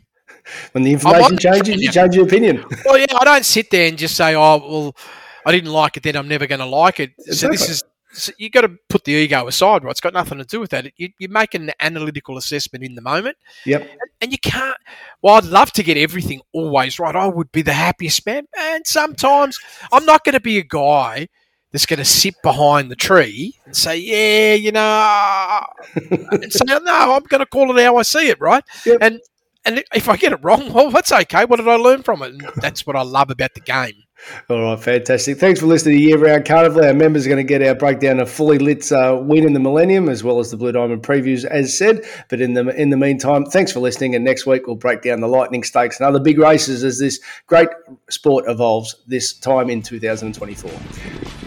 When 0.72 0.84
the 0.84 0.92
information 0.92 1.36
changes, 1.36 1.82
you 1.82 1.90
change 1.90 2.14
your 2.14 2.24
opinion. 2.24 2.64
Well, 2.84 2.98
yeah, 2.98 3.06
I 3.18 3.24
don't 3.24 3.44
sit 3.44 3.70
there 3.70 3.88
and 3.88 3.98
just 3.98 4.16
say, 4.16 4.34
oh, 4.34 4.58
well, 4.58 4.96
I 5.44 5.52
didn't 5.52 5.70
like 5.70 5.96
it 5.96 6.02
then, 6.02 6.16
I'm 6.16 6.28
never 6.28 6.46
going 6.46 6.60
to 6.60 6.66
like 6.66 7.00
it. 7.00 7.12
So 7.18 7.48
this 7.48 7.68
is, 7.68 7.82
so 8.14 8.32
you 8.38 8.48
got 8.48 8.62
to 8.62 8.70
put 8.88 9.04
the 9.04 9.12
ego 9.12 9.46
aside, 9.46 9.84
right? 9.84 9.90
It's 9.90 10.00
got 10.00 10.14
nothing 10.14 10.38
to 10.38 10.44
do 10.44 10.60
with 10.60 10.70
that. 10.70 10.86
You, 10.96 11.10
you 11.18 11.28
make 11.28 11.54
an 11.54 11.70
analytical 11.80 12.38
assessment 12.38 12.84
in 12.84 12.94
the 12.94 13.02
moment, 13.02 13.36
Yep. 13.66 13.90
and 14.20 14.32
you 14.32 14.38
can't. 14.38 14.76
Well, 15.22 15.34
I'd 15.34 15.44
love 15.44 15.72
to 15.72 15.82
get 15.82 15.96
everything 15.96 16.40
always 16.52 16.98
right. 16.98 17.14
I 17.14 17.26
would 17.26 17.52
be 17.52 17.62
the 17.62 17.72
happiest 17.72 18.24
man, 18.24 18.46
and 18.58 18.86
sometimes 18.86 19.58
I'm 19.92 20.06
not 20.06 20.24
going 20.24 20.34
to 20.34 20.40
be 20.40 20.58
a 20.58 20.62
guy 20.64 21.28
that's 21.72 21.86
going 21.86 21.98
to 21.98 22.04
sit 22.04 22.34
behind 22.42 22.88
the 22.90 22.96
tree 22.96 23.58
and 23.66 23.76
say, 23.76 23.96
"Yeah, 23.98 24.54
you 24.54 24.70
know," 24.70 25.60
and 26.30 26.52
say, 26.52 26.64
"No, 26.66 26.78
I'm 27.14 27.24
going 27.24 27.40
to 27.40 27.46
call 27.46 27.76
it 27.76 27.82
how 27.84 27.96
I 27.96 28.02
see 28.02 28.28
it," 28.28 28.40
right? 28.40 28.62
Yep. 28.86 28.98
And 29.00 29.20
and 29.64 29.82
if 29.94 30.08
I 30.08 30.16
get 30.16 30.32
it 30.32 30.38
wrong, 30.42 30.72
well, 30.72 30.90
that's 30.90 31.10
okay. 31.10 31.44
What 31.46 31.56
did 31.56 31.66
I 31.68 31.76
learn 31.76 32.02
from 32.04 32.22
it? 32.22 32.30
And 32.32 32.42
that's 32.56 32.86
what 32.86 32.94
I 32.96 33.02
love 33.02 33.30
about 33.30 33.54
the 33.54 33.60
game. 33.60 34.03
All 34.48 34.62
right, 34.62 34.78
fantastic. 34.78 35.38
Thanks 35.38 35.60
for 35.60 35.66
listening 35.66 35.98
to 35.98 36.02
Year 36.02 36.18
Round 36.18 36.44
Carnival. 36.44 36.84
Our 36.84 36.94
members 36.94 37.26
are 37.26 37.28
going 37.28 37.44
to 37.44 37.48
get 37.48 37.62
our 37.62 37.74
breakdown 37.74 38.20
of 38.20 38.30
fully 38.30 38.58
lit 38.58 38.90
uh, 38.90 39.18
win 39.20 39.44
in 39.44 39.52
the 39.52 39.60
Millennium 39.60 40.08
as 40.08 40.24
well 40.24 40.38
as 40.38 40.50
the 40.50 40.56
Blue 40.56 40.72
Diamond 40.72 41.02
previews, 41.02 41.44
as 41.44 41.76
said. 41.76 42.04
But 42.28 42.40
in 42.40 42.54
the 42.54 42.68
in 42.80 42.90
the 42.90 42.96
meantime, 42.96 43.44
thanks 43.44 43.72
for 43.72 43.80
listening. 43.80 44.14
And 44.14 44.24
next 44.24 44.46
week 44.46 44.66
we'll 44.66 44.76
break 44.76 45.02
down 45.02 45.20
the 45.20 45.28
Lightning 45.28 45.62
Stakes 45.62 45.98
and 45.98 46.06
other 46.06 46.20
big 46.20 46.38
races 46.38 46.84
as 46.84 46.98
this 46.98 47.20
great 47.46 47.68
sport 48.08 48.44
evolves 48.48 48.96
this 49.06 49.32
time 49.32 49.68
in 49.68 49.82
2024. 49.82 51.43